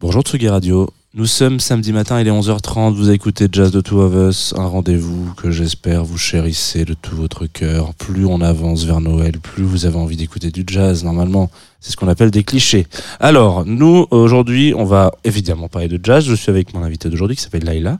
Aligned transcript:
Bonjour 0.00 0.22
Tsugi 0.22 0.48
Radio. 0.48 0.88
Nous 1.14 1.26
sommes 1.26 1.58
samedi 1.58 1.92
matin, 1.92 2.20
il 2.20 2.28
est 2.28 2.30
11h30, 2.30 2.94
vous 2.94 3.10
écoutez 3.10 3.48
Jazz 3.50 3.72
de 3.72 3.80
Two 3.80 3.98
of 3.98 4.14
Us, 4.14 4.54
un 4.56 4.66
rendez-vous 4.66 5.34
que 5.34 5.50
j'espère 5.50 6.04
vous 6.04 6.16
chérissez 6.16 6.84
de 6.84 6.94
tout 6.94 7.16
votre 7.16 7.46
cœur. 7.46 7.94
Plus 7.94 8.24
on 8.24 8.40
avance 8.40 8.84
vers 8.84 9.00
Noël, 9.00 9.40
plus 9.40 9.64
vous 9.64 9.86
avez 9.86 9.96
envie 9.96 10.16
d'écouter 10.16 10.52
du 10.52 10.62
jazz, 10.64 11.02
normalement. 11.02 11.50
C'est 11.80 11.90
ce 11.90 11.96
qu'on 11.96 12.06
appelle 12.06 12.30
des 12.30 12.44
clichés. 12.44 12.86
Alors, 13.18 13.66
nous, 13.66 14.06
aujourd'hui, 14.12 14.72
on 14.76 14.84
va 14.84 15.10
évidemment 15.24 15.66
parler 15.66 15.88
de 15.88 15.98
jazz. 16.00 16.24
Je 16.24 16.34
suis 16.36 16.50
avec 16.50 16.74
mon 16.74 16.84
invité 16.84 17.10
d'aujourd'hui 17.10 17.36
qui 17.36 17.42
s'appelle 17.42 17.64
Laila, 17.64 17.98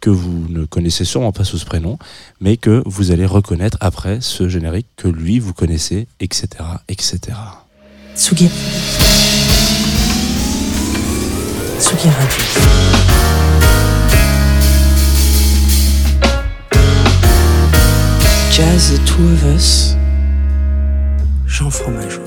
que 0.00 0.10
vous 0.10 0.46
ne 0.48 0.64
connaissez 0.64 1.04
sûrement 1.04 1.30
pas 1.30 1.44
sous 1.44 1.58
ce 1.58 1.64
prénom, 1.64 1.96
mais 2.40 2.56
que 2.56 2.82
vous 2.86 3.12
allez 3.12 3.24
reconnaître 3.24 3.78
après 3.80 4.20
ce 4.20 4.48
générique 4.48 4.88
que 4.96 5.06
lui, 5.06 5.38
vous 5.38 5.52
connaissez, 5.52 6.08
etc., 6.18 6.48
etc. 6.88 7.20
Tsugi. 8.16 8.50
Tsugi 11.86 12.08
Radio. 12.08 13.46
Jazz 18.50 18.90
The 18.90 18.98
Two 19.06 19.24
of 19.32 19.44
Us. 19.54 19.94
Jean 21.46 21.70
Fromageau. 21.70 22.22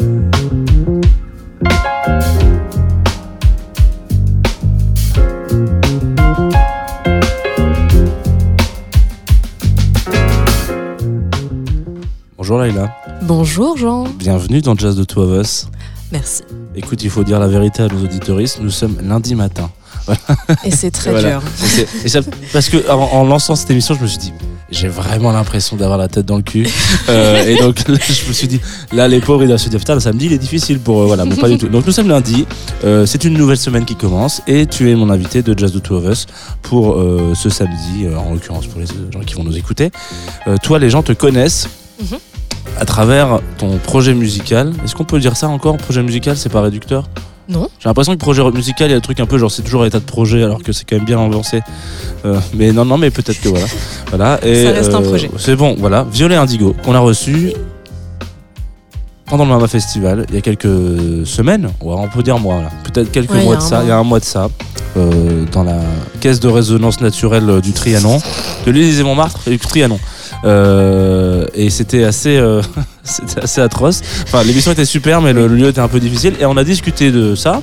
Bonjour 12.37 12.59
Laila, 12.59 12.95
Bonjour 13.23 13.77
Jean. 13.77 14.05
bienvenue 14.17 14.61
dans 14.61 14.75
Jazz 14.75 14.95
de 14.95 15.03
Two 15.03 15.21
of 15.21 15.31
Us. 15.41 15.67
Merci. 16.11 16.41
Écoute, 16.75 17.03
il 17.03 17.09
faut 17.09 17.23
dire 17.23 17.39
la 17.39 17.47
vérité 17.47 17.83
à 17.83 17.87
nos 17.87 18.03
auditoristes, 18.03 18.59
nous 18.61 18.69
sommes 18.71 18.97
lundi 19.03 19.35
matin. 19.35 19.69
Et 20.63 20.71
c'est 20.71 20.91
très 20.91 21.11
Voilà. 21.11 21.29
dur. 21.31 21.41
Et 21.63 21.67
c'est- 21.67 21.87
et 22.05 22.09
ça- 22.09 22.21
parce 22.51 22.69
que 22.69 22.89
en, 22.89 22.97
en 22.99 23.25
lançant 23.25 23.55
cette 23.55 23.69
émission, 23.69 23.93
je 23.95 24.01
me 24.01 24.07
suis 24.07 24.17
dit, 24.17 24.33
j'ai 24.71 24.87
vraiment 24.87 25.31
l'impression 25.31 25.75
d'avoir 25.77 25.97
la 25.99 26.07
tête 26.07 26.25
dans 26.25 26.37
le 26.37 26.41
cul. 26.43 26.67
Euh, 27.09 27.43
et 27.43 27.55
donc, 27.57 27.87
là, 27.87 27.95
je 28.07 28.27
me 28.27 28.33
suis 28.33 28.47
dit, 28.47 28.59
là, 28.91 29.07
les 29.07 29.19
pauvres, 29.19 29.41
ils 29.43 29.47
doivent 29.47 29.59
se 29.59 29.67
dire, 29.69 29.79
putain, 29.79 29.95
le 29.95 29.99
samedi, 29.99 30.27
il 30.27 30.33
est 30.33 30.37
difficile 30.37 30.79
pour 30.79 31.01
eux. 31.01 31.05
Voilà, 31.07 31.25
mais 31.25 31.35
pas 31.35 31.49
du 31.49 31.57
tout. 31.57 31.67
Donc, 31.67 31.87
nous 31.87 31.91
sommes 31.91 32.07
lundi. 32.07 32.45
Euh, 32.83 33.07
c'est 33.07 33.23
une 33.23 33.33
nouvelle 33.33 33.57
semaine 33.57 33.83
qui 33.83 33.95
commence. 33.95 34.43
Et 34.45 34.67
tu 34.67 34.91
es 34.91 34.95
mon 34.95 35.09
invité 35.09 35.41
de 35.41 35.57
Jazz 35.57 35.71
the 35.73 35.81
Two 35.81 35.95
of 35.97 36.05
Us 36.05 36.27
pour 36.61 36.93
euh, 36.99 37.33
ce 37.35 37.49
samedi, 37.49 38.07
en 38.15 38.33
l'occurrence 38.33 38.67
pour 38.67 38.79
les 38.79 38.85
gens 38.85 39.21
qui 39.25 39.33
vont 39.33 39.43
nous 39.43 39.57
écouter. 39.57 39.89
Toi, 40.61 40.77
les 40.77 40.91
gens 40.91 41.01
te 41.01 41.13
connaissent. 41.13 41.67
Mhm. 41.99 42.17
À 42.77 42.85
travers 42.85 43.39
ton 43.57 43.77
projet 43.77 44.13
musical, 44.13 44.73
est-ce 44.83 44.95
qu'on 44.95 45.03
peut 45.03 45.19
dire 45.19 45.35
ça 45.35 45.49
encore 45.49 45.77
Projet 45.77 46.03
musical, 46.03 46.37
c'est 46.37 46.49
pas 46.49 46.61
réducteur? 46.61 47.05
Non. 47.49 47.67
J'ai 47.79 47.89
l'impression 47.89 48.13
que 48.13 48.19
projet 48.19 48.43
musical, 48.51 48.89
il 48.89 48.91
y 48.91 48.93
a 48.93 48.97
un 48.97 49.01
truc 49.01 49.19
un 49.19 49.25
peu 49.25 49.37
genre 49.39 49.49
c'est 49.49 49.63
toujours 49.63 49.81
à 49.81 49.85
l'état 49.85 49.99
de 49.99 50.05
projet 50.05 50.43
alors 50.43 50.61
que 50.61 50.71
c'est 50.71 50.85
quand 50.87 50.97
même 50.97 51.05
bien 51.05 51.19
avancé. 51.19 51.61
Euh, 52.25 52.39
mais 52.53 52.71
non, 52.71 52.85
non, 52.85 52.97
mais 52.97 53.09
peut-être 53.09 53.41
que 53.41 53.49
voilà. 53.49 53.65
voilà. 54.09 54.39
Et, 54.45 54.65
Ça 54.65 54.71
reste 54.71 54.93
un 54.93 55.01
euh, 55.01 55.07
projet. 55.07 55.31
C'est 55.37 55.55
bon, 55.55 55.75
voilà. 55.79 56.05
Violet 56.11 56.35
Indigo, 56.35 56.75
qu'on 56.83 56.93
a 56.93 56.99
reçu 56.99 57.53
pendant 59.29 59.45
le 59.45 59.51
Mama 59.51 59.67
Festival 59.67 60.25
il 60.29 60.35
y 60.35 60.37
a 60.37 60.41
quelques 60.41 61.25
semaines, 61.25 61.69
ouais, 61.81 61.95
on 61.97 62.07
peut 62.07 62.23
dire 62.23 62.39
mois, 62.39 62.63
peut-être 62.83 63.11
quelques 63.11 63.31
Ouais, 63.31 63.43
mois 63.43 63.55
de 63.55 63.61
ça, 63.61 63.83
il 63.83 63.89
y 63.89 63.91
a 63.91 63.97
un 63.97 64.03
mois 64.03 64.19
de 64.19 64.25
ça, 64.25 64.49
euh, 64.97 65.45
dans 65.51 65.63
la 65.63 65.77
caisse 66.19 66.39
de 66.39 66.47
résonance 66.47 66.99
naturelle 66.99 67.47
euh, 67.47 67.61
du 67.61 67.71
Trianon, 67.71 68.19
de 68.65 68.71
l'Élysée 68.71 69.03
Montmartre 69.03 69.47
et 69.47 69.51
du 69.51 69.59
Trianon. 69.59 69.99
Euh, 70.45 71.45
et 71.53 71.69
c'était 71.69 72.03
assez, 72.03 72.37
euh, 72.37 72.61
c'était 73.03 73.41
assez 73.41 73.61
atroce. 73.61 74.01
Enfin, 74.23 74.43
l'émission 74.43 74.71
était 74.71 74.85
super, 74.85 75.21
mais 75.21 75.33
le, 75.33 75.47
le 75.47 75.55
lieu 75.55 75.67
était 75.67 75.81
un 75.81 75.87
peu 75.87 75.99
difficile. 75.99 76.35
Et 76.39 76.45
on 76.45 76.57
a 76.57 76.63
discuté 76.63 77.11
de 77.11 77.35
ça, 77.35 77.61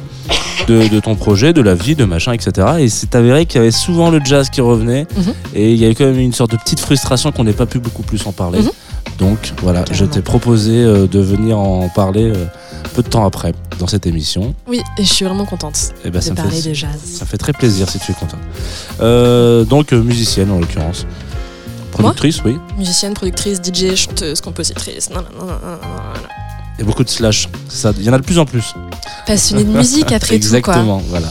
de, 0.69 0.89
de 0.89 1.01
ton 1.01 1.15
projet, 1.15 1.53
de 1.53 1.63
la 1.63 1.75
vie, 1.75 1.95
de 1.95 2.05
machin, 2.05 2.33
etc. 2.33 2.67
Et 2.81 2.89
c'est 2.89 3.15
avéré 3.15 3.47
qu'il 3.47 3.59
y 3.59 3.63
avait 3.63 3.71
souvent 3.71 4.11
le 4.11 4.21
jazz 4.25 4.51
qui 4.51 4.61
revenait. 4.61 5.07
Mhm. 5.17 5.35
Et 5.55 5.73
il 5.73 5.79
y 5.79 5.85
avait 5.85 5.95
quand 5.95 6.07
même 6.07 6.19
une 6.19 6.33
sorte 6.33 6.53
de 6.53 6.57
petite 6.57 6.81
frustration 6.81 7.33
qu'on 7.33 7.45
n'ait 7.45 7.53
pas 7.53 7.67
pu 7.67 7.79
beaucoup 7.79 8.03
plus 8.03 8.27
en 8.27 8.33
parler. 8.33 8.61
Mhm. 8.61 8.71
Donc 9.19 9.53
voilà, 9.63 9.85
je 9.93 10.05
t'ai 10.05 10.21
proposé 10.21 10.73
euh, 10.75 11.07
de 11.07 11.21
venir 11.21 11.59
en 11.59 11.89
parler 11.89 12.33
peu 12.95 13.03
de 13.03 13.09
temps 13.09 13.27
après 13.27 13.53
dans 13.79 13.87
cette 13.87 14.07
émission. 14.07 14.55
Oui, 14.67 14.81
et 14.99 15.05
je 15.05 15.13
suis 15.13 15.25
vraiment 15.25 15.45
contente 15.45 15.93
Et 16.05 16.11
ben, 16.11 16.19
de 16.19 16.25
ça, 16.25 16.35
parler 16.35 16.61
fait, 16.61 16.71
de 16.71 16.75
jazz. 16.75 16.91
ça 17.05 17.27
fait 17.27 17.37
très 17.37 17.53
plaisir 17.53 17.89
si 17.89 17.99
tu 17.99 18.13
es 18.13 18.15
content. 18.15 18.39
Euh, 19.01 19.65
donc 19.65 19.93
musicienne 19.93 20.51
en 20.51 20.59
l'occurrence. 20.59 21.07
Productrice, 21.97 22.43
oui. 22.45 22.59
Musicienne, 22.77 23.15
productrice, 23.15 23.61
DJ, 23.63 23.95
chanteuse, 23.95 24.41
compositrice. 24.41 25.11
nan, 25.11 25.25
nan, 25.39 25.47
nan, 25.47 25.59
nan. 25.63 25.79
Il 26.79 26.81
y 26.81 26.83
a 26.83 26.87
beaucoup 26.87 27.05
de 27.05 27.09
slash. 27.09 27.49
Ça, 27.69 27.93
il 27.97 28.05
y 28.05 28.11
en 28.11 28.13
a 28.13 28.19
de 28.19 28.23
plus 28.25 28.39
en 28.39 28.45
plus. 28.45 28.75
Passionnée 29.27 29.65
de 29.65 29.71
musique 29.71 30.13
après 30.13 30.19
tout, 30.19 30.27
quoi. 30.27 30.37
Exactement, 30.37 31.03
voilà. 31.09 31.29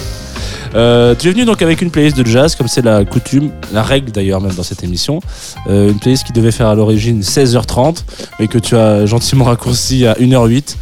Euh, 0.75 1.16
tu 1.18 1.30
es 1.30 1.31
venu 1.31 1.46
donc 1.46 1.62
avec 1.62 1.81
une 1.81 1.90
playlist 1.90 2.18
de 2.18 2.25
jazz, 2.25 2.56
comme 2.56 2.68
c'est 2.68 2.81
la 2.84 3.06
coutume, 3.06 3.52
la 3.72 3.81
règle 3.84 4.12
d'ailleurs 4.12 4.41
même 4.41 4.53
dans 4.53 4.63
cette 4.63 4.84
émission. 4.84 5.22
Euh, 5.68 5.90
une 5.91 6.00
playlist 6.00 6.25
qui 6.25 6.34
devait 6.34 6.52
faire 6.52 6.68
à 6.68 6.75
l'origine 6.75 7.22
16h30, 7.22 8.03
mais 8.40 8.47
que 8.47 8.58
tu 8.58 8.75
as 8.75 9.06
gentiment 9.06 9.46
raccourci 9.46 10.06
à 10.06 10.13
1h08. 10.16 10.75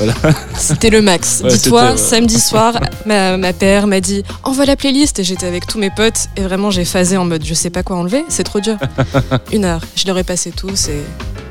C'était 0.56 0.90
le 0.90 1.02
max. 1.02 1.40
Ouais, 1.42 1.50
Dis-toi, 1.50 1.92
ouais. 1.92 1.96
samedi 1.96 2.38
soir, 2.40 2.80
ma, 3.06 3.36
ma 3.36 3.52
père 3.52 3.86
m'a 3.86 4.00
dit 4.00 4.22
envoie 4.44 4.64
la 4.66 4.76
playlist 4.76 5.18
et 5.18 5.24
j'étais 5.24 5.46
avec 5.46 5.66
tous 5.66 5.78
mes 5.78 5.90
potes 5.90 6.28
et 6.36 6.42
vraiment 6.42 6.70
j'ai 6.70 6.84
phasé 6.84 7.16
en 7.16 7.24
mode 7.24 7.44
je 7.44 7.54
sais 7.54 7.70
pas 7.70 7.82
quoi 7.82 7.96
enlever, 7.96 8.24
c'est 8.28 8.44
trop 8.44 8.60
dur. 8.60 8.76
Une 9.52 9.64
heure, 9.64 9.80
je 9.96 10.06
leur 10.06 10.16
ai 10.18 10.24
passé 10.24 10.52
tous 10.56 10.88
et 10.88 11.00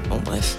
bon 0.10 0.20
bref. 0.24 0.56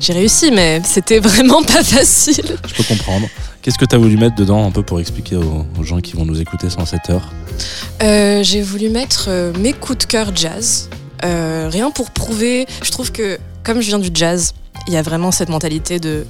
J'ai 0.00 0.14
réussi 0.14 0.50
mais 0.50 0.80
c'était 0.84 1.18
vraiment 1.18 1.62
pas 1.62 1.84
facile. 1.84 2.56
Je 2.66 2.74
peux 2.74 2.84
comprendre. 2.84 3.26
Qu'est-ce 3.62 3.76
que 3.76 3.84
tu 3.84 3.94
as 3.94 3.98
voulu 3.98 4.16
mettre 4.16 4.36
dedans 4.36 4.66
un 4.66 4.70
peu 4.70 4.82
pour 4.82 5.00
expliquer 5.00 5.36
aux, 5.36 5.84
gens 5.84 6.00
qui 6.00 6.14
vont 6.14 6.24
nous 6.24 6.40
écouter 6.40 6.70
sans 6.70 6.86
cette 6.86 7.10
heure 7.10 7.30
Euh, 8.02 8.42
j'ai 8.42 8.62
voulu 8.62 8.88
mettre 8.88 9.26
euh, 9.28 9.52
mes 9.58 9.74
coups 9.74 9.98
de 9.98 10.04
cœur 10.04 10.34
jazz. 10.34 10.88
Euh, 11.26 11.68
rien 11.70 11.90
pour 11.90 12.10
prouver. 12.10 12.66
Je 12.82 12.90
trouve 12.90 13.12
que 13.12 13.38
comme 13.62 13.82
je 13.82 13.88
viens 13.88 13.98
du 13.98 14.08
jazz, 14.14 14.54
il 14.86 14.94
y 14.94 14.96
a 14.96 15.02
vraiment 15.02 15.30
cette 15.30 15.50
mentalité 15.50 15.98
de 15.98 16.24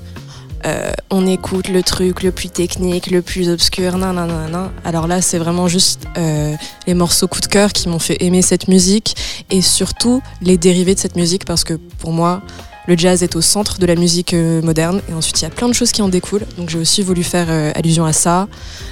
on 1.08 1.26
écoute 1.26 1.68
le 1.68 1.82
truc 1.82 2.22
le 2.22 2.32
plus 2.32 2.50
technique, 2.50 3.10
le 3.10 3.22
plus 3.22 3.48
obscur, 3.48 3.96
nan, 3.96 4.14
nan, 4.14 4.28
nan, 4.28 4.50
nan. 4.50 4.70
Alors 4.84 5.06
là, 5.06 5.22
c'est 5.22 5.38
vraiment 5.38 5.68
juste 5.68 6.04
les 6.16 6.92
morceaux 6.92 7.28
coup 7.28 7.40
de 7.40 7.46
cœur 7.46 7.72
qui 7.72 7.88
m'ont 7.88 7.98
fait 7.98 8.22
aimer 8.22 8.42
cette 8.42 8.68
musique 8.68 9.16
et 9.48 9.62
surtout 9.62 10.20
les 10.42 10.58
dérivés 10.58 10.94
de 10.94 11.00
cette 11.00 11.16
musique 11.16 11.46
parce 11.46 11.64
que 11.64 11.74
pour 11.74 12.12
moi, 12.12 12.42
le 12.86 12.96
jazz 12.96 13.22
est 13.22 13.36
au 13.36 13.40
centre 13.40 13.78
de 13.78 13.86
la 13.86 13.94
musique 13.94 14.34
euh, 14.34 14.62
moderne 14.62 15.02
et 15.08 15.14
ensuite 15.14 15.40
il 15.40 15.44
y 15.44 15.46
a 15.46 15.50
plein 15.50 15.68
de 15.68 15.74
choses 15.74 15.92
qui 15.92 16.02
en 16.02 16.08
découlent. 16.08 16.46
Donc 16.56 16.70
j'ai 16.70 16.78
aussi 16.78 17.02
voulu 17.02 17.22
faire 17.22 17.46
euh, 17.48 17.72
allusion 17.74 18.04
à 18.04 18.12
ça, 18.12 18.48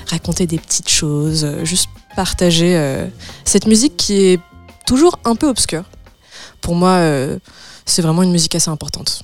raconter 0.08 0.46
des 0.46 0.58
petites 0.58 0.88
choses, 0.90 1.44
euh, 1.44 1.64
juste 1.64 1.88
partager 2.16 2.76
cette 3.44 3.68
musique 3.68 3.96
qui 3.96 4.14
est 4.14 4.40
toujours 4.86 5.20
un 5.24 5.36
peu 5.36 5.46
obscure. 5.46 5.84
Pour 6.60 6.74
moi, 6.74 7.00
c'est 7.86 8.02
vraiment 8.02 8.24
une 8.24 8.32
musique 8.32 8.56
assez 8.56 8.70
importante. 8.70 9.22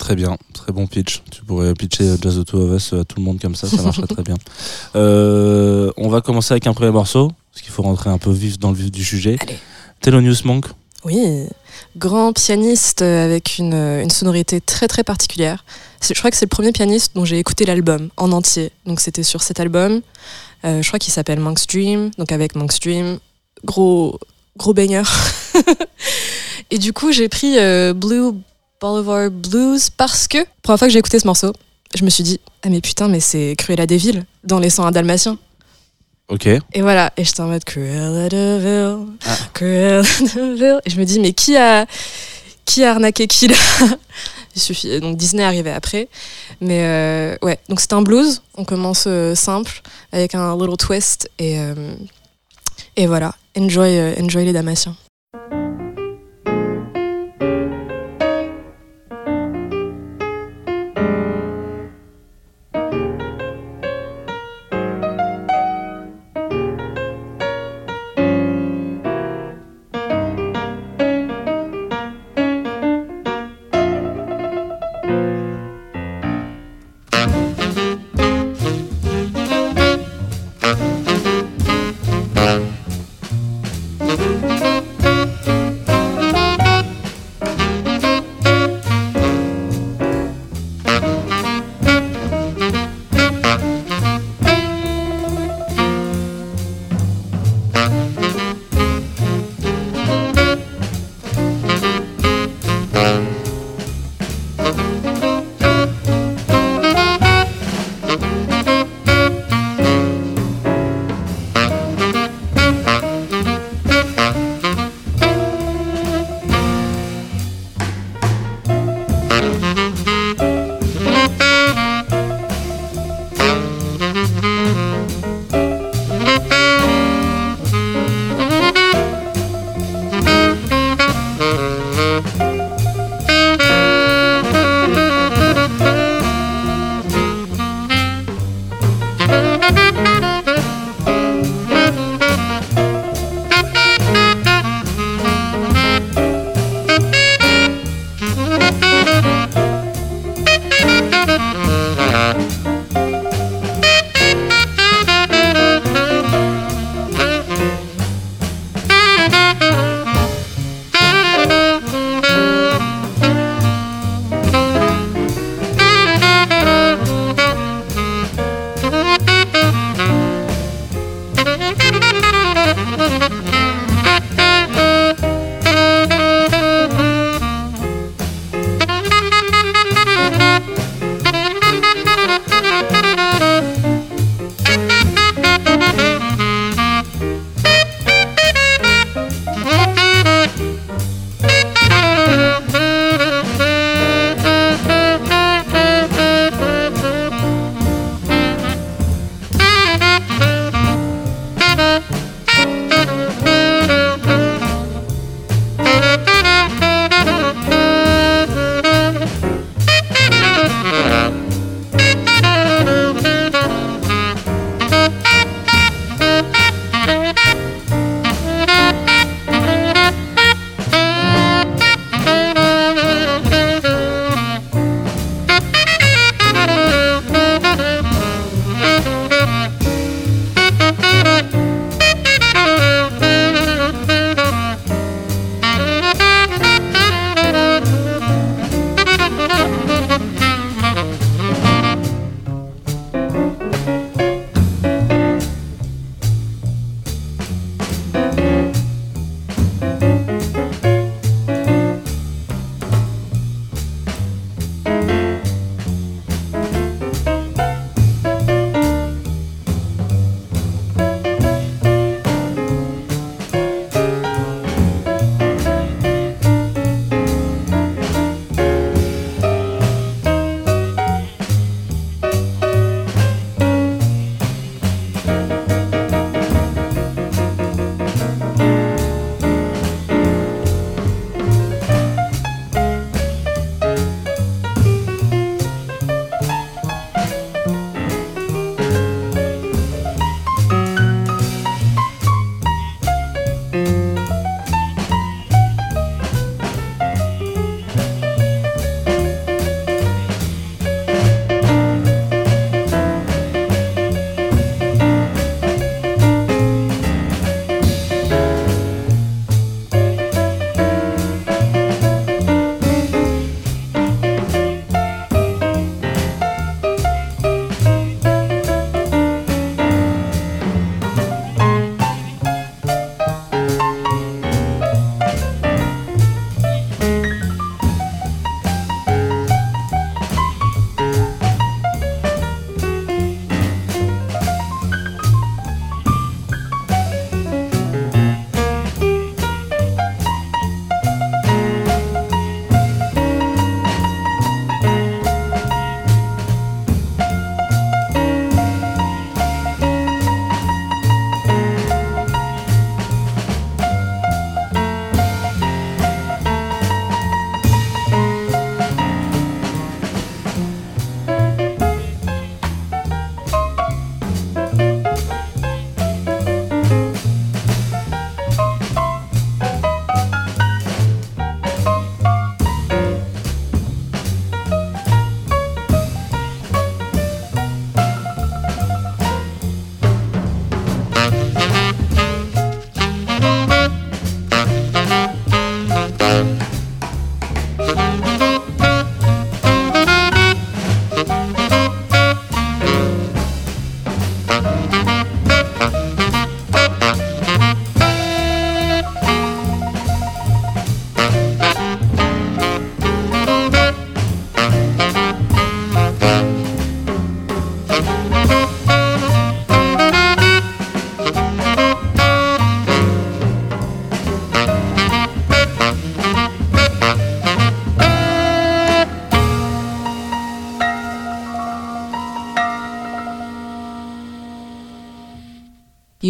Très 0.00 0.16
bien, 0.16 0.38
très 0.54 0.72
bon 0.72 0.86
pitch. 0.86 1.22
Tu 1.30 1.44
pourrais 1.44 1.74
pitcher 1.74 2.14
Jazz 2.22 2.42
Two 2.46 2.58
of 2.58 2.74
Us 2.74 2.94
à 2.94 3.04
tout 3.04 3.18
le 3.18 3.22
monde 3.22 3.38
comme 3.38 3.54
ça, 3.54 3.68
ça 3.68 3.82
marcherait 3.82 4.06
très 4.06 4.22
bien. 4.22 4.36
Euh, 4.96 5.92
on 5.96 6.08
va 6.08 6.20
commencer 6.20 6.52
avec 6.52 6.66
un 6.66 6.72
premier 6.72 6.90
morceau, 6.90 7.30
parce 7.52 7.62
qu'il 7.62 7.70
faut 7.70 7.82
rentrer 7.82 8.10
un 8.10 8.18
peu 8.18 8.30
vif 8.30 8.58
dans 8.58 8.70
le 8.70 8.76
vif 8.76 8.90
du 8.90 9.04
sujet. 9.04 9.36
Allez. 9.40 9.58
Thelonious 10.00 10.44
Monk, 10.44 10.64
Oui, 11.04 11.46
grand 11.96 12.32
pianiste 12.32 13.02
euh, 13.02 13.24
avec 13.24 13.58
une, 13.58 13.74
euh, 13.74 14.02
une 14.02 14.10
sonorité 14.10 14.60
très 14.60 14.88
très 14.88 15.04
particulière. 15.04 15.64
Je 16.02 16.12
crois 16.14 16.30
que 16.30 16.36
c'est 16.36 16.46
le 16.46 16.50
premier 16.50 16.72
pianiste 16.72 17.12
dont 17.14 17.24
j'ai 17.24 17.38
écouté 17.38 17.64
l'album 17.64 18.08
en 18.16 18.32
entier. 18.32 18.72
Donc 18.86 19.00
c'était 19.00 19.22
sur 19.22 19.42
cet 19.42 19.60
album. 19.60 20.00
Euh, 20.64 20.82
je 20.82 20.88
crois 20.88 20.98
qu'il 20.98 21.12
s'appelle 21.12 21.40
Monk's 21.40 21.66
Dream. 21.66 22.10
Donc 22.18 22.32
avec 22.32 22.54
Monk's 22.54 22.80
Dream, 22.80 23.18
gros 23.64 24.18
gros 24.56 24.74
banger. 24.74 25.02
Et 26.70 26.78
du 26.78 26.92
coup 26.92 27.12
j'ai 27.12 27.28
pris 27.28 27.56
Blue 27.94 28.32
Boulevard 28.80 29.30
Blues 29.30 29.90
parce 29.90 30.28
que 30.28 30.38
première 30.62 30.78
fois 30.78 30.88
que 30.88 30.92
j'ai 30.92 30.98
écouté 30.98 31.18
ce 31.18 31.26
morceau, 31.26 31.52
je 31.96 32.04
me 32.04 32.10
suis 32.10 32.22
dit 32.22 32.40
ah 32.62 32.68
mais 32.68 32.80
putain 32.80 33.08
mais 33.08 33.20
c'est 33.20 33.54
Cruella 33.58 33.86
de 33.86 33.96
Vil 33.96 34.24
dans 34.44 34.58
Les 34.58 34.70
101 34.70 34.92
Dalmatiens. 34.92 35.38
Ok. 36.30 36.46
Et 36.46 36.80
voilà, 36.80 37.12
et 37.16 37.24
j'étais 37.24 37.40
en 37.40 37.46
mode 37.48 37.64
Cruella 37.64 38.28
de 38.28 38.96
Ah. 39.26 39.36
Cruella 39.52 40.02
de. 40.02 40.80
Et 40.86 40.90
je 40.90 40.98
me 40.98 41.04
dis, 41.04 41.20
mais 41.20 41.32
qui 41.32 41.56
a, 41.56 41.86
qui 42.64 42.84
a 42.84 42.92
arnaqué 42.92 43.26
qui 43.26 43.48
là? 43.48 43.56
Il 44.56 44.60
suffit. 44.60 44.98
Donc 45.00 45.16
Disney 45.16 45.42
est 45.42 45.46
arrivé 45.46 45.70
après. 45.70 46.08
Mais 46.60 46.80
euh, 46.82 47.36
ouais, 47.42 47.58
donc 47.68 47.80
c'est 47.80 47.92
un 47.92 48.02
blues. 48.02 48.42
On 48.56 48.64
commence 48.64 49.04
euh, 49.06 49.34
simple, 49.34 49.80
avec 50.12 50.34
un 50.34 50.56
little 50.56 50.76
twist. 50.76 51.30
Et, 51.38 51.58
euh, 51.60 51.94
et 52.96 53.06
voilà, 53.06 53.34
enjoy, 53.56 54.14
enjoy 54.20 54.44
les 54.44 54.52
Damasiens. 54.52 54.96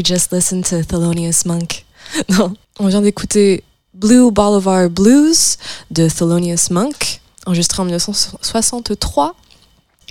You 0.01 0.15
just 0.15 0.33
listened 0.33 0.65
to 0.71 0.77
Thelonious 0.77 1.45
Monk. 1.45 1.85
non, 2.31 2.55
on 2.79 2.87
vient 2.87 3.03
d'écouter 3.03 3.63
Blue 3.93 4.31
Boulevard 4.31 4.89
Blues 4.89 5.59
de 5.91 6.09
Thelonious 6.09 6.71
Monk, 6.71 7.21
enregistré 7.45 7.83
en 7.83 7.85
1963. 7.85 9.35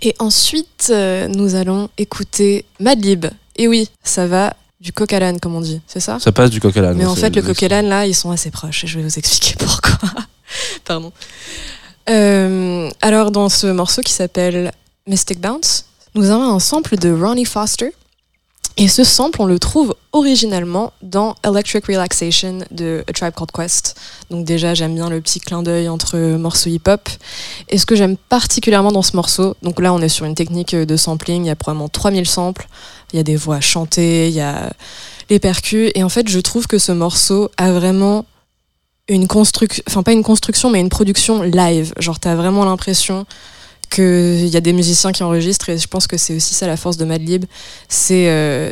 Et 0.04 0.16
ensuite, 0.20 0.90
euh, 0.92 1.28
nous 1.28 1.56
allons 1.56 1.90
écouter 1.98 2.66
Madlib. 2.80 3.26
Et 3.56 3.68
oui, 3.68 3.90
ça 4.04 4.28
va 4.28 4.56
du 4.80 4.94
coq 4.94 5.12
à 5.12 5.22
l'âne, 5.22 5.40
comme 5.40 5.56
on 5.56 5.62
dit, 5.62 5.82
c'est 5.88 6.00
ça? 6.00 6.20
Ça 6.20 6.32
passe 6.32 6.52
du 6.52 6.62
coq 6.62 6.78
à 6.78 6.82
l'âne. 6.82 6.98
Mais 6.98 7.08
en 7.08 7.16
fait, 7.16 7.36
le 7.36 7.42
coq 7.42 7.64
et 7.64 7.68
l'âne, 7.68 7.90
là, 7.90 8.06
ils 8.06 8.14
sont 8.14 8.30
assez 8.30 8.52
proches. 8.52 8.84
Et 8.84 8.88
je 8.88 9.00
vais 9.00 9.04
vous 9.04 9.18
expliquer 9.18 9.56
pourquoi. 9.58 9.98
Pardon. 10.86 11.12
Euh, 12.12 12.92
alors, 13.02 13.32
dans 13.32 13.50
ce 13.50 13.66
morceau 13.66 14.04
qui 14.04 14.14
s'appelle 14.14 14.72
Mystic 15.08 15.42
Bounce, 15.42 15.86
nous 16.14 16.30
avons 16.30 16.54
un 16.54 16.60
sample 16.60 16.96
de 16.96 17.12
Ronnie 17.12 17.46
Foster. 17.46 17.92
Et 18.82 18.88
ce 18.88 19.04
sample, 19.04 19.42
on 19.42 19.46
le 19.46 19.60
trouve 19.60 19.94
originalement 20.14 20.94
dans 21.02 21.36
Electric 21.46 21.86
Relaxation 21.88 22.60
de 22.72 23.04
A 23.10 23.12
Tribe 23.12 23.34
Called 23.36 23.52
Quest. 23.52 24.00
Donc 24.30 24.46
déjà, 24.46 24.74
j'aime 24.74 24.96
bien 24.96 25.10
le 25.10 25.20
petit 25.20 25.42
clin 25.42 25.64
d'œil 25.64 25.90
entre 25.90 26.18
morceaux 26.38 26.70
hip-hop. 26.70 27.10
Et 27.68 27.78
ce 27.78 27.86
que 27.86 27.98
j'aime 27.98 28.16
particulièrement 28.16 28.94
dans 28.94 29.02
ce 29.02 29.18
morceau, 29.18 29.58
donc 29.64 29.82
là, 29.82 29.94
on 29.94 30.00
est 30.00 30.08
sur 30.08 30.26
une 30.26 30.34
technique 30.34 30.74
de 30.74 30.96
sampling, 30.96 31.44
il 31.44 31.48
y 31.48 31.50
a 31.50 31.58
probablement 31.58 31.90
3000 31.90 32.26
samples, 32.26 32.70
il 33.12 33.18
y 33.18 33.20
a 33.20 33.24
des 33.24 33.36
voix 33.36 33.60
chantées, 33.60 34.30
il 34.30 34.34
y 34.34 34.40
a 34.40 34.72
les 35.30 35.40
percus. 35.40 35.92
Et 35.94 36.02
en 36.02 36.10
fait, 36.10 36.30
je 36.30 36.40
trouve 36.40 36.66
que 36.66 36.78
ce 36.78 36.94
morceau 36.94 37.52
a 37.58 37.74
vraiment 37.74 38.26
une 39.10 39.28
construction, 39.28 39.84
enfin 39.90 40.04
pas 40.04 40.14
une 40.14 40.24
construction, 40.24 40.70
mais 40.70 40.80
une 40.80 40.88
production 40.88 41.42
live. 41.42 41.94
Genre, 42.00 42.18
t'as 42.18 42.36
vraiment 42.36 42.64
l'impression 42.64 43.26
qu'il 43.90 44.48
y 44.48 44.58
a 44.58 44.62
des 44.62 44.74
musiciens 44.74 45.12
qui 45.12 45.24
enregistrent, 45.24 45.70
et 45.70 45.78
je 45.78 45.88
pense 45.88 46.08
que 46.08 46.18
c'est 46.18 46.36
aussi 46.36 46.54
ça 46.54 46.68
la 46.68 46.78
force 46.78 46.98
de 46.98 47.06
Madlib. 47.06 47.46
C'est 47.88 48.30
euh, 48.30 48.72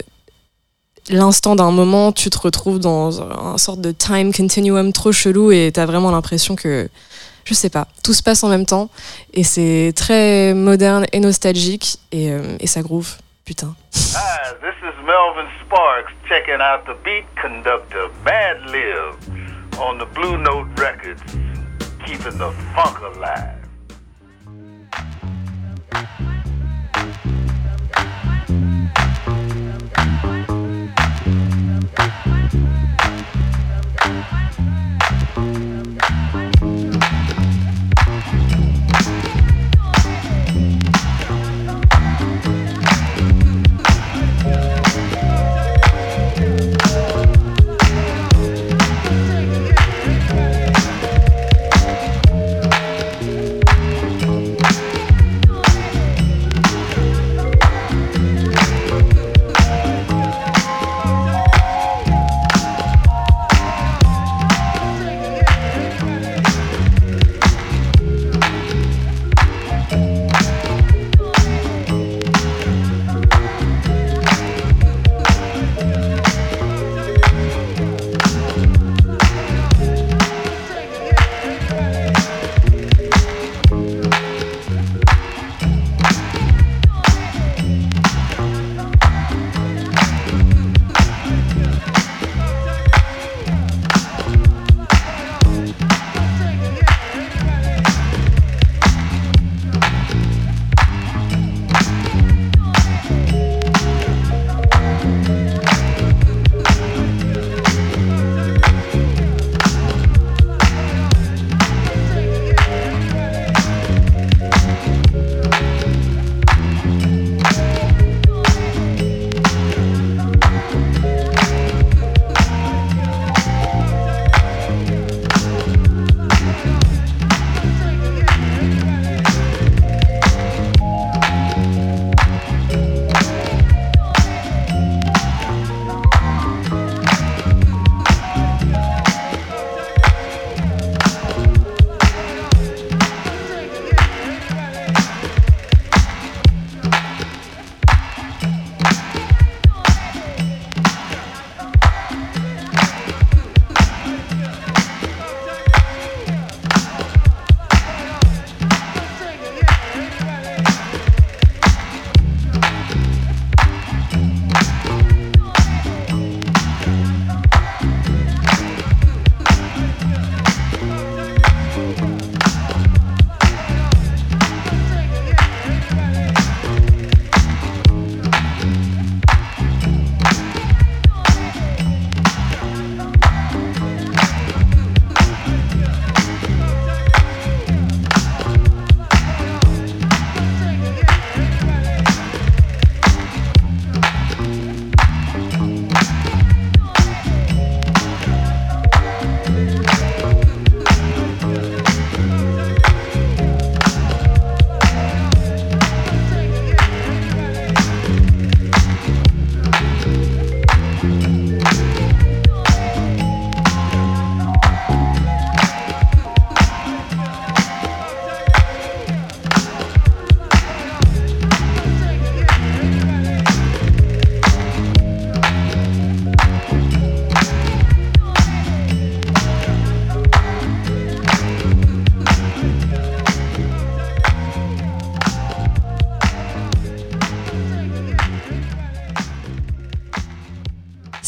l'instant 1.09 1.55
d'un 1.55 1.71
moment, 1.71 2.12
tu 2.12 2.29
te 2.29 2.38
retrouves 2.38 2.79
dans 2.79 3.21
un 3.21 3.57
sorte 3.57 3.81
de 3.81 3.91
time 3.91 4.33
continuum 4.33 4.93
trop 4.93 5.12
chelou, 5.12 5.51
et 5.51 5.71
t'as 5.74 5.86
vraiment 5.86 6.12
l'impression 6.12 6.55
que, 6.55 6.89
je 7.45 7.53
sais 7.53 7.69
pas, 7.69 7.88
tout 8.03 8.13
se 8.13 8.24
passe 8.24 8.43
en 8.43 8.50
même 8.50 8.65
temps, 8.65 8.89
et 9.33 9.43
c'est 9.43 9.93
très 9.95 10.53
moderne 10.53 11.05
et 11.12 11.19
nostalgique, 11.19 11.97
et, 12.12 12.31
euh, 12.31 12.57
ça 12.65 12.81
groove. 12.81 13.17
Putain. 13.45 13.74
Hi, 13.93 14.55
this 14.59 14.75
is 14.83 14.93
Melvin 15.05 15.47
Sparks 15.65 16.12
checking 16.27 16.59
out 16.59 16.86
the 16.86 16.97
beat 17.05 17.24
conductor 17.41 18.09
Bad 18.25 18.59
Live 18.71 19.15
on 19.79 19.97
the 20.00 20.05
Blue 20.13 20.38
Note 20.38 20.67
Records, 20.77 21.21
keeping 22.05 22.38
the 22.38 22.51
funk 22.75 23.00
alive. 23.00 23.56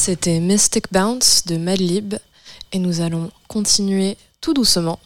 C'était 0.09 0.39
Mystic 0.39 0.85
Bounce 0.91 1.43
de 1.45 1.57
Madlib 1.57 2.15
et 2.71 2.79
nous 2.79 3.01
allons 3.01 3.29
continuer 3.47 4.17
tout 4.41 4.55
doucement 4.55 4.97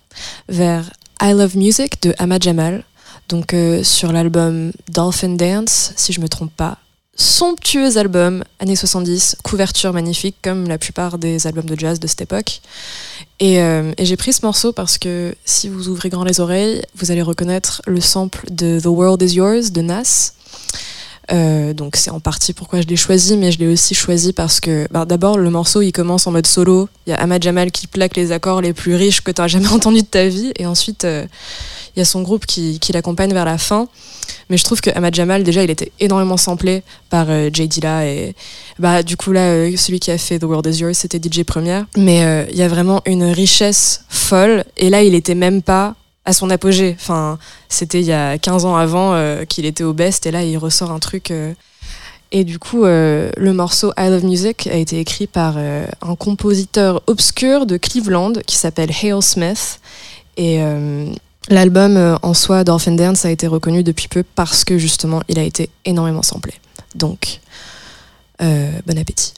vers 0.48 0.90
I 1.22 1.34
Love 1.34 1.58
Music 1.58 2.02
de 2.04 2.16
Ahmad 2.20 2.42
Jamal, 2.42 2.86
donc 3.28 3.54
euh, 3.54 3.84
sur 3.84 4.14
l'album 4.14 4.72
Dolphin 4.88 5.36
Dance, 5.36 5.92
si 5.98 6.14
je 6.14 6.22
me 6.22 6.30
trompe 6.30 6.56
pas. 6.56 6.78
Somptueux 7.18 7.98
album, 7.98 8.46
années 8.60 8.78
70, 8.78 9.36
couverture 9.44 9.92
magnifique 9.92 10.38
comme 10.42 10.70
la 10.70 10.78
plupart 10.78 11.18
des 11.18 11.48
albums 11.48 11.66
de 11.66 11.78
jazz 11.78 12.00
de 12.00 12.08
cette 12.08 12.22
époque. 12.22 12.62
Euh, 13.42 13.92
et 13.98 14.06
j'ai 14.06 14.16
pris 14.16 14.32
ce 14.32 14.46
morceau 14.46 14.72
parce 14.72 14.98
que 14.98 15.36
si 15.44 15.68
vous 15.68 15.90
ouvrez 15.90 16.08
grand 16.08 16.24
les 16.24 16.40
oreilles, 16.40 16.82
vous 16.96 17.12
allez 17.12 17.24
reconnaître 17.24 17.82
le 17.88 18.00
sample 18.00 18.46
de 18.50 18.80
The 18.80 18.86
World 18.86 19.22
Is 19.22 19.36
Yours 19.36 19.72
de 19.74 19.82
Nas. 19.82 20.32
Euh, 21.32 21.74
donc 21.74 21.96
c'est 21.96 22.10
en 22.10 22.20
partie 22.20 22.54
pourquoi 22.54 22.82
je 22.82 22.88
l'ai 22.88 22.96
choisi, 22.96 23.38
mais 23.38 23.52
je 23.52 23.60
l'ai 23.60 23.68
aussi 23.68 23.96
choisi 23.96 24.34
parce 24.34 24.60
que 24.60 24.88
bah, 24.92 25.06
d'abord 25.06 25.38
le 25.38 25.50
morceau 25.50 25.82
il 25.82 25.92
commence 25.92 26.28
en 26.28 26.32
mode 26.32 26.48
solo. 26.48 26.90
Il 27.08 27.12
y 27.12 27.14
a 27.14 27.18
Ahmad 27.18 27.42
Jamal 27.42 27.72
qui 27.72 27.88
plaque 27.88 28.18
les 28.18 28.32
accords 28.32 28.62
les 28.62 28.74
plus 28.74 28.96
riches 28.96 29.22
que 29.22 29.32
tu 29.32 29.42
as 29.42 29.48
jamais 29.48 29.68
entendu 29.72 30.02
de 30.02 30.08
ta 30.08 30.28
vie, 30.28 30.52
et 30.58 30.66
ensuite 30.66 31.06
euh, 31.06 31.26
il 31.96 32.00
y 32.00 32.02
a 32.02 32.06
son 32.06 32.24
groupe 32.24 32.46
qui, 32.46 32.80
l'accompagne 32.94 33.34
vers 33.34 33.46
la 33.46 33.58
fin. 33.58 33.88
Mais 34.50 34.58
je 34.58 34.64
trouve 34.64 34.82
que 34.82 34.90
Ahmad 34.90 35.16
Jamal 35.16 35.44
déjà 35.44 35.64
il 35.64 35.70
était 35.70 35.92
énormément 36.00 36.38
samplé 36.38 36.84
par 37.10 37.28
euh, 37.30 37.50
Jay 37.52 37.68
Dilla 37.68 38.06
et 38.06 38.36
bah 38.78 39.04
du 39.04 39.16
coup 39.16 39.32
là 39.32 39.52
euh, 39.52 39.78
celui 39.78 40.00
qui 40.00 40.12
a 40.12 40.18
fait 40.18 40.40
The 40.40 40.44
World 40.44 40.66
Is 40.68 40.80
Yours 40.80 40.96
c'était 40.96 41.20
DJ 41.20 41.44
Première. 41.44 41.86
Mais 41.96 42.48
il 42.52 42.58
y 42.58 42.64
a 42.64 42.68
vraiment 42.68 43.02
une 43.06 43.24
richesse 43.24 44.04
folle 44.10 44.66
et 44.78 44.90
là 44.90 45.04
il 45.04 45.16
était 45.16 45.36
même 45.36 45.62
pas 45.62 45.96
à 46.26 46.34
son 46.34 46.50
apogée. 46.50 46.96
Enfin, 47.00 47.38
c'était 47.70 48.00
il 48.00 48.06
y 48.06 48.14
a 48.14 48.38
15 48.38 48.66
ans 48.66 48.76
avant 48.76 49.14
euh, 49.14 49.46
qu'il 49.46 49.66
était 49.66 49.84
au 49.84 49.94
best 49.94 50.26
et 50.26 50.32
là 50.32 50.44
il 50.44 50.58
ressort 50.58 50.92
un 50.92 51.00
truc. 51.00 51.32
euh, 51.32 51.54
Et 52.32 52.44
du 52.44 52.60
coup, 52.60 52.86
euh, 52.86 53.30
le 53.38 53.54
morceau 53.54 53.92
I 53.98 54.10
Love 54.10 54.24
Music 54.26 54.68
a 54.68 54.76
été 54.76 55.00
écrit 55.00 55.28
par 55.28 55.58
un 55.58 56.16
compositeur 56.16 57.02
obscur 57.08 57.66
de 57.66 57.78
Cleveland 57.78 58.34
qui 58.46 58.56
s'appelle 58.56 58.92
Hale 58.92 59.22
Smith. 59.22 59.80
Et 60.36 60.60
l'album 61.50 62.18
en 62.24 62.34
soi, 62.34 62.64
Dolphin 62.64 62.94
Dance, 62.94 63.24
a 63.26 63.30
été 63.30 63.46
reconnu 63.46 63.84
depuis 63.84 64.08
peu 64.08 64.24
parce 64.24 64.64
que 64.64 64.80
justement, 64.80 65.22
il 65.28 65.38
a 65.38 65.44
été 65.44 65.70
énormément 65.86 66.24
samplé. 66.24 66.54
Donc, 66.96 67.40
bon 68.40 68.98
appétit. 68.98 69.34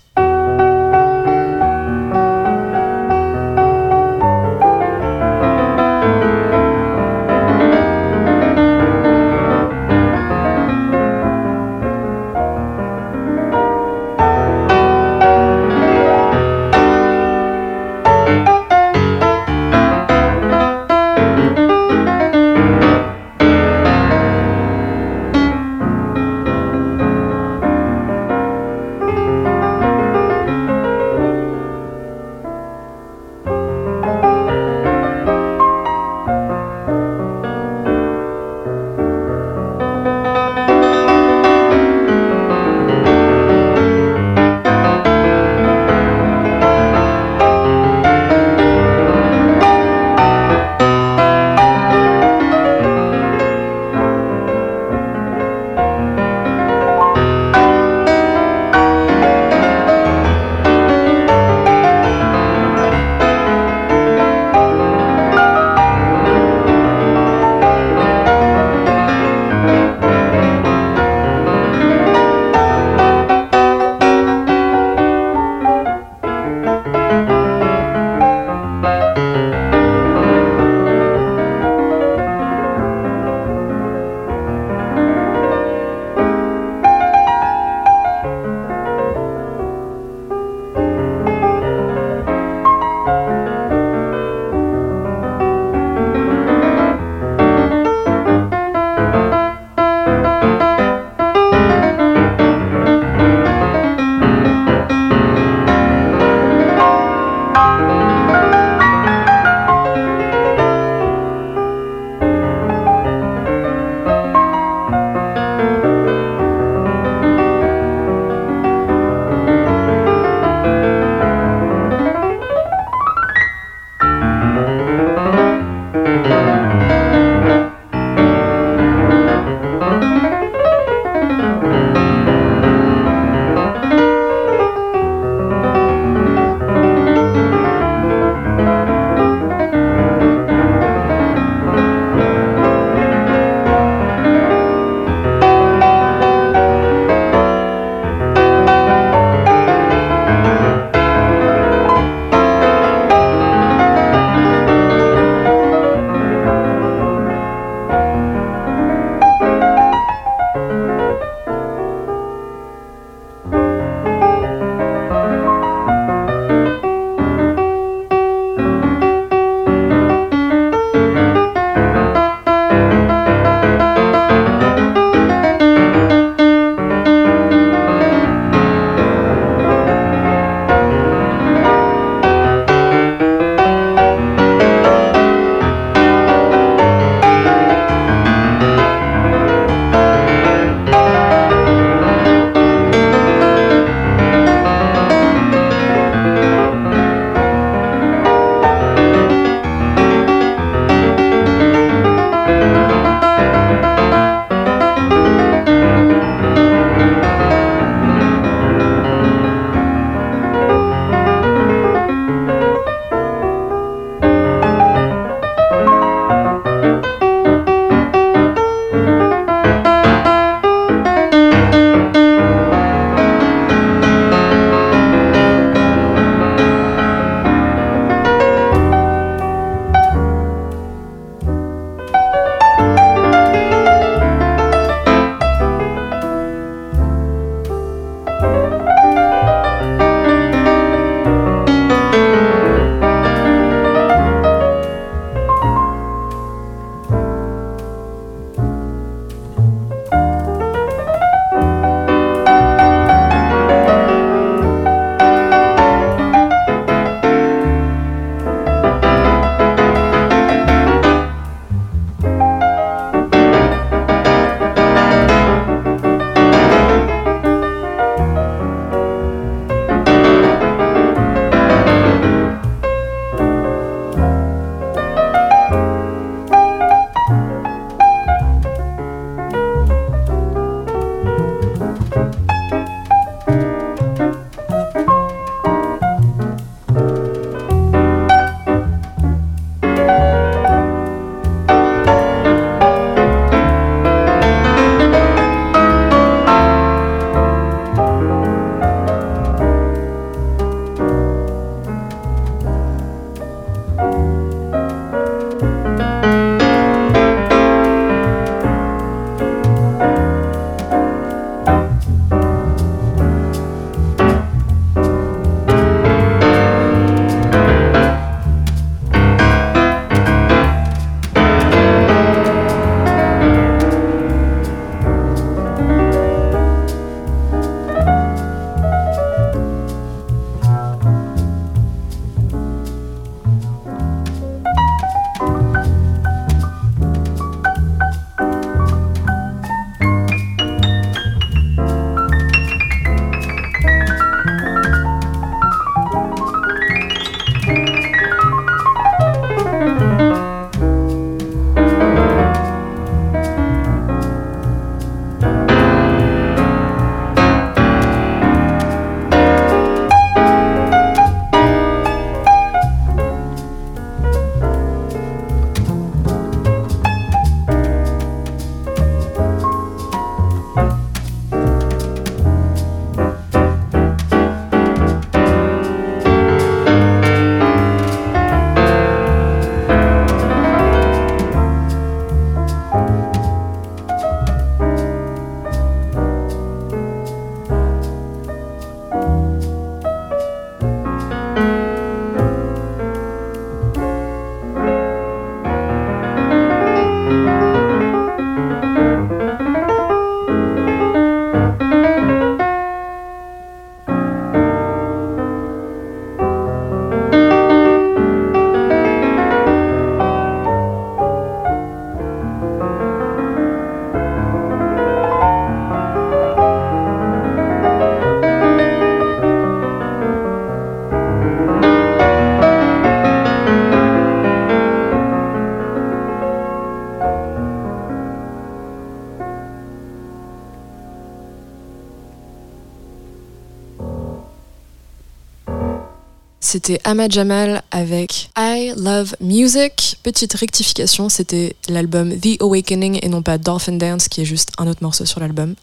C'était 436.76 437.00
Ahmad 437.06 437.32
Jamal 437.32 437.84
avec 437.90 438.50
I 438.58 438.92
Love 438.98 439.38
Music. 439.40 440.18
Petite 440.24 440.56
rectification, 440.56 441.30
c'était 441.30 441.74
l'album 441.88 442.38
The 442.38 442.62
Awakening 442.62 443.18
et 443.22 443.30
non 443.30 443.42
pas 443.42 443.58
Dolphin 443.58 443.94
Dance, 443.94 444.28
qui 444.28 444.42
est 444.42 444.46
juste 444.46 444.74
un 444.78 444.86
autre 444.88 445.02
morceau 445.02 445.24
sur 445.24 445.40
l'album. 445.40 445.76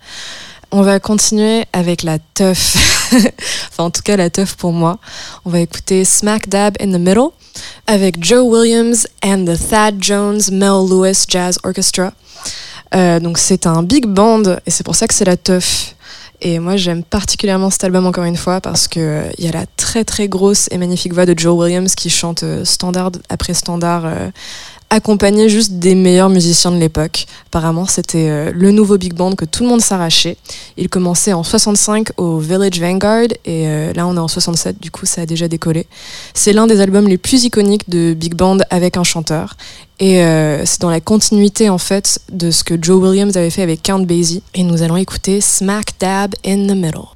On 0.70 0.82
va 0.82 1.00
continuer 1.00 1.64
avec 1.72 2.02
la 2.02 2.18
teuf. 2.18 2.76
enfin, 3.70 3.84
en 3.84 3.90
tout 3.90 4.02
cas, 4.02 4.18
la 4.18 4.28
teuf 4.28 4.54
pour 4.56 4.72
moi. 4.72 4.98
On 5.46 5.50
va 5.50 5.60
écouter 5.60 6.04
Smack 6.04 6.50
Dab 6.50 6.76
in 6.78 6.88
the 6.88 7.00
Middle 7.00 7.30
avec 7.86 8.22
Joe 8.22 8.44
Williams 8.44 9.06
and 9.24 9.46
the 9.46 9.58
Thad 9.70 9.94
Jones 9.98 10.42
Mel 10.50 10.86
Lewis 10.90 11.24
Jazz 11.26 11.58
Orchestra. 11.64 12.12
Euh, 12.94 13.18
donc, 13.18 13.38
c'est 13.38 13.66
un 13.66 13.82
big 13.82 14.04
band 14.04 14.42
et 14.66 14.70
c'est 14.70 14.84
pour 14.84 14.94
ça 14.94 15.08
que 15.08 15.14
c'est 15.14 15.24
la 15.24 15.38
teuf. 15.38 15.94
Et 16.44 16.58
moi, 16.58 16.76
j'aime 16.76 17.04
particulièrement 17.04 17.70
cet 17.70 17.84
album 17.84 18.04
encore 18.04 18.24
une 18.24 18.36
fois 18.36 18.60
parce 18.60 18.88
que 18.88 19.22
il 19.38 19.44
y 19.44 19.48
a 19.48 19.52
la 19.52 19.64
très 19.76 20.04
très 20.04 20.26
grosse 20.26 20.68
et 20.72 20.76
magnifique 20.76 21.14
voix 21.14 21.24
de 21.24 21.38
Joe 21.38 21.56
Williams 21.56 21.94
qui 21.94 22.10
chante 22.10 22.42
euh, 22.42 22.64
standard 22.64 23.12
après 23.28 23.54
standard, 23.54 24.04
euh, 24.04 24.28
accompagné 24.92 25.48
juste 25.48 25.72
des 25.72 25.94
meilleurs 25.94 26.28
musiciens 26.28 26.70
de 26.70 26.76
l'époque. 26.76 27.24
Apparemment, 27.46 27.86
c'était 27.86 28.28
euh, 28.28 28.52
le 28.54 28.72
nouveau 28.72 28.98
big 28.98 29.14
band 29.14 29.32
que 29.32 29.46
tout 29.46 29.62
le 29.62 29.70
monde 29.70 29.80
s'arrachait. 29.80 30.36
Il 30.76 30.90
commençait 30.90 31.32
en 31.32 31.42
65 31.42 32.08
au 32.18 32.38
Village 32.38 32.78
Vanguard 32.78 33.28
et 33.46 33.66
euh, 33.66 33.94
là, 33.94 34.06
on 34.06 34.14
est 34.16 34.20
en 34.20 34.28
67. 34.28 34.78
Du 34.82 34.90
coup, 34.90 35.06
ça 35.06 35.22
a 35.22 35.26
déjà 35.26 35.48
décollé. 35.48 35.86
C'est 36.34 36.52
l'un 36.52 36.66
des 36.66 36.78
albums 36.80 37.08
les 37.08 37.16
plus 37.16 37.44
iconiques 37.44 37.88
de 37.88 38.12
big 38.12 38.34
band 38.34 38.58
avec 38.68 38.98
un 38.98 39.04
chanteur. 39.04 39.56
Et 39.98 40.22
euh, 40.22 40.66
c'est 40.66 40.82
dans 40.82 40.90
la 40.90 41.00
continuité 41.00 41.70
en 41.70 41.78
fait 41.78 42.18
de 42.30 42.50
ce 42.50 42.62
que 42.62 42.74
Joe 42.80 43.02
Williams 43.02 43.36
avait 43.38 43.50
fait 43.50 43.62
avec 43.62 43.82
Count 43.82 44.00
Basie. 44.00 44.42
Et 44.54 44.62
nous 44.62 44.82
allons 44.82 44.98
écouter 44.98 45.40
Smack 45.40 45.92
Dab 46.00 46.34
in 46.44 46.66
the 46.66 46.76
Middle. 46.76 47.08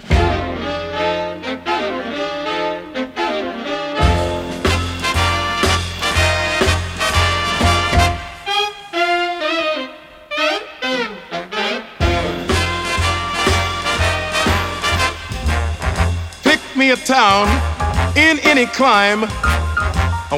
Pick 16.86 16.98
me 16.98 17.02
a 17.02 17.06
town 17.06 17.48
in 18.16 18.38
any 18.44 18.66
clime 18.66 19.22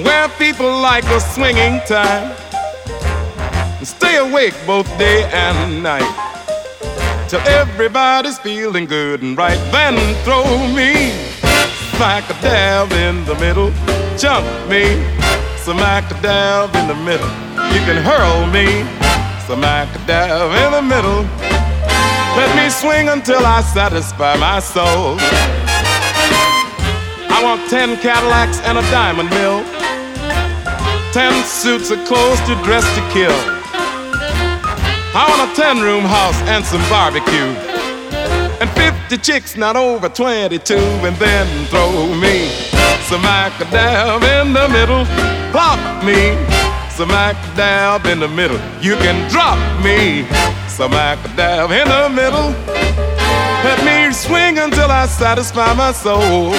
where 0.02 0.28
people 0.38 0.80
like 0.80 1.04
a 1.04 1.20
swinging 1.20 1.78
time. 1.86 2.34
Stay 3.84 4.16
awake 4.16 4.54
both 4.66 4.86
day 4.96 5.28
and 5.30 5.82
night 5.82 6.08
till 7.28 7.40
everybody's 7.40 8.38
feeling 8.38 8.86
good 8.86 9.20
and 9.20 9.36
right. 9.36 9.58
Then 9.72 9.96
throw 10.24 10.44
me 10.72 11.10
smack 11.96 12.24
a 12.30 12.40
dab 12.40 12.92
in 12.92 13.26
the 13.26 13.34
middle, 13.34 13.70
jump 14.16 14.46
me 14.70 14.84
smack 15.58 16.10
a 16.10 16.22
dab 16.22 16.74
in 16.76 16.88
the 16.88 16.94
middle. 16.94 17.28
You 17.74 17.80
can 17.84 18.02
hurl 18.02 18.46
me 18.46 18.84
smack 19.44 19.94
a 19.94 20.06
dab 20.06 20.50
in 20.64 20.72
the 20.72 20.94
middle. 20.94 21.24
Let 22.38 22.50
me 22.56 22.70
swing 22.70 23.10
until 23.10 23.44
I 23.44 23.60
satisfy 23.60 24.36
my 24.36 24.60
soul. 24.60 25.18
I 27.38 27.42
want 27.44 27.70
ten 27.70 27.96
Cadillacs 27.98 28.58
and 28.62 28.78
a 28.78 28.82
diamond 28.90 29.30
mill. 29.30 29.62
Ten 31.12 31.32
suits 31.44 31.88
of 31.92 32.04
clothes 32.04 32.40
to 32.48 32.56
dress 32.64 32.82
to 32.96 33.02
kill. 33.14 33.38
I 35.14 35.24
want 35.30 35.46
a 35.46 35.54
ten 35.54 35.78
room 35.78 36.02
house 36.02 36.34
and 36.50 36.64
some 36.64 36.82
barbecue. 36.90 37.54
And 38.58 38.68
fifty 38.70 39.18
chicks 39.18 39.56
not 39.56 39.76
over 39.76 40.08
twenty-two. 40.08 40.82
And 41.06 41.14
then 41.18 41.46
throw 41.66 42.12
me 42.16 42.48
some 43.06 43.22
macadam 43.22 44.18
in 44.42 44.52
the 44.52 44.68
middle. 44.68 45.06
Plop 45.52 45.78
me 46.02 46.34
some 46.90 47.10
macadam 47.10 48.04
in 48.10 48.18
the 48.18 48.26
middle. 48.26 48.58
You 48.82 48.96
can 48.96 49.30
drop 49.30 49.58
me 49.84 50.26
some 50.66 50.90
macadam 50.90 51.70
in 51.70 51.86
the 51.86 52.08
middle. 52.20 52.50
Let 53.62 53.78
me 53.84 54.12
swing 54.12 54.58
until 54.58 54.90
I 54.90 55.06
satisfy 55.06 55.72
my 55.74 55.92
soul. 55.92 56.52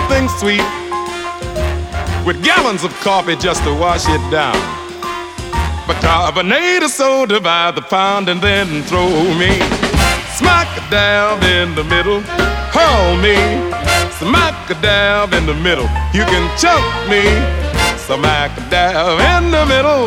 Something 0.00 0.28
sweet, 0.28 0.64
with 2.24 2.42
gallons 2.44 2.84
of 2.84 2.92
coffee 3.00 3.36
just 3.36 3.62
to 3.64 3.74
wash 3.74 4.08
it 4.08 4.22
down. 4.30 4.56
Bicarbonate 5.86 6.82
of 6.82 6.90
soda 6.90 7.40
by 7.40 7.70
the 7.70 7.82
pound 7.82 8.28
and 8.28 8.40
then 8.40 8.82
throw 8.84 9.08
me 9.34 9.52
smack 10.36 10.68
dab 10.90 11.42
in 11.42 11.74
the 11.74 11.84
middle, 11.84 12.20
hurl 12.72 13.16
me 13.16 13.36
smack 14.18 14.56
dab 14.80 15.32
in 15.32 15.46
the 15.46 15.54
middle. 15.54 15.88
You 16.14 16.24
can 16.24 16.44
choke 16.56 16.96
me 17.08 17.22
smack 17.98 18.54
dab 18.70 19.20
in 19.36 19.50
the 19.50 19.66
middle. 19.66 20.06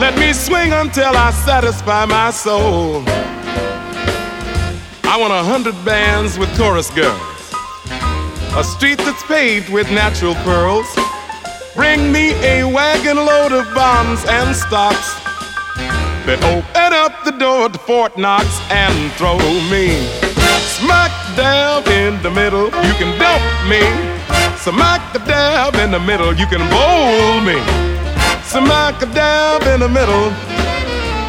Let 0.00 0.16
me 0.18 0.32
swing 0.32 0.72
until 0.72 1.16
I 1.16 1.30
satisfy 1.30 2.04
my 2.06 2.30
soul. 2.30 3.02
I 5.06 5.16
want 5.18 5.32
a 5.32 5.42
hundred 5.42 5.76
bands 5.84 6.38
with 6.38 6.48
chorus 6.56 6.90
girls, 6.90 7.33
a 8.56 8.64
street 8.64 8.98
that's 8.98 9.22
paved 9.24 9.70
with 9.70 9.90
natural 9.90 10.34
pearls. 10.46 10.86
Bring 11.74 12.12
me 12.12 12.32
a 12.44 12.64
wagon 12.64 13.16
load 13.16 13.52
of 13.52 13.72
bombs 13.74 14.24
and 14.26 14.54
stocks. 14.54 15.14
Then 16.26 16.42
open 16.44 16.92
up 16.92 17.24
the 17.24 17.32
door 17.32 17.68
to 17.68 17.78
Fort 17.78 18.16
Knox 18.16 18.46
and 18.70 19.12
throw 19.12 19.38
me 19.70 20.34
smack 20.74 21.12
dab 21.36 21.86
in 21.88 22.20
the 22.22 22.30
middle. 22.30 22.66
You 22.66 22.94
can 23.00 23.10
dump 23.18 23.44
me. 23.68 23.82
Smack 24.58 25.02
dab 25.26 25.74
in 25.76 25.90
the 25.90 26.00
middle. 26.00 26.32
You 26.34 26.46
can 26.46 26.62
bowl 26.72 27.40
me. 27.48 27.58
Smack 28.42 28.98
dab 29.14 29.62
in 29.72 29.80
the 29.80 29.88
middle. 29.88 30.28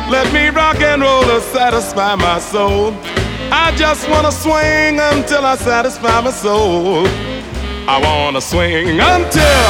Let 0.09 0.31
me 0.33 0.49
rock 0.49 0.79
and 0.81 1.01
roll 1.01 1.23
to 1.23 1.41
satisfy 1.41 2.15
my 2.15 2.39
soul. 2.39 2.93
I 3.57 3.71
just 3.77 4.09
wanna 4.09 4.31
swing 4.31 4.99
until 4.99 5.45
I 5.45 5.55
satisfy 5.55 6.19
my 6.21 6.31
soul. 6.31 7.07
I 7.87 7.99
wanna 8.03 8.41
swing 8.41 8.99
until 8.99 9.69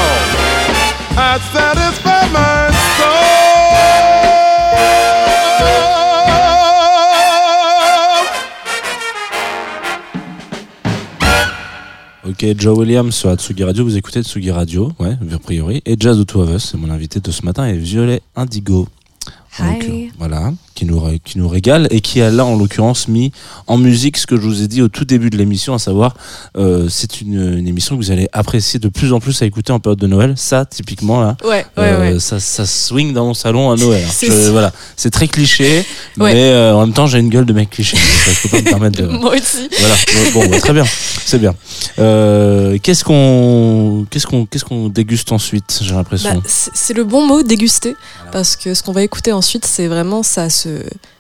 I 1.18 1.40
satisfy 1.54 2.26
my 2.34 2.72
soul. 2.98 3.26
Ok, 12.28 12.44
Joe 12.58 12.76
Williams 12.80 13.16
sur 13.16 13.30
Atsugi 13.30 13.64
Radio, 13.64 13.84
vous 13.84 13.98
écoutez 13.98 14.24
Tsugi 14.24 14.50
Radio, 14.50 14.92
ouais, 15.00 15.16
a 15.32 15.40
priori. 15.40 15.84
Et 15.86 15.96
Jazz 16.00 16.18
de 16.18 16.24
Two 16.24 16.42
of 16.42 16.50
Us, 16.50 16.72
c'est 16.72 16.78
mon 16.78 16.90
invité 16.90 17.20
de 17.20 17.32
ce 17.32 17.46
matin, 17.46 17.68
et 17.68 17.78
Violet 17.78 18.22
Indigo. 18.36 18.88
Donc, 19.60 19.84
euh, 19.84 20.08
voilà, 20.20 20.52
qui 20.76 20.86
nous, 20.86 21.02
qui 21.24 21.38
nous 21.40 21.48
régale 21.48 21.88
et 21.90 22.02
qui 22.02 22.22
a 22.22 22.30
là 22.30 22.46
en 22.46 22.58
l'occurrence 22.58 23.08
mis 23.08 23.32
en 23.68 23.78
musique 23.78 24.18
ce 24.18 24.28
que 24.28 24.36
je 24.36 24.42
vous 24.42 24.62
ai 24.62 24.68
dit 24.68 24.82
au 24.82 24.90
tout 24.90 25.06
début 25.06 25.30
de 25.30 25.38
l'émission, 25.38 25.74
à 25.74 25.80
savoir 25.80 26.16
euh, 26.58 26.88
c'est 26.90 27.22
une, 27.22 27.58
une 27.58 27.68
émission 27.68 27.96
que 27.96 28.02
vous 28.04 28.12
allez 28.12 28.28
apprécier 28.34 28.80
de 28.80 28.90
plus 28.90 29.14
en 29.14 29.20
plus 29.22 29.42
à 29.42 29.46
écouter 29.46 29.72
en 29.72 29.80
période 29.80 30.00
de 30.00 30.08
Noël. 30.08 30.34
Ça, 30.36 30.66
typiquement 30.66 31.22
là, 31.22 31.38
Ouais, 31.46 31.66
euh, 31.80 32.14
ouais. 32.16 32.20
Ça, 32.20 32.40
ça 32.40 32.66
swing 32.66 33.14
dans 33.14 33.26
mon 33.28 33.34
salon 33.34 33.72
à 33.72 33.78
Noël. 33.78 34.06
C'est 34.12 34.50
voilà, 34.50 34.74
c'est 34.98 35.12
très 35.12 35.28
cliché, 35.28 35.86
mais 36.18 36.34
euh, 36.36 36.76
en 36.76 36.82
même 36.82 36.94
temps 36.94 37.08
j'ai 37.08 37.20
une 37.20 37.30
gueule 37.30 37.46
de 37.46 37.54
mec 37.54 37.70
cliché. 37.70 37.98
je 37.98 38.42
peux 38.44 38.50
pas 38.50 38.58
me 38.62 38.70
permettre 38.70 39.02
de. 39.02 39.08
Moi 39.26 39.36
aussi. 39.36 39.70
Voilà, 39.80 39.96
bon, 40.34 40.50
bah, 40.50 40.60
très 40.60 40.74
bien, 40.74 40.86
c'est 41.26 41.40
bien. 41.40 41.56
Qu'est-ce 41.96 43.04
qu'on, 43.06 44.06
qu'est-ce 44.10 44.28
qu'on, 44.28 44.46
qu'est-ce 44.46 44.66
qu'on 44.66 44.90
déguste 44.90 45.32
ensuite 45.32 45.80
J'ai 45.82 45.96
l'impression? 45.96 46.36
Bah, 46.36 46.42
c'est 46.46 46.72
c'est 46.74 46.94
le 46.94 47.04
bon 47.04 47.26
mot, 47.26 47.42
déguster, 47.42 47.96
parce 48.32 48.56
que 48.56 48.74
ce 48.74 48.84
qu'on 48.84 48.92
va 48.92 49.02
écouter 49.02 49.32
ensuite, 49.32 49.45
ensuite, 49.46 49.66
c'est 49.66 49.86
vraiment 49.86 50.24
ça. 50.24 50.50
Se... 50.50 50.70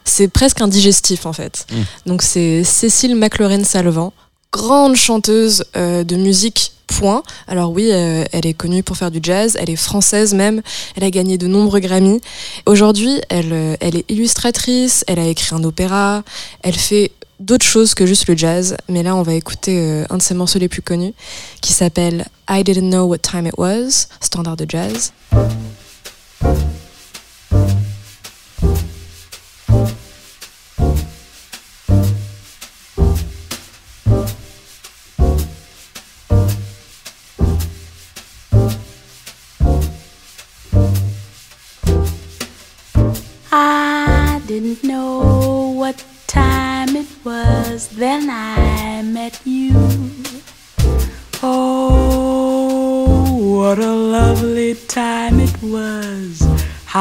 C'est 0.03 0.27
presque 0.27 0.59
un 0.59 0.67
digestif 0.67 1.27
en 1.27 1.33
fait. 1.33 1.67
Mm. 1.71 1.75
Donc 2.07 2.21
c'est 2.23 2.63
Cécile 2.63 3.15
McLaurin-Salvant, 3.15 4.13
grande 4.51 4.95
chanteuse 4.95 5.63
euh, 5.77 6.03
de 6.03 6.15
musique. 6.15 6.71
Point. 6.87 7.23
Alors 7.47 7.71
oui, 7.71 7.89
euh, 7.91 8.23
elle 8.31 8.45
est 8.45 8.53
connue 8.53 8.83
pour 8.83 8.95
faire 8.95 9.09
du 9.09 9.19
jazz, 9.21 9.57
elle 9.59 9.71
est 9.71 9.75
française 9.75 10.35
même, 10.35 10.61
elle 10.95 11.03
a 11.03 11.09
gagné 11.09 11.39
de 11.39 11.47
nombreux 11.47 11.79
Grammy. 11.79 12.21
Aujourd'hui, 12.67 13.21
elle, 13.29 13.53
euh, 13.53 13.75
elle 13.79 13.95
est 13.95 14.05
illustratrice, 14.07 15.03
elle 15.07 15.17
a 15.17 15.25
écrit 15.25 15.55
un 15.55 15.63
opéra, 15.63 16.23
elle 16.61 16.75
fait 16.75 17.11
d'autres 17.39 17.65
choses 17.65 17.95
que 17.95 18.05
juste 18.05 18.27
le 18.27 18.37
jazz, 18.37 18.77
mais 18.87 19.01
là 19.01 19.15
on 19.15 19.23
va 19.23 19.33
écouter 19.33 19.79
euh, 19.79 20.05
un 20.11 20.17
de 20.17 20.21
ses 20.21 20.35
morceaux 20.35 20.59
les 20.59 20.69
plus 20.69 20.83
connus 20.83 21.15
qui 21.59 21.73
s'appelle 21.73 22.27
I 22.47 22.63
Didn't 22.63 22.91
Know 22.91 23.05
What 23.05 23.17
Time 23.17 23.47
It 23.47 23.55
Was, 23.57 24.07
standard 24.21 24.55
de 24.55 24.67
jazz. 24.69 25.11
I 28.61 28.94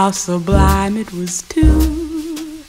how 0.05 0.11
sublime 0.11 0.99
it 0.99 1.11
was 1.15 1.41
too. 1.49 2.63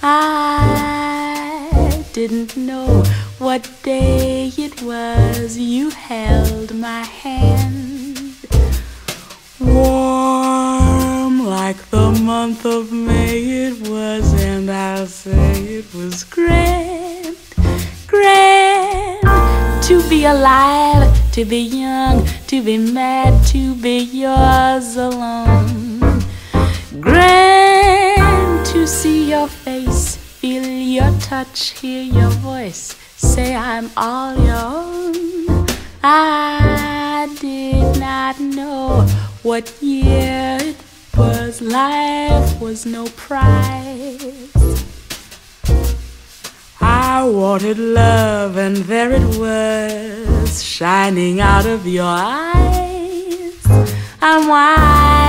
I 0.00 2.04
didn't 2.12 2.56
know 2.56 3.02
what 3.40 3.68
day 3.82 4.52
it 4.56 4.80
was 4.82 5.58
you 5.58 5.90
held 5.90 6.72
my 6.76 7.02
hand. 7.02 8.30
Warm 9.58 11.46
like 11.46 11.90
the 11.90 12.12
month 12.22 12.64
of 12.64 12.92
May 12.92 13.40
it 13.66 13.88
was, 13.88 14.32
and 14.40 14.70
I'll 14.70 15.08
say 15.08 15.80
it 15.80 15.92
was 15.92 16.22
grand, 16.22 17.36
grand 18.06 19.82
to 19.88 20.08
be 20.08 20.26
alive, 20.26 21.10
to 21.32 21.44
be 21.44 21.58
young, 21.58 22.24
to 22.46 22.62
be 22.62 22.78
mad, 22.78 23.44
to 23.48 23.74
be 23.74 23.98
yours 23.98 24.94
alone. 24.94 25.77
Grand 27.08 28.66
to 28.66 28.86
see 28.86 29.30
your 29.30 29.48
face, 29.48 30.16
feel 30.16 30.62
your 30.62 31.10
touch, 31.20 31.70
hear 31.80 32.02
your 32.02 32.28
voice, 32.28 32.94
say 33.16 33.56
I'm 33.56 33.90
all 33.96 34.36
your 34.36 34.64
own. 34.80 35.66
I 36.04 37.34
did 37.40 37.98
not 37.98 38.38
know 38.38 39.06
what 39.42 39.72
year 39.80 40.58
it 40.60 40.76
was, 41.16 41.62
life 41.62 42.60
was 42.60 42.84
no 42.84 43.06
prize. 43.16 44.84
I 46.78 47.24
wanted 47.24 47.78
love, 47.78 48.58
and 48.58 48.76
there 48.76 49.12
it 49.12 49.26
was, 49.38 50.62
shining 50.62 51.40
out 51.40 51.64
of 51.64 51.86
your 51.86 52.04
eyes. 52.04 53.66
I'm 54.20 54.46
wise, 54.46 55.27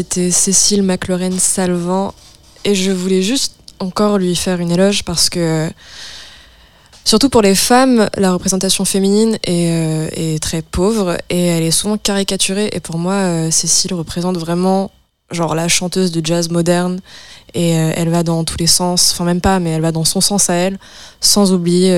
C'était 0.00 0.30
Cécile 0.30 0.82
McLaurin 0.82 1.38
Salvant 1.38 2.14
et 2.64 2.74
je 2.74 2.90
voulais 2.90 3.20
juste 3.20 3.56
encore 3.80 4.16
lui 4.16 4.34
faire 4.34 4.58
une 4.58 4.70
éloge 4.70 5.04
parce 5.04 5.28
que 5.28 5.70
surtout 7.04 7.28
pour 7.28 7.42
les 7.42 7.54
femmes, 7.54 8.08
la 8.16 8.32
représentation 8.32 8.86
féminine 8.86 9.36
est, 9.44 10.08
euh, 10.16 10.38
très 10.38 10.62
pauvre 10.62 11.18
et 11.28 11.48
elle 11.48 11.64
est 11.64 11.70
souvent 11.70 11.98
caricaturée 11.98 12.70
et 12.72 12.80
pour 12.80 12.96
moi 12.96 13.12
euh, 13.12 13.50
Cécile 13.50 13.92
représente 13.92 14.38
vraiment 14.38 14.90
genre 15.30 15.54
la 15.54 15.68
chanteuse 15.68 16.12
de 16.12 16.24
jazz 16.24 16.48
moderne 16.48 17.00
et 17.52 17.76
euh, 17.76 17.92
elle 17.94 18.08
va 18.08 18.22
dans 18.22 18.42
tous 18.44 18.56
les 18.58 18.66
sens, 18.66 19.12
enfin 19.12 19.24
même 19.24 19.42
pas 19.42 19.60
mais 19.60 19.68
elle 19.68 19.82
va 19.82 19.92
dans 19.92 20.06
son 20.06 20.22
sens 20.22 20.48
à 20.48 20.54
elle 20.54 20.78
sans 21.20 21.52
oublier 21.52 21.92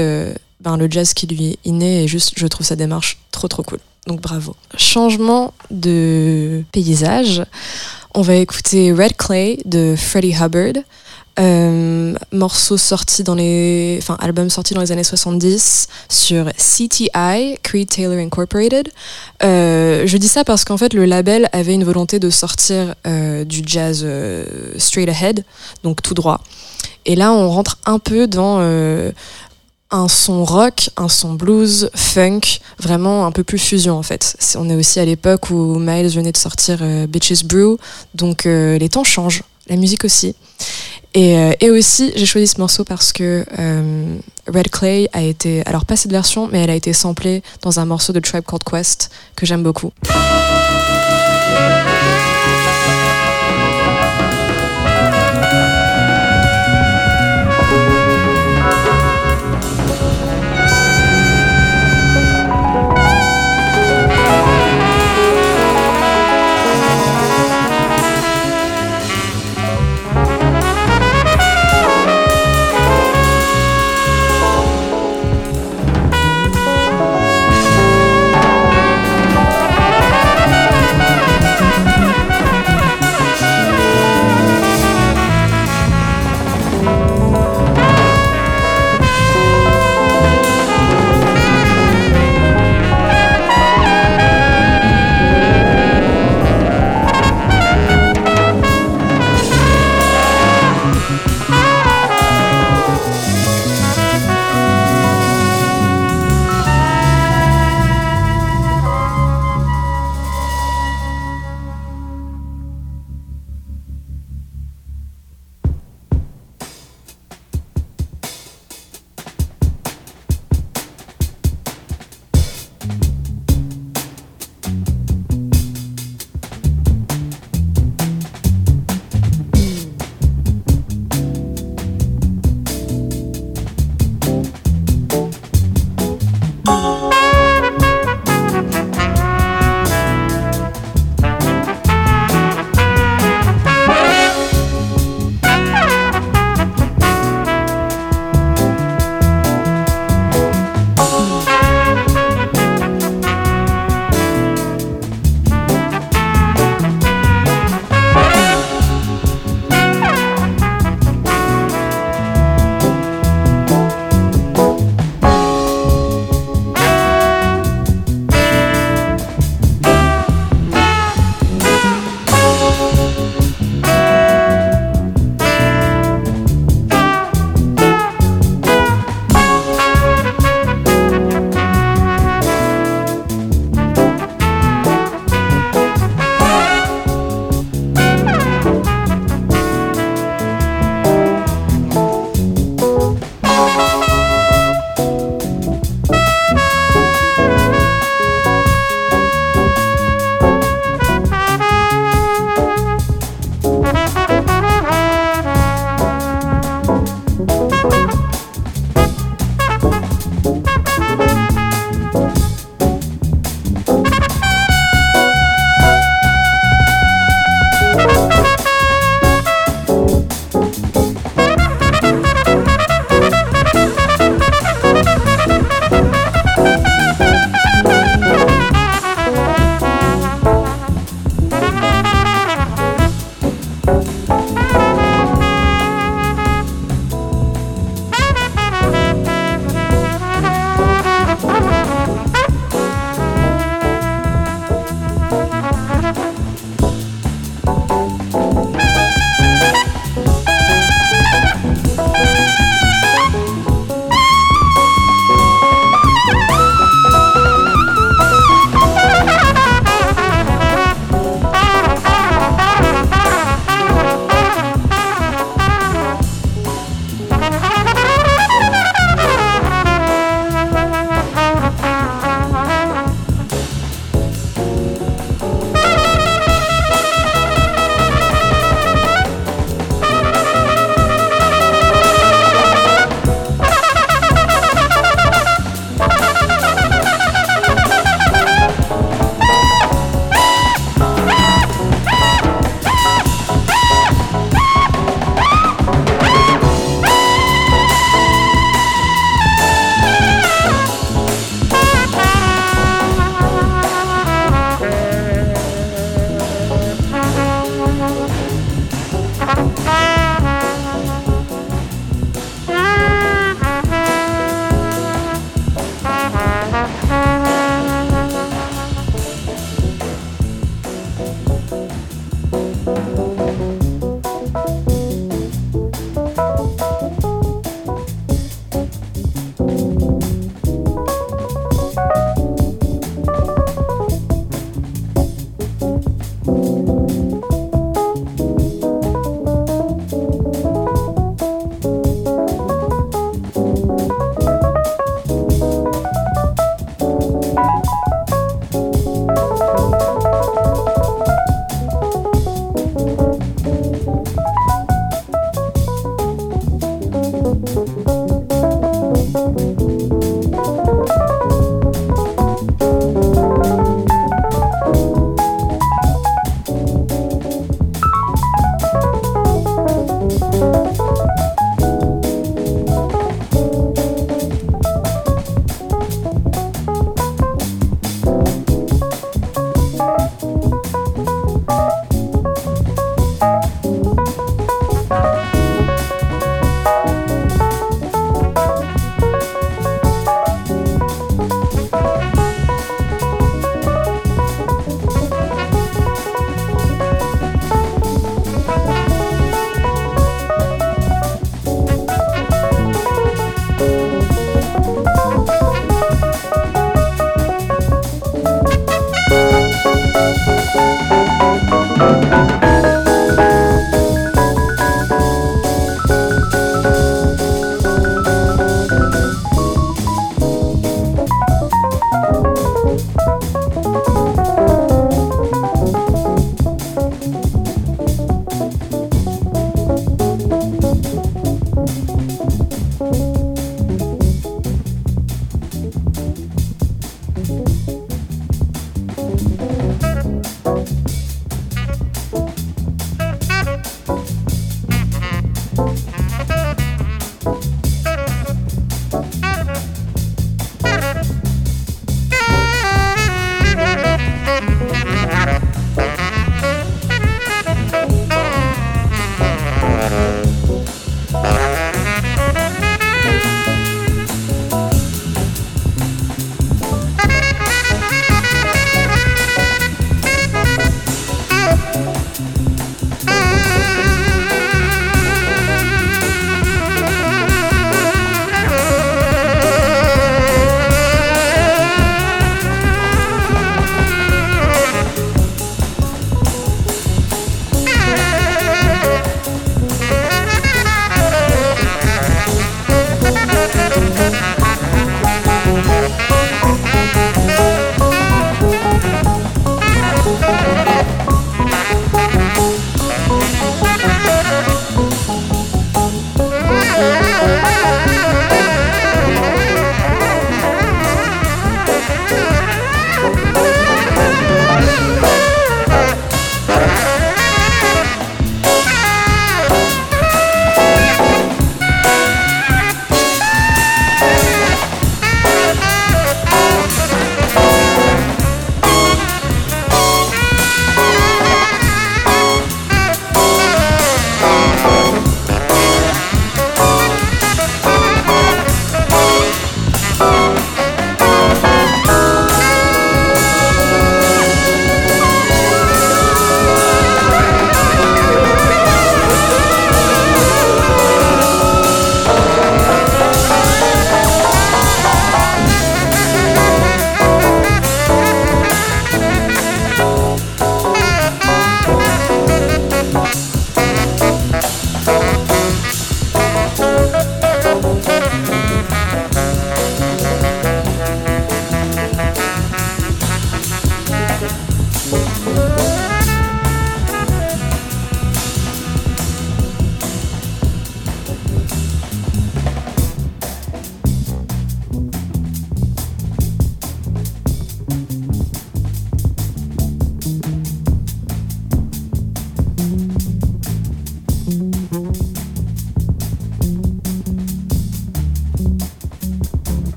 ben, 0.61 0.77
le 0.77 0.91
jazz 0.91 1.15
qui 1.15 1.29
lui 1.29 1.51
est 1.51 1.59
inné 1.65 2.03
et 2.03 2.09
juste 2.09 2.33
je 2.35 2.49
trouve 2.49 2.67
sa 2.67 2.75
démarche 2.75 3.19
trop 3.31 3.47
trop 3.47 3.63
cool. 3.63 3.79
Donc 4.07 4.21
bravo. 4.21 4.57
Changement 4.77 5.55
de 5.71 6.65
paysage. 6.73 7.45
On 8.15 8.23
va 8.23 8.35
écouter 8.35 8.93
Red 8.93 9.17
Clay 9.17 9.59
de 9.65 9.95
Freddie 9.97 10.35
Hubbard. 10.35 10.83
Euh, 11.39 12.13
morceau 12.31 12.77
sorti 12.77 13.23
dans 13.23 13.35
les, 13.35 13.97
enfin 14.03 14.19
album 14.21 14.51
sorti 14.51 14.75
dans 14.75 14.83
les 14.83 14.93
années 14.93 15.03
70 15.03 15.89
sur 16.11 16.45
CTI, 16.59 17.57
Creed 17.63 17.89
Taylor 17.89 18.19
Incorporated. 18.19 18.91
Euh, 19.43 20.03
je 20.07 20.17
dis 20.19 20.29
ça 20.29 20.45
parce 20.45 20.67
qu'en 20.67 20.77
fait 20.77 20.93
le 20.93 21.07
label 21.07 21.49
avait 21.53 21.73
une 21.73 21.85
volonté 21.85 22.19
de 22.19 22.29
sortir 22.29 22.95
euh, 23.07 23.45
du 23.45 23.63
jazz 23.65 24.07
straight 24.77 25.09
ahead, 25.09 25.45
donc 25.85 26.03
tout 26.03 26.13
droit. 26.13 26.43
Et 27.07 27.17
là 27.17 27.33
on 27.33 27.49
rentre 27.49 27.79
un 27.87 27.99
peu 27.99 28.27
dans 28.27 28.61
un 29.93 30.09
son 30.09 30.45
rock, 30.45 30.91
un 30.97 31.09
son 31.09 31.35
blues, 31.35 31.91
funk, 31.95 32.41
vraiment 32.79 33.27
un 33.27 33.31
peu 33.31 33.45
plus 33.45 33.59
fusion 33.59 33.97
en 33.99 34.03
fait. 34.03 34.37
On 34.57 34.69
est 34.69 34.75
aussi 34.75 34.99
à 34.99 35.05
l'époque 35.05 35.51
où 35.51 35.79
Miles 35.79 36.09
venait 36.09 36.33
de 36.33 36.37
sortir 36.37 36.79
euh, 36.81 37.07
Bitches 37.07 37.45
Brew, 37.45 37.77
donc 38.15 38.47
euh, 38.47 38.79
les 38.79 38.89
temps 38.89 39.05
changent, 39.05 39.43
la 39.69 39.77
musique 39.77 40.05
aussi. 40.05 40.35
Et, 41.15 41.37
euh, 41.37 41.53
et 41.61 41.71
aussi, 41.71 42.13
j'ai 42.17 42.25
choisi 42.25 42.47
ce 42.47 42.59
morceau 42.59 42.85
parce 42.85 43.13
que 43.13 43.45
euh, 43.59 44.17
Red 44.49 44.71
Clay 44.71 45.09
a 45.13 45.23
été, 45.23 45.63
alors 45.67 45.85
pas 45.85 45.97
cette 45.97 46.11
version, 46.11 46.49
mais 46.51 46.63
elle 46.63 46.71
a 46.71 46.75
été 46.75 46.95
samplée 46.95 47.43
dans 47.61 47.81
un 47.81 47.85
morceau 47.85 48.15
de 48.15 48.21
Tribe 48.21 48.45
Called 48.45 48.65
Quest 48.65 49.11
que 49.37 49.45
j'aime 49.45 49.63
beaucoup. 49.63 49.93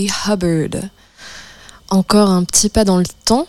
Hubbard. 0.00 0.82
Encore 1.90 2.30
un 2.30 2.44
petit 2.44 2.68
pas 2.68 2.84
dans 2.84 2.96
le 2.96 3.04
temps. 3.24 3.46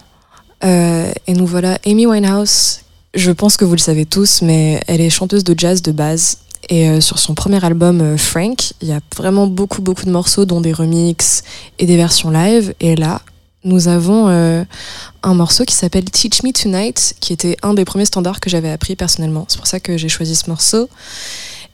Euh, 0.63 1.11
et 1.27 1.33
nous 1.33 1.45
voilà 1.45 1.77
Amy 1.85 2.05
Winehouse. 2.05 2.81
Je 3.13 3.31
pense 3.31 3.57
que 3.57 3.65
vous 3.65 3.73
le 3.73 3.79
savez 3.79 4.05
tous, 4.05 4.41
mais 4.41 4.81
elle 4.87 5.01
est 5.01 5.09
chanteuse 5.09 5.43
de 5.43 5.57
jazz 5.57 5.81
de 5.81 5.91
base. 5.91 6.39
Et 6.69 6.89
euh, 6.89 7.01
sur 7.01 7.19
son 7.19 7.35
premier 7.35 7.63
album 7.63 8.01
euh, 8.01 8.17
Frank, 8.17 8.73
il 8.81 8.87
y 8.87 8.93
a 8.93 8.99
vraiment 9.15 9.47
beaucoup 9.47 9.81
beaucoup 9.81 10.05
de 10.05 10.11
morceaux, 10.11 10.45
dont 10.45 10.61
des 10.61 10.73
remixes 10.73 11.43
et 11.79 11.85
des 11.85 11.97
versions 11.97 12.31
live. 12.31 12.73
Et 12.79 12.95
là, 12.95 13.21
nous 13.65 13.87
avons 13.87 14.27
un 14.27 15.33
morceau 15.33 15.63
qui 15.63 15.73
s'appelle 15.73 16.03
Teach 16.03 16.43
Me 16.43 16.51
Tonight, 16.51 17.15
qui 17.21 17.31
était 17.31 17.55
un 17.63 17.73
des 17.73 17.85
premiers 17.85 18.05
standards 18.05 18.41
que 18.41 18.49
j'avais 18.49 18.69
appris 18.69 18.97
personnellement. 18.97 19.45
C'est 19.47 19.57
pour 19.57 19.67
ça 19.67 19.79
que 19.79 19.97
j'ai 19.97 20.09
choisi 20.09 20.35
ce 20.35 20.49
morceau. 20.49 20.89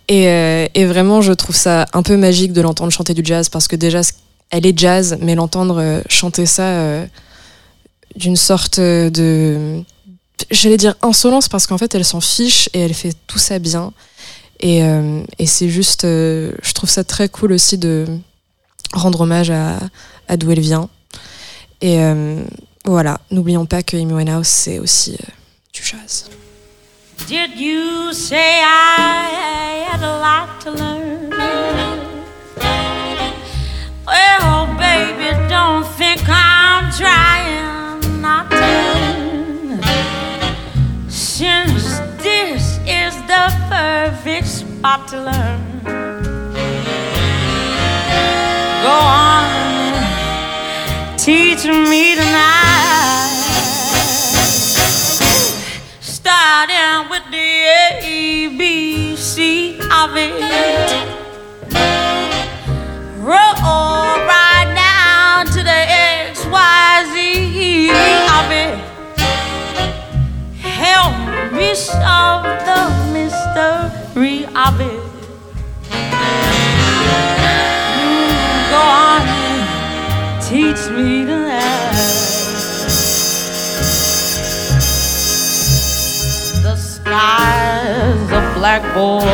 Et, 0.08 0.26
et 0.76 0.86
vraiment, 0.86 1.22
je 1.22 1.34
trouve 1.34 1.56
ça 1.56 1.88
un 1.94 2.04
peu 2.04 2.16
magique 2.16 2.54
de 2.54 2.62
l'entendre 2.62 2.92
chanter 2.92 3.16
du 3.16 3.22
jazz 3.26 3.50
parce 3.50 3.68
que 3.68 3.76
déjà, 3.76 4.02
elle 4.50 4.66
est 4.66 4.78
jazz, 4.78 5.18
mais 5.22 5.36
l'entendre 5.36 5.80
euh, 5.80 6.02
chanter 6.10 6.46
ça 6.46 6.64
euh, 6.64 7.06
d'une 8.16 8.36
sorte 8.36 8.80
de. 8.80 9.82
J'allais 10.52 10.78
dire 10.78 10.96
insolence 11.02 11.50
parce 11.50 11.68
qu'en 11.68 11.78
fait, 11.78 11.94
elle 11.96 12.06
s'en 12.06 12.22
fiche 12.22 12.70
et 12.74 12.80
elle 12.80 12.94
fait 12.94 13.14
tout 13.28 13.38
ça 13.40 13.60
bien. 13.60 13.94
Et, 14.60 14.84
euh, 14.84 15.22
c'est 15.46 15.70
juste. 15.70 16.04
euh, 16.06 16.54
je 16.64 16.74
trouve 16.74 16.90
ça 16.90 17.04
très 17.04 17.30
cool 17.30 17.52
aussi 17.54 17.78
de 17.78 18.06
rendre 18.94 19.22
hommage 19.22 19.52
à, 19.52 19.78
à 20.28 20.38
d'où 20.38 20.52
elle 20.52 20.60
vient. 20.60 20.90
Et 21.82 22.00
euh, 22.00 22.44
voilà, 22.86 23.22
n'oublions 23.32 23.66
pas 23.66 23.84
que 23.84 23.96
Amy 23.98 24.14
c'est 24.44 24.80
aussi 24.80 25.14
euh, 25.14 25.32
du 25.74 25.84
jazz. 25.84 26.30
Did 27.28 27.60
you 27.60 28.12
say 28.14 28.62
I 28.62 29.86
had 29.92 30.02
a 30.04 30.20
lot 30.20 30.64
to 30.64 30.72
learn? 30.72 31.99
Well, 34.12 34.66
baby, 34.78 35.30
don't 35.48 35.86
think 36.00 36.22
I'm 36.28 36.92
trying 36.92 38.22
not 38.22 38.50
to. 38.50 39.80
Since 41.08 42.00
this 42.24 42.80
is 42.88 43.14
the 43.32 43.46
perfect 43.70 44.48
spot 44.48 45.08
to 45.10 45.18
learn, 45.30 45.62
go 48.84 48.90
on 48.90 49.60
teach 51.18 51.66
me 51.66 52.16
tonight. 52.16 53.30
Starting 56.00 57.10
with 57.12 57.26
the 57.30 57.50
A, 58.04 58.48
B, 58.58 59.16
C 59.16 59.78
of 59.92 60.16
it. 60.16 61.00
Roll 63.22 63.54
It. 68.52 68.80
Help 70.62 71.54
me 71.54 71.76
solve 71.76 72.44
the 72.44 72.82
mystery 73.14 74.46
of 74.56 74.80
it. 74.82 75.04
Go 78.72 78.82
on 78.82 79.22
teach 80.42 80.90
me 80.90 81.26
tonight. 81.26 81.90
the 86.64 86.76
sky's 86.76 88.32
a 88.32 88.54
blackboard 88.56 89.26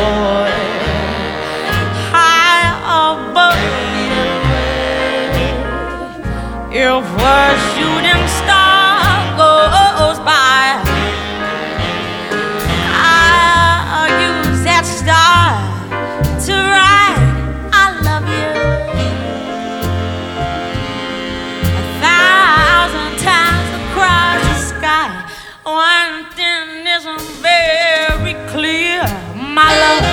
high 2.12 2.70
above 3.08 3.58
you. 3.98 4.26
If 6.78 7.04
a 7.20 7.55
my 29.56 29.72
love. 29.82 30.04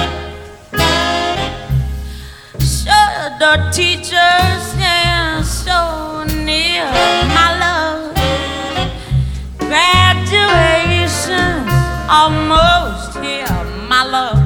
Sure, 2.61 3.29
the 3.43 3.53
teachers 3.73 4.61
stand 4.71 5.45
so 5.45 6.23
near, 6.45 6.85
my 7.37 7.49
love. 7.63 8.15
Graduation 9.57 11.67
almost 12.09 13.17
here, 13.19 13.63
my 13.89 14.03
love. 14.05 14.39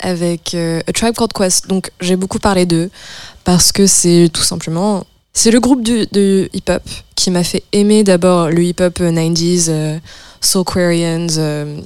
Avec 0.00 0.54
euh, 0.54 0.80
A 0.86 0.92
Tribe 0.92 1.14
Called 1.14 1.32
Quest. 1.32 1.68
Donc 1.68 1.90
j'ai 2.00 2.16
beaucoup 2.16 2.38
parlé 2.38 2.66
d'eux 2.66 2.90
parce 3.44 3.72
que 3.72 3.86
c'est 3.86 4.30
tout 4.32 4.42
simplement 4.42 5.04
c'est 5.32 5.50
le 5.50 5.58
groupe 5.60 5.82
du- 5.82 6.06
hip-hop 6.52 6.82
qui 7.16 7.30
m'a 7.30 7.42
fait 7.42 7.64
aimer 7.72 8.04
d'abord 8.04 8.50
le 8.50 8.62
hip-hop 8.62 9.00
euh, 9.00 9.10
90s, 9.10 9.66
euh, 9.68 9.98
Soulquarians, 10.40 11.26
euh, 11.38 11.80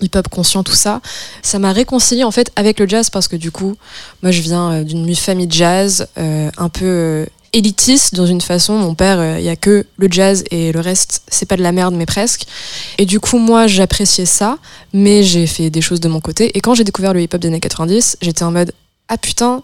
hip-hop 0.00 0.28
conscient, 0.28 0.64
tout 0.64 0.74
ça. 0.74 1.00
Ça 1.42 1.58
m'a 1.58 1.72
réconcilié 1.72 2.24
en 2.24 2.30
fait 2.30 2.50
avec 2.56 2.80
le 2.80 2.88
jazz 2.88 3.10
parce 3.10 3.28
que 3.28 3.36
du 3.36 3.50
coup, 3.52 3.76
moi 4.22 4.32
je 4.32 4.40
viens 4.40 4.72
euh, 4.72 4.82
d'une 4.84 5.14
famille 5.14 5.46
jazz 5.50 6.08
euh, 6.18 6.50
un 6.56 6.68
peu 6.68 6.84
euh, 6.86 7.26
élitiste 7.52 8.14
dans 8.14 8.26
une 8.26 8.40
façon. 8.40 8.74
Mon 8.74 8.94
père, 8.94 9.18
euh, 9.18 9.38
il 9.38 9.44
y 9.44 9.48
a 9.48 9.56
que 9.56 9.86
le 9.96 10.08
jazz 10.10 10.44
et 10.50 10.72
le 10.72 10.80
reste, 10.80 11.22
c'est 11.28 11.46
pas 11.46 11.56
de 11.56 11.62
la 11.62 11.72
merde 11.72 11.94
mais 11.94 12.06
presque. 12.06 12.46
Et 12.98 13.06
du 13.06 13.20
coup, 13.20 13.38
moi 13.38 13.66
j'appréciais 13.66 14.26
ça 14.26 14.58
mais 14.92 15.22
j'ai 15.22 15.46
fait 15.46 15.70
des 15.70 15.80
choses 15.80 16.00
de 16.00 16.08
mon 16.08 16.20
côté. 16.20 16.56
Et 16.56 16.60
quand 16.60 16.74
j'ai 16.74 16.84
découvert 16.84 17.14
le 17.14 17.22
hip-hop 17.22 17.40
des 17.40 17.48
années 17.48 17.60
90, 17.60 18.18
j'étais 18.20 18.42
en 18.42 18.52
mode 18.52 18.72
Ah 19.08 19.18
putain, 19.18 19.62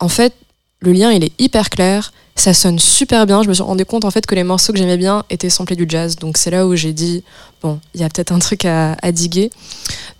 en 0.00 0.08
fait, 0.08 0.34
le 0.80 0.92
lien 0.92 1.12
il 1.12 1.24
est 1.24 1.32
hyper 1.38 1.70
clair, 1.70 2.12
ça 2.36 2.52
sonne 2.52 2.78
super 2.78 3.26
bien. 3.26 3.42
Je 3.42 3.48
me 3.48 3.54
suis 3.54 3.62
rendu 3.62 3.84
compte 3.84 4.04
en 4.04 4.10
fait 4.10 4.26
que 4.26 4.34
les 4.34 4.44
morceaux 4.44 4.72
que 4.72 4.78
j'aimais 4.78 4.96
bien 4.96 5.24
étaient 5.30 5.50
samplés 5.50 5.76
du 5.76 5.86
jazz. 5.88 6.16
Donc 6.16 6.36
c'est 6.36 6.50
là 6.50 6.66
où 6.66 6.74
j'ai 6.74 6.92
dit 6.92 7.22
Bon, 7.62 7.80
il 7.94 8.00
y 8.00 8.04
a 8.04 8.08
peut-être 8.08 8.32
un 8.32 8.38
truc 8.38 8.64
à, 8.64 8.96
à 9.02 9.12
diguer. 9.12 9.50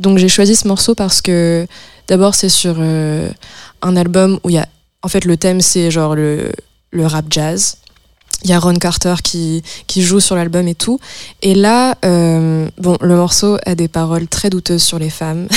Donc 0.00 0.18
j'ai 0.18 0.28
choisi 0.28 0.56
ce 0.56 0.68
morceau 0.68 0.94
parce 0.94 1.20
que 1.20 1.66
d'abord 2.08 2.34
c'est 2.34 2.48
sur 2.48 2.76
euh, 2.78 3.30
un 3.82 3.96
album 3.96 4.38
où 4.44 4.50
il 4.50 4.54
y 4.54 4.58
a. 4.58 4.68
En 5.02 5.08
fait, 5.08 5.26
le 5.26 5.36
thème 5.36 5.60
c'est 5.60 5.90
genre 5.90 6.14
le, 6.14 6.50
le 6.94 7.06
rap 7.06 7.26
jazz. 7.28 7.76
Il 8.42 8.50
y 8.50 8.52
a 8.52 8.58
Ron 8.58 8.74
Carter 8.74 9.14
qui, 9.22 9.62
qui 9.86 10.02
joue 10.02 10.20
sur 10.20 10.36
l'album 10.36 10.68
et 10.68 10.74
tout. 10.74 11.00
Et 11.40 11.54
là, 11.54 11.96
euh, 12.04 12.68
bon, 12.78 12.98
le 13.00 13.16
morceau 13.16 13.56
a 13.64 13.74
des 13.74 13.88
paroles 13.88 14.28
très 14.28 14.50
douteuses 14.50 14.82
sur 14.82 14.98
les 14.98 15.08
femmes. 15.08 15.48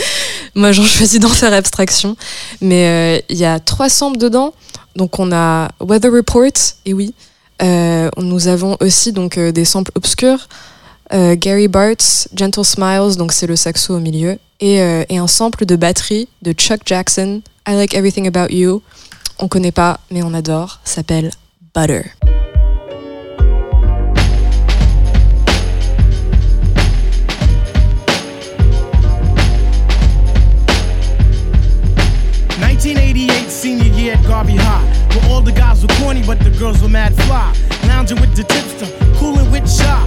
Moi, 0.54 0.72
j'en 0.72 0.84
choisis 0.84 1.20
d'en 1.20 1.28
faire 1.28 1.52
abstraction. 1.52 2.16
Mais 2.62 2.86
euh, 2.86 3.20
il 3.28 3.36
y 3.36 3.44
a 3.44 3.60
trois 3.60 3.90
samples 3.90 4.18
dedans. 4.18 4.54
Donc, 4.96 5.18
on 5.18 5.32
a 5.32 5.68
Weather 5.80 6.10
Report, 6.12 6.52
et 6.86 6.94
oui. 6.94 7.14
Euh, 7.62 8.08
nous 8.16 8.48
avons 8.48 8.76
aussi 8.80 9.12
donc 9.12 9.38
des 9.38 9.64
samples 9.64 9.92
obscurs. 9.94 10.48
Gary 11.12 11.66
Bart's 11.66 12.28
Gentle 12.36 12.64
Smiles, 12.64 13.16
donc 13.16 13.32
c'est 13.32 13.48
le 13.48 13.56
saxo 13.56 13.96
au 13.96 13.98
milieu. 13.98 14.38
Et, 14.60 14.76
et 15.08 15.18
un 15.18 15.26
sample 15.26 15.66
de 15.66 15.74
batterie 15.74 16.28
de 16.42 16.52
Chuck 16.52 16.82
Jackson, 16.86 17.42
I 17.68 17.72
Like 17.72 17.94
Everything 17.94 18.28
About 18.28 18.54
You. 18.54 18.80
On 19.42 19.48
connaît 19.48 19.72
pas, 19.72 20.00
mais 20.10 20.22
on 20.22 20.34
adore. 20.34 20.80
S'appelle 20.84 21.30
Butter. 21.74 22.12
senior 33.60 33.92
year 33.94 34.14
at 34.14 34.24
Garvey 34.24 34.56
High, 34.56 34.84
where 35.14 35.30
all 35.30 35.42
the 35.42 35.52
guys 35.52 35.82
were 35.82 35.94
corny, 36.00 36.22
but 36.24 36.38
the 36.40 36.50
girls 36.50 36.80
were 36.80 36.88
mad 36.88 37.14
fly. 37.24 37.52
Lounging 37.86 38.18
with 38.20 38.34
the 38.34 38.44
tipster, 38.44 38.88
cooling 39.18 39.50
with 39.50 39.68
shy, 39.70 40.00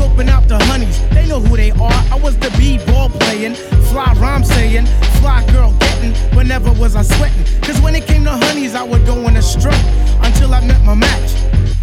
scoping 0.00 0.28
out 0.28 0.48
the 0.48 0.58
honeys. 0.64 0.98
They 1.10 1.26
know 1.26 1.40
who 1.40 1.56
they 1.56 1.70
are. 1.72 2.00
I 2.10 2.18
was 2.22 2.36
the 2.38 2.50
b-ball 2.58 3.10
playing, 3.10 3.54
fly 3.90 4.12
rhyme 4.14 4.44
saying, 4.44 4.86
fly 5.20 5.44
girl 5.52 5.72
getting. 5.78 6.12
But 6.34 6.46
never 6.46 6.72
was 6.72 6.96
I 6.96 7.02
sweating, 7.02 7.44
cause 7.60 7.80
when 7.82 7.94
it 7.94 8.06
came 8.06 8.24
to 8.24 8.30
honeys, 8.30 8.74
I 8.74 8.82
would 8.82 9.04
go 9.04 9.16
in 9.28 9.36
a 9.36 9.42
stroke 9.42 9.84
until 10.22 10.54
I 10.54 10.64
met 10.66 10.82
my 10.84 10.94
match. 10.94 11.32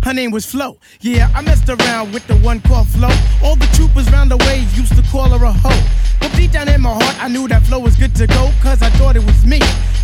Her 0.03 0.13
name 0.13 0.31
was 0.31 0.45
Flo. 0.45 0.77
Yeah, 1.01 1.29
I 1.35 1.41
messed 1.41 1.69
around 1.69 2.13
with 2.13 2.25
the 2.27 2.37
one 2.37 2.61
called 2.61 2.87
Flo. 2.87 3.09
All 3.43 3.55
the 3.55 3.67
troopers 3.75 4.09
round 4.11 4.31
the 4.31 4.37
way 4.37 4.59
used 4.73 4.95
to 4.95 5.03
call 5.11 5.29
her 5.29 5.45
a 5.45 5.51
hoe. 5.51 5.83
But 6.19 6.31
deep 6.33 6.51
down 6.51 6.69
in 6.69 6.81
my 6.81 6.93
heart, 6.93 7.21
I 7.21 7.27
knew 7.27 7.47
that 7.49 7.63
Flo 7.63 7.79
was 7.79 7.95
good 7.95 8.15
to 8.15 8.25
go, 8.25 8.51
cause 8.61 8.81
I 8.81 8.89
thought 8.91 9.15
it 9.15 9.25
was 9.25 9.45
me, 9.45 9.59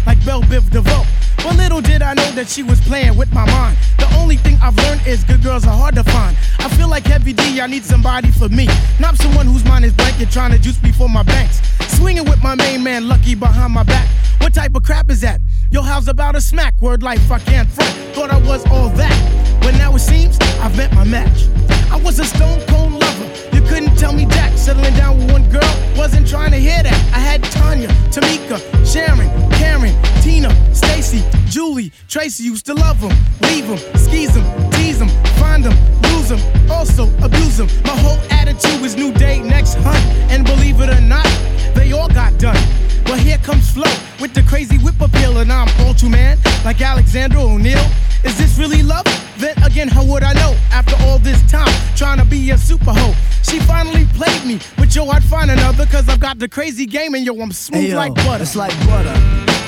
like 0.06 0.24
Belle 0.26 0.44
Biv 0.44 0.70
DeVoe. 0.70 1.06
But 1.38 1.58
little 1.58 1.82
did 1.82 2.02
I 2.02 2.14
know 2.14 2.30
that 2.32 2.48
she 2.48 2.64
was 2.64 2.80
playing 2.82 3.18
with 3.18 3.34
my 3.34 3.46
mind. 3.46 3.78
The 3.98 4.08
only 4.18 4.38
thing 4.38 4.58
I've 4.62 4.78
learned 4.78 5.06
is 5.08 5.24
good 5.24 5.42
girls 5.42 5.66
are 5.66 5.76
hard 5.76 5.96
to 5.96 6.04
find. 6.04 6.38
I 6.60 6.70
feel 6.70 6.88
like 6.88 7.06
Heavy 7.06 7.34
D, 7.34 7.60
I 7.60 7.68
need 7.68 7.84
somebody 8.04 8.32
for 8.32 8.50
me. 8.50 8.68
Not 9.00 9.16
someone 9.16 9.48
whose 9.48 9.64
mind 9.64 9.86
is 9.86 9.94
blank 9.94 10.20
and 10.20 10.30
trying 10.30 10.52
to 10.52 10.60
juice 10.60 10.82
me 10.84 10.92
for 10.92 11.08
my 11.08 11.24
banks. 11.24 11.62
Swinging 11.98 12.26
with 12.26 12.44
my 12.44 12.54
main 12.54 12.84
man, 12.84 13.08
Lucky, 13.08 13.34
behind 13.34 13.74
my 13.74 13.84
back. 13.84 14.10
What 14.42 14.54
type 14.54 14.76
of 14.76 14.84
crap 14.84 15.10
is 15.10 15.22
that? 15.22 15.40
Yo, 15.72 15.82
how's 15.82 16.10
about 16.10 16.36
a 16.36 16.42
smack? 16.42 16.74
Word 16.82 17.02
life, 17.02 17.32
I 17.32 17.40
can't 17.40 17.70
front. 17.70 17.92
Thought 18.14 18.30
I 18.30 18.40
was 18.40 18.66
all 18.66 18.90
that. 18.90 19.62
But 19.62 19.72
now 19.76 19.96
it 19.96 20.00
seems 20.00 20.38
I've 20.60 20.76
met 20.76 20.94
my 20.94 21.06
match. 21.06 21.48
I 21.92 21.96
was 21.96 22.20
a 22.20 22.26
stone 22.26 22.60
cold 22.68 22.92
lover. 22.92 23.56
You 23.56 23.62
couldn't 23.62 23.96
tell 23.96 24.12
me 24.12 24.26
Jack. 24.26 24.58
Settling 24.58 24.96
down 24.96 25.20
with 25.20 25.32
one 25.32 25.50
girl, 25.50 25.74
wasn't 25.96 26.28
trying 26.28 26.52
to 26.52 26.58
hear 26.58 26.84
that. 26.84 27.00
I 27.16 27.20
had 27.20 27.42
Tanya, 27.44 27.88
Tamika, 28.12 28.60
Sharon, 28.86 29.30
Karen, 29.52 29.96
Tina, 30.22 30.52
Stacy, 30.76 31.24
Julie, 31.48 31.94
Tracy 32.10 32.44
used 32.44 32.66
to 32.66 32.74
love 32.74 33.00
them, 33.00 33.16
leave 33.42 33.68
them, 33.68 33.78
skeeze 33.96 34.34
them, 34.34 34.73
tease 34.84 35.00
them, 35.00 35.10
find 35.40 35.64
them, 35.64 35.76
lose 36.12 36.30
them, 36.30 36.42
also 36.70 37.04
abuse 37.24 37.58
them. 37.58 37.68
My 37.86 37.96
whole 38.04 38.20
attitude 38.30 38.82
is 38.84 38.96
new 38.96 39.14
day, 39.14 39.40
next 39.40 39.76
hunt. 39.76 40.04
And 40.32 40.46
believe 40.46 40.82
it 40.82 40.90
or 40.90 41.02
not, 41.02 41.28
they 41.74 41.94
all 41.94 42.10
got 42.10 42.38
done. 42.38 42.62
But 43.06 43.20
here 43.20 43.38
comes 43.38 43.72
Flo 43.72 43.90
with 44.20 44.34
the 44.34 44.44
crazy 44.44 44.78
whip 44.78 45.00
appeal, 45.00 45.38
and 45.38 45.52
I'm 45.52 45.70
all 45.80 45.94
too 45.94 46.08
Ultraman, 46.08 46.66
like 46.66 46.82
Alexander 46.82 47.38
O'Neal. 47.38 47.86
Is 48.24 48.38
this 48.38 48.58
really 48.58 48.84
love? 48.84 49.06
Then 49.38 49.56
again, 49.64 49.88
how 49.88 50.04
would 50.06 50.24
I 50.24 50.34
know? 50.34 50.54
After 50.72 50.96
all 51.06 51.20
this 51.20 51.42
time, 51.50 51.74
trying 51.96 52.20
to 52.20 52.26
be 52.26 52.52
a 52.52 52.58
super 52.58 52.92
hoe. 52.92 53.16
She 53.44 53.60
finally 53.60 54.06
played 54.20 54.44
me, 54.46 54.60
but 54.78 54.94
yo, 54.96 55.08
I'd 55.08 55.24
find 55.24 55.50
another, 55.50 55.86
cause 55.86 56.10
I've 56.10 56.20
got 56.20 56.40
the 56.40 56.50
crazy 56.50 56.86
game, 56.86 57.14
and 57.14 57.26
yo, 57.26 57.40
I'm 57.42 57.52
smooth 57.52 57.84
Hey, 57.84 57.90
yo, 57.92 57.98
like 57.98 58.16
butter. 58.16 58.44
It's 58.44 58.56
like 58.56 58.76
butter. 58.88 59.16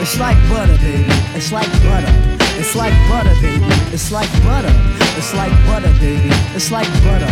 It's 0.02 0.20
like 0.20 0.38
butter, 0.50 0.78
baby. 0.78 1.06
It's 1.36 1.52
like 1.52 1.72
butter. 1.84 2.36
It's 2.58 2.76
like 2.76 2.94
butter, 3.10 3.36
baby. 3.42 3.66
It's 3.94 4.12
like 4.12 4.32
butter. 4.44 5.05
It's 5.18 5.34
like 5.34 5.52
butter, 5.66 5.92
baby. 6.00 6.30
It's 6.56 6.72
like 6.72 6.88
butter. 7.04 7.32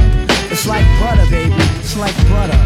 It's 0.52 0.66
like 0.68 0.86
butter, 1.00 1.30
baby. 1.30 1.54
It's 1.80 1.96
like 1.98 2.16
butter. 2.30 2.58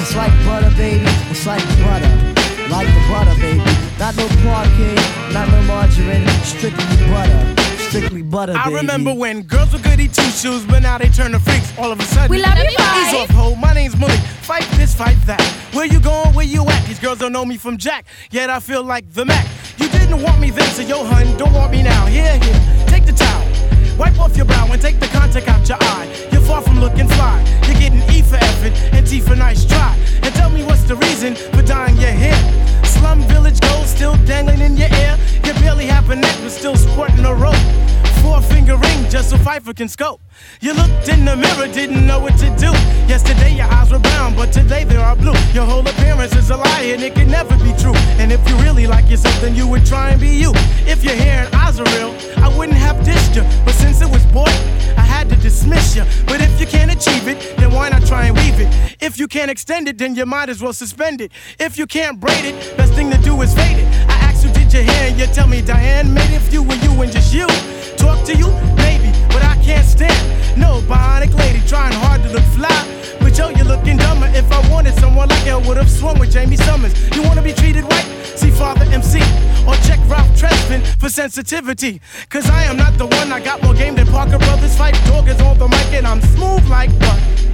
It's 0.00 0.14
like 0.16 0.32
butter, 0.44 0.70
baby. 0.76 1.04
It's 1.30 1.46
like 1.46 1.62
butter. 1.82 2.10
Like 2.68 2.88
the 2.88 3.02
butter, 3.08 3.34
baby. 3.40 3.62
Not 3.98 4.16
no 4.16 4.26
parquet, 4.42 4.94
not 5.32 5.48
no 5.48 5.62
margarine. 5.62 6.26
Strictly 6.42 6.96
butter. 7.08 7.62
Strictly 7.88 8.22
butter, 8.22 8.54
I 8.56 8.64
baby. 8.64 8.76
remember 8.76 9.14
when 9.14 9.42
girls 9.42 9.72
were 9.72 9.78
goody 9.78 10.08
two 10.08 10.22
shoes, 10.30 10.64
but 10.64 10.80
now 10.80 10.98
they 10.98 11.08
turn 11.08 11.32
to 11.32 11.38
freaks 11.38 11.72
all 11.78 11.92
of 11.92 12.00
a 12.00 12.02
sudden. 12.04 12.30
We 12.30 12.42
love 12.42 12.56
you, 12.58 12.64
Ease 12.64 12.76
bye. 12.76 13.18
off, 13.22 13.30
ho. 13.30 13.54
My 13.54 13.72
name's 13.72 13.96
Malik. 13.96 14.18
Fight 14.42 14.66
this, 14.76 14.94
fight 14.94 15.16
that. 15.26 15.40
Where 15.72 15.86
you 15.86 16.00
going? 16.00 16.34
Where 16.34 16.44
you 16.46 16.64
at? 16.68 16.84
These 16.86 16.98
girls 16.98 17.18
don't 17.18 17.32
know 17.32 17.44
me 17.44 17.56
from 17.56 17.76
Jack, 17.78 18.06
yet 18.30 18.50
I 18.50 18.58
feel 18.60 18.82
like 18.82 19.10
the 19.12 19.24
Mac. 19.24 19.46
You 19.78 19.88
didn't 19.88 20.22
want 20.22 20.40
me 20.40 20.50
then, 20.50 20.68
so 20.72 20.82
yo, 20.82 21.04
hun, 21.04 21.36
don't 21.36 21.52
want 21.52 21.70
me 21.70 21.82
now. 21.82 22.06
Here, 22.06 22.36
here, 22.38 22.86
take 22.88 23.06
the 23.06 23.12
towel. 23.12 23.53
Wipe 23.98 24.18
off 24.18 24.36
your 24.36 24.46
brow 24.46 24.66
and 24.72 24.82
take 24.82 24.98
the 24.98 25.06
contact 25.06 25.46
out 25.46 25.68
your 25.68 25.78
eye. 25.80 26.28
You're 26.32 26.40
far 26.40 26.60
from 26.62 26.80
looking 26.80 27.06
fly. 27.06 27.38
You're 27.66 27.78
getting 27.78 28.02
E 28.10 28.22
for 28.22 28.36
effort 28.36 28.72
and 28.92 29.06
T 29.06 29.20
for 29.20 29.36
nice 29.36 29.64
try. 29.64 29.96
And 30.22 30.34
tell 30.34 30.50
me 30.50 30.64
what's 30.64 30.82
the 30.82 30.96
reason 30.96 31.36
for 31.36 31.62
dyeing 31.62 31.96
your 31.98 32.10
hair. 32.10 32.34
Slum 32.84 33.20
village 33.22 33.60
gold 33.60 33.86
still 33.86 34.16
dangling 34.26 34.60
in 34.60 34.76
your 34.76 34.88
ear. 34.88 35.16
You 35.44 35.52
barely 35.54 35.86
have 35.86 36.10
a 36.10 36.16
neck, 36.16 36.36
but 36.42 36.50
still 36.50 36.76
sporting 36.76 37.24
a 37.24 37.34
rope. 37.34 37.54
Four 38.24 38.40
finger 38.40 38.76
ring 38.78 39.10
just 39.10 39.28
so 39.28 39.36
Pfeiffer 39.36 39.74
can 39.74 39.86
scope. 39.86 40.18
You 40.62 40.72
looked 40.72 41.10
in 41.10 41.26
the 41.26 41.36
mirror, 41.36 41.68
didn't 41.68 42.06
know 42.06 42.20
what 42.20 42.38
to 42.38 42.48
do. 42.56 42.72
Yesterday 43.06 43.54
your 43.54 43.66
eyes 43.66 43.92
were 43.92 43.98
brown, 43.98 44.34
but 44.34 44.50
today 44.50 44.84
they 44.84 44.96
are 44.96 45.14
blue. 45.14 45.36
Your 45.52 45.66
whole 45.66 45.86
appearance 45.86 46.34
is 46.34 46.48
a 46.48 46.56
lie 46.56 46.86
and 46.94 47.02
it 47.02 47.14
can 47.14 47.30
never 47.30 47.54
be 47.58 47.74
true. 47.78 47.94
And 48.16 48.32
if 48.32 48.40
you 48.48 48.56
really 48.64 48.86
like 48.86 49.10
yourself, 49.10 49.38
then 49.42 49.54
you 49.54 49.68
would 49.68 49.84
try 49.84 50.08
and 50.12 50.18
be 50.18 50.28
you. 50.28 50.52
If 50.86 51.04
your 51.04 51.14
hair 51.14 51.44
and 51.44 51.54
eyes 51.54 51.78
are 51.78 51.90
real, 51.98 52.16
I 52.38 52.48
wouldn't 52.56 52.78
have 52.78 52.96
dissed 53.04 53.36
you. 53.36 53.42
But 53.66 53.74
since 53.74 54.00
it 54.00 54.10
was 54.10 54.24
boy, 54.32 54.54
I 54.96 55.04
had 55.04 55.28
to 55.28 55.36
dismiss 55.36 55.94
you. 55.94 56.04
But 56.24 56.40
if 56.40 56.58
you 56.58 56.66
can't 56.66 56.90
achieve 56.90 57.28
it, 57.28 57.58
then 57.58 57.72
why 57.72 57.90
not 57.90 58.06
try 58.06 58.24
and 58.24 58.36
weave 58.38 58.58
it? 58.58 58.96
If 59.00 59.18
you 59.18 59.28
can't 59.28 59.50
extend 59.50 59.86
it, 59.86 59.98
then 59.98 60.14
you 60.14 60.24
might 60.24 60.48
as 60.48 60.62
well 60.62 60.72
suspend 60.72 61.20
it. 61.20 61.30
If 61.58 61.76
you 61.76 61.86
can't 61.86 62.18
braid 62.18 62.46
it, 62.46 62.74
best 62.78 62.94
thing 62.94 63.10
to 63.10 63.18
do 63.18 63.42
is 63.42 63.52
fade 63.54 63.76
it. 63.76 64.13
I 64.76 64.82
asked 64.82 65.18
you? 65.18 65.24
And 65.24 65.34
tell 65.34 65.46
me, 65.46 65.62
Diane, 65.62 66.12
made 66.12 66.30
it 66.30 66.42
if 66.42 66.52
you 66.52 66.62
were 66.62 66.74
you 66.76 66.90
and 67.02 67.12
just 67.12 67.32
you. 67.32 67.46
Talk 67.96 68.24
to 68.26 68.36
you, 68.36 68.50
maybe, 68.76 69.10
but 69.28 69.42
I 69.42 69.56
can't 69.62 69.86
stand. 69.86 70.18
No 70.58 70.80
bionic 70.82 71.32
lady 71.38 71.60
trying 71.66 71.92
hard 71.92 72.22
to 72.22 72.28
look 72.30 72.42
fly. 72.56 72.74
But 73.20 73.38
yo, 73.38 73.50
you're 73.50 73.64
looking 73.64 73.96
dumber. 73.96 74.26
If 74.34 74.50
I 74.50 74.60
wanted 74.70 74.94
someone 74.94 75.28
like 75.28 75.46
you, 75.46 75.58
would 75.60 75.76
have 75.76 75.90
swung 75.90 76.18
with 76.18 76.32
Jamie 76.32 76.56
Summers. 76.56 76.92
You 77.14 77.22
wanna 77.22 77.42
be 77.42 77.52
treated 77.52 77.84
right? 77.84 78.04
See 78.36 78.50
Father 78.50 78.84
MC 78.90 79.20
or 79.66 79.74
check 79.86 80.00
Ralph 80.08 80.30
Tresvant 80.36 80.84
for 81.00 81.08
sensitivity. 81.08 82.00
Cause 82.28 82.48
I 82.50 82.64
am 82.64 82.76
not 82.76 82.98
the 82.98 83.06
one. 83.06 83.32
I 83.32 83.40
got 83.40 83.62
more 83.62 83.74
game 83.74 83.94
than 83.94 84.06
Parker 84.08 84.38
Brothers. 84.38 84.76
Fight 84.76 84.94
dog 85.06 85.28
is 85.28 85.40
on 85.40 85.56
the 85.58 85.68
mic 85.68 85.92
and 85.94 86.06
I'm 86.06 86.20
smooth 86.20 86.66
like 86.68 86.90
butter. 86.98 87.53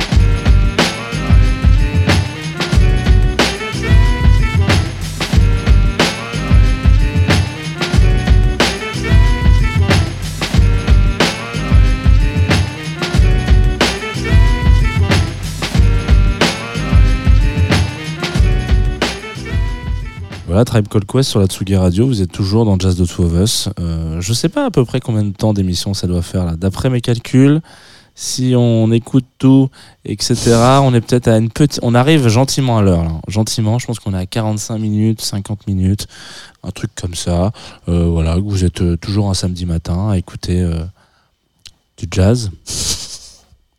Tribe 20.64 20.88
Called 20.88 21.06
Quest 21.06 21.30
sur 21.30 21.40
la 21.40 21.46
Tsugi 21.46 21.76
Radio, 21.76 22.06
vous 22.06 22.22
êtes 22.22 22.32
toujours 22.32 22.64
dans 22.64 22.78
Jazz 22.78 22.96
de 22.96 23.04
Two 23.04 23.24
of 23.24 23.32
Us. 23.34 23.68
Euh, 23.78 24.20
je 24.20 24.32
sais 24.32 24.48
pas 24.48 24.66
à 24.66 24.70
peu 24.70 24.84
près 24.84 25.00
combien 25.00 25.22
de 25.22 25.32
temps 25.32 25.52
d'émission 25.52 25.94
ça 25.94 26.06
doit 26.06 26.22
faire 26.22 26.44
là. 26.44 26.56
D'après 26.56 26.90
mes 26.90 27.00
calculs, 27.00 27.61
si 28.14 28.52
on 28.54 28.92
écoute 28.92 29.24
tout, 29.38 29.70
etc., 30.04 30.34
on 30.82 30.92
est 30.92 31.00
peut-être 31.00 31.28
à 31.28 31.38
une 31.38 31.50
petite. 31.50 31.80
On 31.82 31.94
arrive 31.94 32.28
gentiment 32.28 32.76
à 32.76 32.82
l'heure. 32.82 33.20
Gentiment, 33.28 33.78
je 33.78 33.86
pense 33.86 33.98
qu'on 33.98 34.12
est 34.12 34.18
à 34.18 34.26
45 34.26 34.78
minutes, 34.78 35.22
50 35.22 35.66
minutes, 35.66 36.06
un 36.62 36.70
truc 36.70 36.90
comme 36.94 37.14
ça. 37.14 37.52
Euh, 37.88 38.04
voilà, 38.06 38.36
vous 38.36 38.64
êtes 38.64 38.82
euh, 38.82 38.96
toujours 38.96 39.30
un 39.30 39.34
samedi 39.34 39.64
matin 39.64 40.11
à 40.11 40.18
écouter 40.18 40.61
euh, 40.61 40.84
du 41.96 42.06
jazz, 42.11 42.50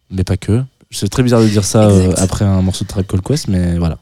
mais 0.10 0.24
pas 0.24 0.38
que. 0.38 0.64
C'est 0.94 1.08
très 1.10 1.24
bizarre 1.24 1.42
de 1.42 1.48
dire 1.48 1.64
ça 1.64 1.84
euh, 1.90 2.14
après 2.18 2.44
un 2.44 2.62
morceau 2.62 2.84
de 2.84 2.90
Tribe 2.90 3.06
Called 3.08 3.24
Quest, 3.24 3.48
mais 3.48 3.78
voilà. 3.78 3.98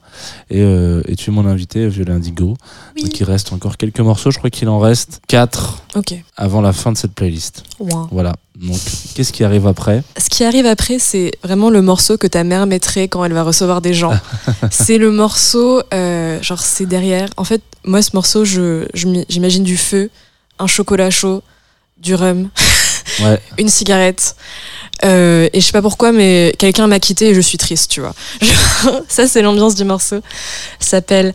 Et, 0.49 0.61
euh, 0.61 1.03
et 1.07 1.15
tu 1.15 1.29
es 1.29 1.33
mon 1.33 1.45
invité, 1.45 1.87
Violet 1.87 2.11
Indigo. 2.13 2.55
Oui. 2.95 3.03
Donc 3.03 3.19
il 3.19 3.23
reste 3.23 3.53
encore 3.53 3.77
quelques 3.77 3.99
morceaux, 3.99 4.31
je 4.31 4.39
crois 4.39 4.49
qu'il 4.49 4.67
en 4.69 4.79
reste 4.79 5.21
4 5.27 5.83
Ok. 5.95 6.15
avant 6.35 6.61
la 6.61 6.73
fin 6.73 6.91
de 6.91 6.97
cette 6.97 7.13
playlist. 7.13 7.63
Voilà. 8.11 8.33
Donc 8.59 8.79
qu'est-ce 9.13 9.31
qui 9.31 9.43
arrive 9.43 9.67
après? 9.67 10.03
Ce 10.17 10.29
qui 10.29 10.43
arrive 10.43 10.65
après, 10.65 10.97
c'est 10.99 11.31
vraiment 11.43 11.69
le 11.69 11.81
morceau 11.83 12.17
que 12.17 12.27
ta 12.27 12.43
mère 12.43 12.65
mettrait 12.65 13.07
quand 13.07 13.23
elle 13.23 13.33
va 13.33 13.43
recevoir 13.43 13.81
des 13.81 13.93
gens. 13.93 14.13
c'est 14.71 14.97
le 14.97 15.11
morceau, 15.11 15.81
euh, 15.93 16.41
genre 16.41 16.59
c'est 16.59 16.87
derrière. 16.87 17.29
En 17.37 17.43
fait, 17.43 17.61
moi, 17.85 18.01
ce 18.01 18.09
morceau, 18.13 18.43
je, 18.45 18.85
je 18.95 19.07
j'imagine 19.29 19.63
du 19.63 19.77
feu, 19.77 20.09
un 20.57 20.67
chocolat 20.67 21.09
chaud, 21.11 21.43
du 21.97 22.15
rhum. 22.15 22.49
Une 23.57 23.69
cigarette. 23.69 24.35
Euh, 25.05 25.49
et 25.53 25.61
je 25.61 25.65
sais 25.65 25.71
pas 25.71 25.81
pourquoi, 25.81 26.11
mais 26.11 26.53
quelqu'un 26.57 26.87
m'a 26.87 26.99
quitté 26.99 27.29
et 27.29 27.33
je 27.33 27.41
suis 27.41 27.57
triste, 27.57 27.91
tu 27.91 28.01
vois. 28.01 28.13
Ça, 29.07 29.27
c'est 29.27 29.41
l'ambiance 29.41 29.75
du 29.75 29.83
morceau. 29.85 30.19
S'appelle 30.79 31.33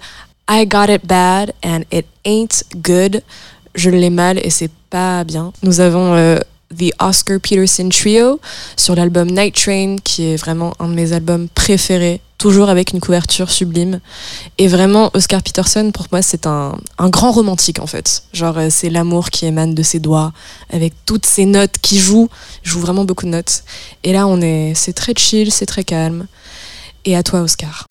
I 0.51 0.66
Got 0.66 0.93
It 0.93 1.07
Bad 1.07 1.53
and 1.64 1.80
It 1.91 2.07
Ain't 2.24 2.64
Good. 2.76 3.22
Je 3.74 3.91
l'ai 3.91 4.11
mal 4.11 4.39
et 4.45 4.51
c'est 4.51 4.70
pas 4.91 5.24
bien. 5.24 5.53
Nous 5.62 5.80
avons 5.80 6.14
euh, 6.14 6.39
The 6.78 6.93
Oscar 7.01 7.41
Peterson 7.41 7.89
Trio 7.89 8.41
sur 8.76 8.95
l'album 8.95 9.30
Night 9.30 9.55
Train, 9.55 9.97
qui 10.03 10.32
est 10.32 10.37
vraiment 10.37 10.74
un 10.78 10.89
de 10.89 10.95
mes 10.95 11.12
albums 11.12 11.49
préférés, 11.49 12.20
toujours 12.45 12.68
avec 12.68 12.92
une 12.92 13.01
couverture 13.01 13.51
sublime. 13.51 14.01
Et 14.59 14.68
vraiment, 14.68 15.11
Oscar 15.14 15.42
Peterson, 15.42 15.90
pour 15.95 16.09
moi, 16.12 16.20
c'est 16.20 16.47
un, 16.47 16.74
grand 16.99 17.32
romantique 17.32 17.78
en 17.78 17.86
fait. 17.86 18.24
Genre, 18.34 18.59
euh, 18.59 18.68
c'est 18.70 18.90
l'amour 18.90 19.30
qui 19.30 19.47
émane 19.47 19.74
de 19.74 19.82
ses 19.82 19.99
doigts, 19.99 20.30
avec 20.68 20.92
toutes 21.07 21.24
ces 21.24 21.47
notes 21.47 21.78
qui 21.80 21.99
jouent. 21.99 22.28
Il 22.62 22.70
joue 22.70 22.80
vraiment 22.80 23.07
beaucoup 23.07 23.24
de 23.24 23.30
notes. 23.30 23.64
Et 24.03 24.12
là, 24.12 24.26
on 24.26 24.42
est, 24.42 24.74
c'est 24.74 24.92
très 24.92 25.14
chill, 25.16 25.51
c'est 25.51 25.64
très 25.64 25.84
calme. 25.84 26.26
Et 27.07 27.16
à 27.16 27.22
toi, 27.22 27.40
Oscar. 27.40 27.86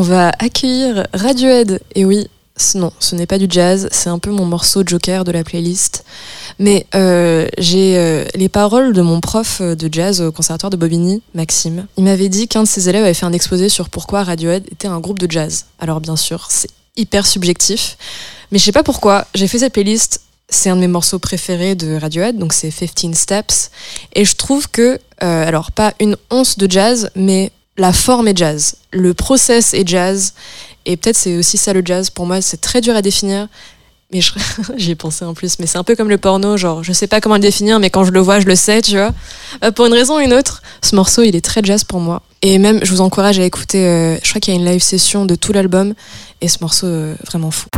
On 0.00 0.02
va 0.02 0.32
accueillir 0.38 1.06
Radiohead. 1.12 1.82
Et 1.94 2.06
oui, 2.06 2.26
non, 2.74 2.90
ce 3.00 3.14
n'est 3.14 3.26
pas 3.26 3.36
du 3.36 3.44
jazz, 3.50 3.86
c'est 3.92 4.08
un 4.08 4.18
peu 4.18 4.30
mon 4.30 4.46
morceau 4.46 4.82
joker 4.84 5.24
de 5.24 5.30
la 5.30 5.44
playlist. 5.44 6.06
Mais 6.58 6.86
euh, 6.94 7.46
j'ai 7.58 7.98
euh, 7.98 8.24
les 8.34 8.48
paroles 8.48 8.94
de 8.94 9.02
mon 9.02 9.20
prof 9.20 9.60
de 9.60 9.92
jazz 9.92 10.22
au 10.22 10.32
conservatoire 10.32 10.70
de 10.70 10.78
Bobigny, 10.78 11.20
Maxime. 11.34 11.86
Il 11.98 12.04
m'avait 12.04 12.30
dit 12.30 12.48
qu'un 12.48 12.62
de 12.62 12.68
ses 12.68 12.88
élèves 12.88 13.04
avait 13.04 13.12
fait 13.12 13.26
un 13.26 13.34
exposé 13.34 13.68
sur 13.68 13.90
pourquoi 13.90 14.24
Radiohead 14.24 14.66
était 14.72 14.88
un 14.88 15.00
groupe 15.00 15.18
de 15.18 15.30
jazz. 15.30 15.66
Alors 15.78 16.00
bien 16.00 16.16
sûr, 16.16 16.46
c'est 16.48 16.70
hyper 16.96 17.26
subjectif, 17.26 17.98
mais 18.52 18.58
je 18.58 18.64
sais 18.64 18.72
pas 18.72 18.82
pourquoi, 18.82 19.26
j'ai 19.34 19.48
fait 19.48 19.58
cette 19.58 19.74
playlist. 19.74 20.22
C'est 20.48 20.70
un 20.70 20.76
de 20.76 20.80
mes 20.80 20.88
morceaux 20.88 21.18
préférés 21.18 21.74
de 21.74 21.94
Radiohead, 21.94 22.38
donc 22.38 22.54
c'est 22.54 22.70
15 22.70 23.14
Steps. 23.14 23.70
Et 24.14 24.24
je 24.24 24.34
trouve 24.34 24.66
que, 24.70 24.98
euh, 25.22 25.46
alors 25.46 25.72
pas 25.72 25.92
une 26.00 26.16
once 26.30 26.56
de 26.56 26.68
jazz, 26.70 27.10
mais 27.14 27.52
la 27.76 27.92
forme 27.92 28.28
est 28.28 28.36
jazz, 28.36 28.76
le 28.92 29.14
process 29.14 29.74
est 29.74 29.88
jazz, 29.88 30.34
et 30.86 30.96
peut-être 30.96 31.16
c'est 31.16 31.36
aussi 31.36 31.58
ça 31.58 31.72
le 31.72 31.82
jazz. 31.84 32.10
Pour 32.10 32.26
moi, 32.26 32.40
c'est 32.40 32.60
très 32.60 32.80
dur 32.80 32.94
à 32.94 33.02
définir. 33.02 33.48
Mais 34.12 34.20
j'y 34.76 34.90
ai 34.90 34.94
pensé 34.96 35.24
en 35.24 35.34
plus, 35.34 35.58
mais 35.60 35.66
c'est 35.66 35.78
un 35.78 35.84
peu 35.84 35.94
comme 35.94 36.08
le 36.08 36.18
porno, 36.18 36.56
genre 36.56 36.82
je 36.82 36.92
sais 36.92 37.06
pas 37.06 37.20
comment 37.20 37.36
le 37.36 37.40
définir, 37.40 37.78
mais 37.78 37.90
quand 37.90 38.04
je 38.04 38.10
le 38.10 38.18
vois, 38.18 38.40
je 38.40 38.46
le 38.46 38.56
sais, 38.56 38.82
tu 38.82 38.96
vois. 38.96 39.12
Euh, 39.62 39.70
pour 39.70 39.86
une 39.86 39.92
raison 39.92 40.16
ou 40.16 40.20
une 40.20 40.32
autre, 40.32 40.62
ce 40.82 40.96
morceau 40.96 41.22
il 41.22 41.36
est 41.36 41.44
très 41.44 41.62
jazz 41.62 41.84
pour 41.84 42.00
moi. 42.00 42.22
Et 42.42 42.58
même, 42.58 42.80
je 42.82 42.90
vous 42.90 43.02
encourage 43.02 43.38
à 43.38 43.44
écouter, 43.44 43.86
euh, 43.86 44.16
je 44.22 44.28
crois 44.30 44.40
qu'il 44.40 44.52
y 44.52 44.56
a 44.56 44.60
une 44.60 44.66
live 44.66 44.82
session 44.82 45.26
de 45.26 45.36
tout 45.36 45.52
l'album, 45.52 45.94
et 46.40 46.48
ce 46.48 46.58
morceau 46.60 46.86
euh, 46.86 47.14
vraiment 47.26 47.52
fou. 47.52 47.68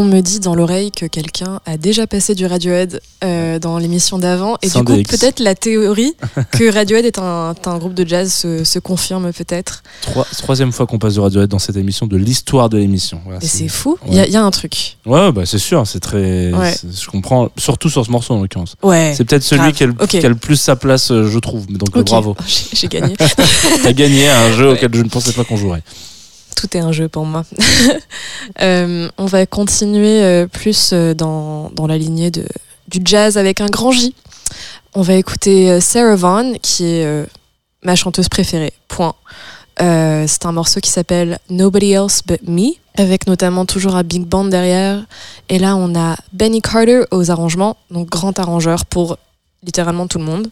On 0.00 0.04
me 0.04 0.20
dit 0.20 0.38
dans 0.38 0.54
l'oreille 0.54 0.92
que 0.92 1.06
quelqu'un 1.06 1.58
a 1.66 1.76
déjà 1.76 2.06
passé 2.06 2.36
du 2.36 2.46
Radiohead 2.46 3.00
euh, 3.24 3.58
dans 3.58 3.78
l'émission 3.78 4.16
d'avant. 4.16 4.56
Et 4.62 4.68
Sans 4.68 4.84
du 4.84 4.92
coup, 4.92 5.02
peut-être 5.02 5.40
la 5.40 5.56
théorie 5.56 6.14
que 6.52 6.72
Radiohead 6.72 7.04
est 7.04 7.18
un, 7.18 7.52
un 7.66 7.78
groupe 7.78 7.94
de 7.94 8.06
jazz 8.06 8.32
se, 8.32 8.62
se 8.62 8.78
confirme 8.78 9.32
peut-être. 9.32 9.82
Trois- 10.02 10.24
troisième 10.38 10.70
fois 10.70 10.86
qu'on 10.86 11.00
passe 11.00 11.14
de 11.14 11.20
Radiohead 11.20 11.50
dans 11.50 11.58
cette 11.58 11.74
émission, 11.76 12.06
de 12.06 12.16
l'histoire 12.16 12.68
de 12.68 12.78
l'émission. 12.78 13.20
Voilà, 13.24 13.40
Et 13.42 13.46
c'est- 13.48 13.66
fou. 13.66 13.98
Il 14.06 14.10
ouais. 14.12 14.16
y, 14.18 14.20
a- 14.20 14.26
il 14.28 14.32
y 14.32 14.36
a 14.36 14.44
un 14.44 14.50
truc. 14.52 14.98
Ouais, 15.04 15.32
bah 15.32 15.42
c'est 15.46 15.58
sûr, 15.58 15.84
c'est 15.84 15.98
très. 15.98 16.52
Ouais. 16.52 16.76
Je 16.84 17.06
comprends, 17.08 17.48
surtout 17.56 17.90
sur 17.90 18.06
ce 18.06 18.12
morceau 18.12 18.34
en 18.34 18.40
l'occurrence. 18.42 18.76
Ouais. 18.84 19.14
C'est 19.16 19.24
peut-être 19.24 19.42
celui 19.42 19.72
qui 19.72 19.82
a, 19.82 19.86
le, 19.88 19.94
Ok. 20.00 20.10
qui 20.10 20.24
a 20.24 20.28
le 20.28 20.36
plus 20.36 20.56
sa 20.60 20.76
place, 20.76 21.10
euh, 21.10 21.28
je 21.28 21.38
trouve. 21.40 21.66
Donc 21.66 21.98
bravo. 22.04 22.36
J'ai 22.46 22.64
j'ai 22.76 22.86
gagné. 22.86 23.16
T'as 23.82 23.92
gagné 23.92 24.28
à 24.28 24.42
un 24.44 24.52
jeu 24.52 24.70
auquel 24.74 24.90
je 24.94 25.02
ne 25.02 25.08
pensais 25.08 25.32
pas 25.32 25.42
qu'on 25.42 25.56
jouerait. 25.56 25.82
Tout 26.58 26.76
est 26.76 26.80
un 26.80 26.90
jeu 26.90 27.08
pour 27.08 27.24
moi. 27.24 27.44
Euh, 28.62 29.08
on 29.18 29.26
va 29.26 29.46
continuer 29.46 30.22
euh, 30.22 30.46
plus 30.46 30.90
euh, 30.92 31.12
dans, 31.12 31.70
dans 31.70 31.86
la 31.86 31.98
lignée 31.98 32.30
de, 32.30 32.46
du 32.88 32.98
jazz 33.04 33.36
avec 33.36 33.60
un 33.60 33.66
grand 33.66 33.92
J. 33.92 34.14
On 34.94 35.02
va 35.02 35.14
écouter 35.14 35.80
Sarah 35.80 36.16
Vaughan, 36.16 36.54
qui 36.62 36.84
est 36.86 37.26
ma 37.82 37.94
chanteuse 37.94 38.28
préférée. 38.28 38.72
Point. 38.88 39.14
C'est 39.78 40.46
un 40.46 40.52
morceau 40.52 40.80
qui 40.80 40.90
s'appelle 40.90 41.38
Nobody 41.50 41.92
Else 41.92 42.22
But 42.26 42.48
Me, 42.48 42.72
avec 42.96 43.26
notamment 43.26 43.66
toujours 43.66 43.94
un 43.94 44.02
big 44.02 44.24
band 44.24 44.46
derrière. 44.46 45.04
Et 45.48 45.58
là, 45.58 45.76
on 45.76 45.94
a 45.94 46.16
Benny 46.32 46.62
Carter 46.62 47.02
aux 47.10 47.30
arrangements, 47.30 47.76
donc 47.90 48.08
grand 48.08 48.38
arrangeur 48.38 48.86
pour 48.86 49.18
littéralement 49.64 50.06
tout 50.06 50.18
le 50.18 50.24
monde. 50.24 50.48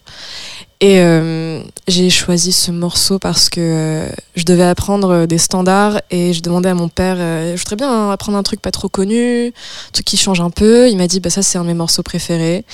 Et 0.81 1.01
euh, 1.01 1.63
j'ai 1.89 2.11
choisi 2.11 2.53
ce 2.53 2.71
morceau 2.71 3.19
parce 3.19 3.49
que 3.49 3.61
euh, 3.61 4.09
je 4.35 4.45
devais 4.45 4.65
apprendre 4.65 5.11
euh, 5.11 5.27
des 5.27 5.39
standards 5.39 6.01
et 6.11 6.35
je 6.35 6.43
demandais 6.43 6.69
à 6.69 6.75
mon 6.75 6.89
père, 6.89 7.17
je 7.17 7.57
voudrais 7.57 7.77
bien 7.77 8.11
apprendre 8.11 8.37
un 8.37 8.43
truc 8.43 8.61
pas 8.61 8.73
trop 8.73 8.89
connu, 8.89 9.49
un 9.49 9.91
truc 9.93 10.05
qui 10.05 10.17
change 10.17 10.41
un 10.41 10.51
peu. 10.51 10.89
Il 10.91 10.97
m'a 10.97 11.07
dit, 11.07 11.21
bah 11.21 11.31
ça 11.31 11.43
c'est 11.43 11.57
un 11.57 11.63
de 11.63 11.69
mes 11.69 11.75
morceaux 11.75 12.03
préférés. 12.03 12.65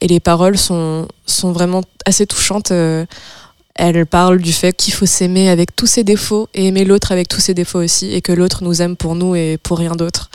Et 0.00 0.06
les 0.06 0.20
paroles 0.20 0.56
sont, 0.56 1.08
sont 1.26 1.52
vraiment 1.52 1.82
assez 2.06 2.26
touchantes. 2.26 2.72
Elle 3.74 4.06
parle 4.06 4.38
du 4.38 4.52
fait 4.52 4.72
qu'il 4.72 4.94
faut 4.94 5.06
s'aimer 5.06 5.50
avec 5.50 5.74
tous 5.74 5.86
ses 5.86 6.04
défauts 6.04 6.48
et 6.54 6.66
aimer 6.66 6.84
l'autre 6.84 7.12
avec 7.12 7.28
tous 7.28 7.40
ses 7.40 7.54
défauts 7.54 7.82
aussi 7.82 8.12
et 8.14 8.22
que 8.22 8.32
l'autre 8.32 8.62
nous 8.62 8.80
aime 8.80 8.96
pour 8.96 9.14
nous 9.14 9.34
et 9.34 9.58
pour 9.62 9.78
rien 9.78 9.96
d'autre. 9.96 10.30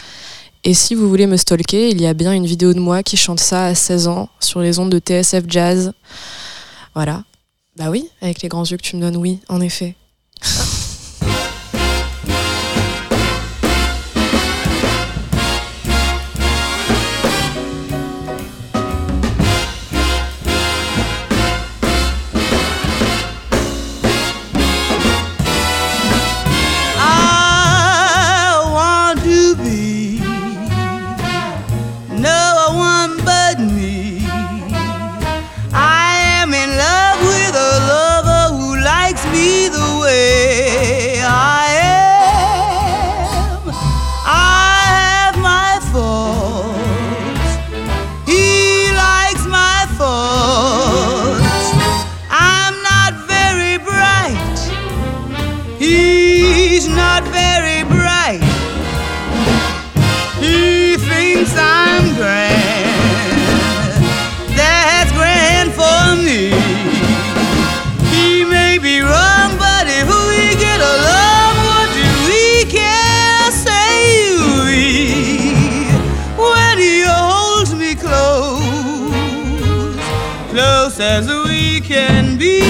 Et 0.68 0.74
si 0.74 0.96
vous 0.96 1.08
voulez 1.08 1.28
me 1.28 1.38
stalker, 1.38 1.90
il 1.90 2.02
y 2.02 2.08
a 2.08 2.16
bien 2.16 2.34
une 2.34 2.48
vidéo 2.48 2.74
de 2.74 2.80
moi 2.80 3.04
qui 3.04 3.18
chante 3.18 3.40
ça 3.40 3.68
à 3.68 3.76
16 3.76 4.08
ans 4.08 4.30
sur 4.40 4.62
les 4.62 4.80
ondes 4.80 4.90
de 4.90 4.98
TSF 4.98 5.44
Jazz. 5.48 5.94
Voilà. 6.96 7.24
Bah 7.78 7.92
oui, 7.92 8.10
avec 8.20 8.42
les 8.42 8.50
grands 8.50 8.66
yeux 8.66 8.78
que 8.78 8.82
tu 8.82 8.96
me 8.96 9.02
donnes, 9.02 9.18
oui, 9.18 9.42
en 9.48 9.62
effet. 9.62 9.96
Can 81.88 82.36
be. 82.36 82.65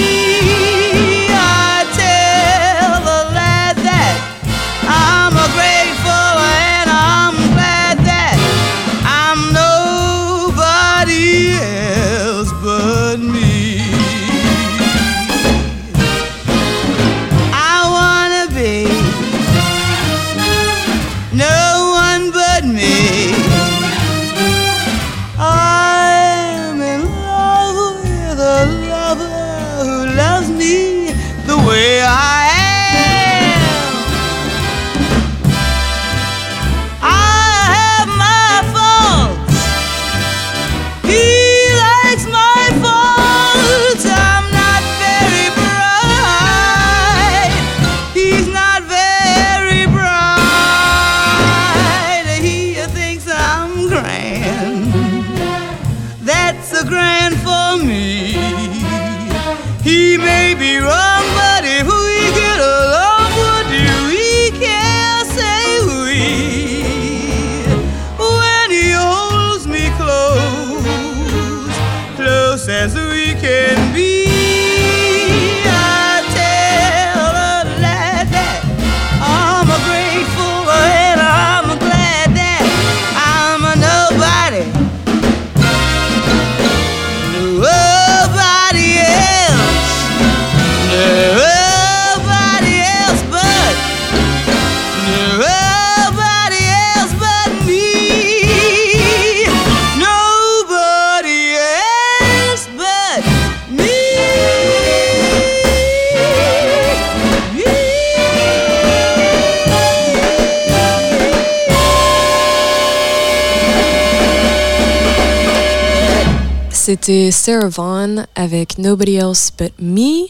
Sarah 117.46 117.68
Vaughan 117.68 118.24
avec 118.34 118.76
Nobody 118.76 119.14
Else 119.14 119.52
But 119.56 119.72
Me. 119.78 120.26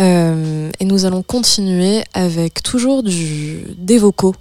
Euh, 0.00 0.68
et 0.80 0.84
nous 0.84 1.04
allons 1.04 1.22
continuer 1.22 2.02
avec 2.12 2.60
toujours 2.64 3.04
du, 3.04 3.62
des 3.76 3.98
vocaux, 3.98 4.34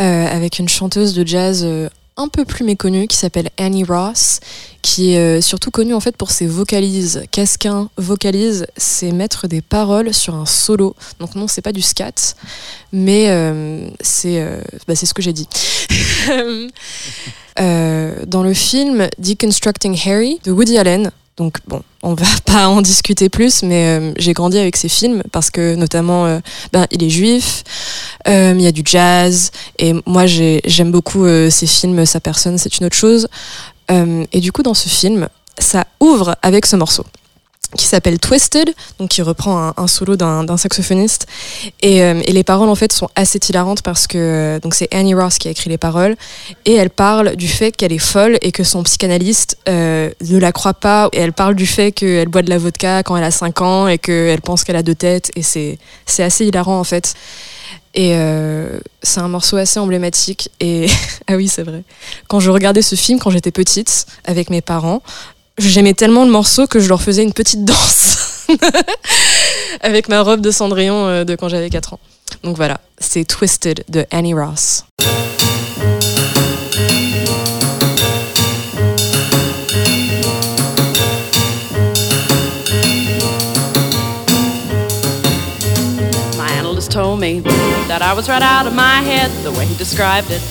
euh, 0.00 0.26
avec 0.26 0.58
une 0.58 0.68
chanteuse 0.68 1.14
de 1.14 1.24
jazz 1.24 1.62
euh, 1.64 1.88
un 2.16 2.28
peu 2.28 2.44
plus 2.44 2.64
méconnue 2.64 3.06
qui 3.06 3.16
s'appelle 3.16 3.50
Annie 3.58 3.84
Ross, 3.84 4.40
qui 4.82 5.12
est 5.12 5.18
euh, 5.18 5.40
surtout 5.40 5.70
connue 5.70 5.94
en 5.94 6.00
fait 6.00 6.16
pour 6.16 6.30
ses 6.30 6.46
vocalises. 6.46 7.24
Qu'est-ce 7.30 7.58
qu'un 7.58 7.90
vocalise? 7.96 8.66
C'est 8.76 9.12
mettre 9.12 9.48
des 9.48 9.60
paroles 9.60 10.14
sur 10.14 10.34
un 10.34 10.46
solo. 10.46 10.94
Donc 11.20 11.34
non, 11.34 11.48
c'est 11.48 11.62
pas 11.62 11.72
du 11.72 11.82
scat, 11.82 12.34
mais 12.92 13.28
euh, 13.28 13.88
c'est 14.00 14.40
euh, 14.40 14.60
bah, 14.88 14.94
c'est 14.94 15.06
ce 15.06 15.14
que 15.14 15.22
j'ai 15.22 15.32
dit. 15.32 15.48
Dans 17.58 18.42
le 18.42 18.52
film 18.52 19.08
Deconstructing 19.18 19.98
Harry 20.06 20.38
de 20.44 20.52
Woody 20.52 20.76
Allen. 20.78 21.10
Donc 21.36 21.58
bon, 21.66 21.82
on 22.02 22.14
va 22.14 22.24
pas 22.46 22.68
en 22.68 22.80
discuter 22.80 23.28
plus, 23.28 23.62
mais 23.62 23.98
euh, 23.98 24.12
j'ai 24.16 24.32
grandi 24.32 24.58
avec 24.58 24.76
ces 24.76 24.88
films 24.88 25.22
parce 25.32 25.50
que 25.50 25.74
notamment, 25.74 26.26
euh, 26.26 26.38
ben, 26.72 26.86
il 26.90 27.02
est 27.04 27.10
juif, 27.10 27.62
euh, 28.26 28.54
il 28.56 28.62
y 28.62 28.66
a 28.66 28.72
du 28.72 28.82
jazz, 28.84 29.50
et 29.78 29.92
moi 30.06 30.26
j'ai- 30.26 30.62
j'aime 30.64 30.90
beaucoup 30.90 31.26
ces 31.50 31.66
films, 31.66 32.06
sa 32.06 32.20
personne, 32.20 32.56
c'est 32.58 32.78
une 32.78 32.86
autre 32.86 32.96
chose. 32.96 33.28
Et 34.32 34.40
du 34.40 34.50
coup, 34.50 34.62
dans 34.64 34.74
ce 34.74 34.88
film, 34.88 35.28
ça 35.58 35.86
ouvre 36.00 36.34
avec 36.42 36.66
ce 36.66 36.74
morceau 36.76 37.04
qui 37.76 37.84
s'appelle 37.84 38.18
Twisted, 38.18 38.72
donc 38.98 39.10
qui 39.10 39.22
reprend 39.22 39.72
un, 39.76 39.86
solo 39.86 40.16
d'un 40.16 40.56
saxophoniste. 40.56 41.26
Et, 41.82 42.02
euh, 42.02 42.20
et 42.24 42.32
les 42.32 42.44
paroles 42.44 42.68
en 42.68 42.74
fait 42.74 42.92
sont 42.92 43.08
assez 43.16 43.40
hilarantes 43.48 43.82
parce 43.82 44.06
que 44.06 44.18
euh, 44.18 44.60
donc 44.60 44.74
c'est 44.74 44.92
Annie 44.94 45.14
Ross 45.14 45.38
qui 45.38 45.48
a 45.48 45.50
écrit 45.50 45.70
les 45.70 45.78
paroles 45.78 46.16
et 46.64 46.74
elle 46.74 46.90
parle 46.90 47.36
du 47.36 47.48
fait 47.48 47.72
qu'elle 47.72 47.92
est 47.92 47.98
folle 47.98 48.38
et 48.42 48.52
que 48.52 48.64
son 48.64 48.82
psychanalyste 48.84 49.58
euh, 49.68 50.10
ne 50.20 50.38
la 50.38 50.52
croit 50.52 50.74
pas. 50.74 51.08
Et 51.12 51.18
elle 51.18 51.32
parle 51.32 51.54
du 51.54 51.66
fait 51.66 51.92
qu'elle 51.92 52.28
boit 52.28 52.42
de 52.42 52.50
la 52.50 52.58
vodka 52.58 53.02
quand 53.02 53.16
elle 53.16 53.24
a 53.24 53.30
5 53.30 53.60
ans 53.60 53.88
et 53.88 53.98
qu'elle 53.98 54.40
pense 54.40 54.64
qu'elle 54.64 54.76
a 54.76 54.82
deux 54.82 54.94
têtes. 54.94 55.30
Et 55.36 55.42
c'est 55.42 55.78
assez 56.22 56.46
hilarant 56.46 56.78
en 56.78 56.84
fait. 56.84 57.14
Et 57.98 58.14
c'est 59.02 59.20
un 59.20 59.28
morceau 59.28 59.56
assez 59.56 59.80
emblématique. 59.80 60.50
Et 60.60 60.86
ah 61.28 61.36
oui, 61.36 61.48
c'est 61.48 61.62
vrai. 61.62 61.82
Quand 62.28 62.40
je 62.40 62.50
regardais 62.50 62.82
ce 62.82 62.94
film 62.94 63.18
quand 63.18 63.30
j'étais 63.30 63.52
petite 63.52 64.06
avec 64.26 64.50
mes 64.50 64.60
parents, 64.60 65.02
j'aimais 65.58 65.94
tellement 65.94 66.24
le 66.24 66.30
morceau 66.30 66.66
que 66.66 66.80
je 66.80 66.88
leur 66.88 67.02
faisais 67.02 67.22
une 67.22 67.32
petite 67.32 67.64
danse 67.64 68.46
avec 69.80 70.08
ma 70.08 70.22
robe 70.22 70.40
de 70.40 70.50
Cendrillon 70.50 71.06
euh, 71.06 71.24
de 71.24 71.34
quand 71.34 71.48
j'avais 71.48 71.70
4 71.70 71.94
ans. 71.94 72.00
Donc 72.42 72.56
voilà, 72.56 72.80
c'est 72.98 73.24
Twisted 73.24 73.84
de 73.88 74.06
Annie 74.10 74.34
Ross. 74.34 74.84
Told 86.96 87.18
me 87.18 87.42
that 87.98 88.02
I 88.02 88.12
was 88.12 88.28
right 88.28 88.42
out 88.42 88.66
of 88.66 88.74
my 88.74 89.00
head 89.00 89.30
the 89.42 89.50
way 89.52 89.64
he 89.64 89.74
described 89.74 90.28
it. 90.30 90.42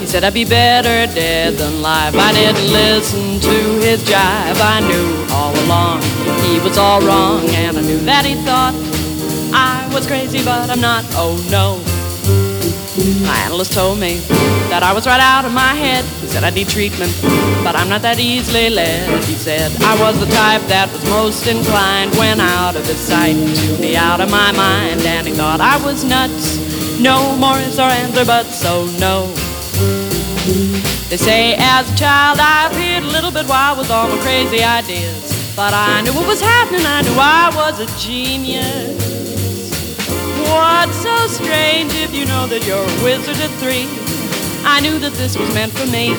He 0.00 0.06
said 0.06 0.22
I'd 0.22 0.34
be 0.34 0.44
better 0.44 1.10
dead 1.14 1.54
than 1.54 1.80
live. 1.80 2.14
I 2.14 2.30
didn't 2.30 2.70
listen 2.70 3.40
to 3.40 3.56
his 3.80 4.04
jive. 4.04 4.60
I 4.60 4.80
knew 4.84 5.08
all 5.32 5.54
along 5.64 6.02
he 6.44 6.60
was 6.60 6.76
all 6.76 7.00
wrong, 7.00 7.48
and 7.56 7.78
I 7.78 7.80
knew 7.80 8.00
that 8.00 8.26
he 8.26 8.34
thought 8.44 8.74
I 9.54 9.88
was 9.94 10.06
crazy, 10.06 10.44
but 10.44 10.68
I'm 10.68 10.82
not. 10.82 11.06
Oh 11.12 11.40
no. 11.50 11.89
My 12.98 13.38
analyst 13.46 13.72
told 13.72 14.00
me 14.00 14.18
that 14.68 14.82
I 14.82 14.92
was 14.92 15.06
right 15.06 15.20
out 15.20 15.44
of 15.44 15.52
my 15.52 15.74
head. 15.74 16.04
He 16.20 16.26
said 16.26 16.42
I 16.42 16.50
need 16.50 16.68
treatment, 16.68 17.16
but 17.62 17.76
I'm 17.76 17.88
not 17.88 18.02
that 18.02 18.18
easily 18.18 18.68
led. 18.68 19.24
He 19.24 19.34
said 19.34 19.70
I 19.82 19.94
was 20.00 20.18
the 20.18 20.26
type 20.26 20.62
that 20.62 20.90
was 20.92 21.04
most 21.08 21.46
inclined 21.46 22.12
when 22.16 22.40
out 22.40 22.74
of 22.74 22.84
his 22.84 22.98
sight 22.98 23.36
to 23.36 23.80
be 23.80 23.96
out 23.96 24.20
of 24.20 24.28
my 24.28 24.50
mind. 24.52 25.02
And 25.02 25.24
he 25.24 25.32
thought 25.32 25.60
I 25.60 25.76
was 25.84 26.02
nuts. 26.02 26.58
No 26.98 27.36
more 27.36 27.56
is 27.58 27.78
our 27.78 27.90
answer, 27.90 28.24
but 28.24 28.46
so 28.46 28.86
no. 28.98 29.32
They 31.08 31.16
say 31.16 31.54
as 31.58 31.90
a 31.92 31.96
child 31.96 32.38
I 32.40 32.66
appeared 32.72 33.04
a 33.04 33.12
little 33.14 33.30
bit 33.30 33.46
wild 33.46 33.78
with 33.78 33.90
all 33.92 34.08
my 34.08 34.18
crazy 34.20 34.64
ideas. 34.64 35.54
But 35.54 35.74
I 35.74 36.02
knew 36.02 36.12
what 36.12 36.26
was 36.26 36.40
happening, 36.40 36.84
I 36.86 37.02
knew 37.02 37.14
I 37.14 37.52
was 37.54 37.78
a 37.78 37.86
genius. 37.98 39.39
What's 40.50 40.98
so 40.98 41.16
strange 41.28 41.94
if 41.94 42.12
you 42.12 42.26
know 42.26 42.48
that 42.48 42.66
you're 42.66 42.82
a 42.82 43.04
wizard 43.06 43.38
at 43.38 43.54
three? 43.62 43.86
I 44.66 44.80
knew 44.80 44.98
that 44.98 45.14
this 45.14 45.38
was 45.38 45.46
meant 45.54 45.70
for 45.70 45.86
me. 45.86 46.10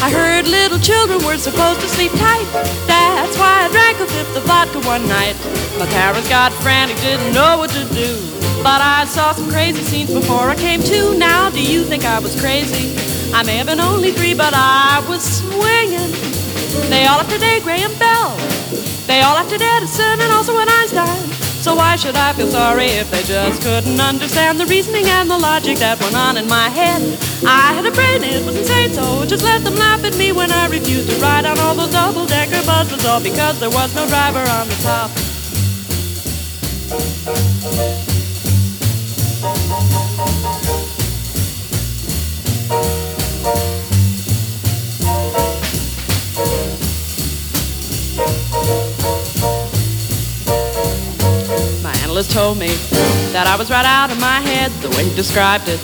I 0.00 0.08
heard 0.08 0.48
little 0.48 0.78
children 0.78 1.20
were 1.24 1.36
supposed 1.36 1.80
to 1.84 1.88
sleep 1.88 2.12
tight. 2.16 2.48
That's 2.88 3.36
why 3.36 3.64
I 3.64 3.68
drank 3.68 4.00
a 4.00 4.06
fifth 4.08 4.36
of 4.36 4.44
vodka 4.44 4.80
one 4.88 5.04
night. 5.08 5.36
My 5.78 5.84
parents 5.92 6.28
got 6.28 6.52
frantic, 6.64 6.96
didn't 7.04 7.34
know 7.34 7.58
what 7.58 7.68
to 7.76 7.84
do. 7.92 8.16
But 8.64 8.80
I 8.80 9.04
saw 9.04 9.32
some 9.32 9.50
crazy 9.52 9.82
scenes 9.84 10.12
before 10.12 10.48
I 10.48 10.56
came 10.56 10.80
to. 10.88 11.12
Now, 11.18 11.50
do 11.50 11.60
you 11.60 11.84
think 11.84 12.06
I 12.06 12.18
was 12.18 12.32
crazy? 12.40 12.96
I 13.34 13.42
may 13.44 13.58
have 13.60 13.66
been 13.66 13.80
only 13.80 14.10
three, 14.12 14.32
but 14.32 14.54
I 14.56 15.04
was 15.06 15.20
swinging. 15.20 16.12
They 16.88 17.04
all 17.04 17.20
after 17.20 17.36
Dave 17.36 17.62
Graham 17.62 17.92
Bell. 17.98 18.32
They 19.04 19.20
all 19.20 19.36
after 19.36 19.56
Edison 19.60 20.16
and 20.24 20.32
also 20.32 20.56
an 20.56 20.68
Einstein. 20.68 21.53
So 21.64 21.74
why 21.74 21.96
should 21.96 22.14
I 22.14 22.34
feel 22.34 22.48
sorry 22.48 22.88
if 22.88 23.10
they 23.10 23.22
just 23.22 23.62
couldn't 23.62 23.98
understand 23.98 24.60
the 24.60 24.66
reasoning 24.66 25.06
and 25.06 25.30
the 25.30 25.38
logic 25.38 25.78
that 25.78 25.98
went 25.98 26.14
on 26.14 26.36
in 26.36 26.46
my 26.46 26.68
head? 26.68 27.00
I 27.42 27.72
had 27.72 27.86
a 27.86 27.90
brain, 27.90 28.22
it 28.22 28.44
was 28.44 28.54
insane, 28.54 28.92
so 28.92 29.24
just 29.24 29.42
let 29.42 29.64
them 29.64 29.74
laugh 29.76 30.04
at 30.04 30.14
me 30.18 30.30
when 30.30 30.52
I 30.52 30.66
refused 30.66 31.08
to 31.08 31.16
ride 31.22 31.46
on 31.46 31.58
all 31.60 31.74
those 31.74 31.90
double-decker 31.90 32.66
buses, 32.66 33.06
all 33.06 33.18
because 33.18 33.58
there 33.60 33.70
was 33.70 33.94
no 33.94 34.06
driver 34.08 34.40
on 34.40 34.68
the 34.68 34.76
top. 34.84 35.10
Analyst 52.14 52.30
told 52.30 52.56
me 52.56 52.70
that 53.34 53.50
I 53.50 53.56
was 53.56 53.74
right 53.74 53.84
out 53.84 54.06
of 54.12 54.20
my 54.20 54.38
head 54.38 54.70
the 54.86 54.90
way 54.94 55.02
he 55.02 55.12
described 55.16 55.66
it. 55.66 55.80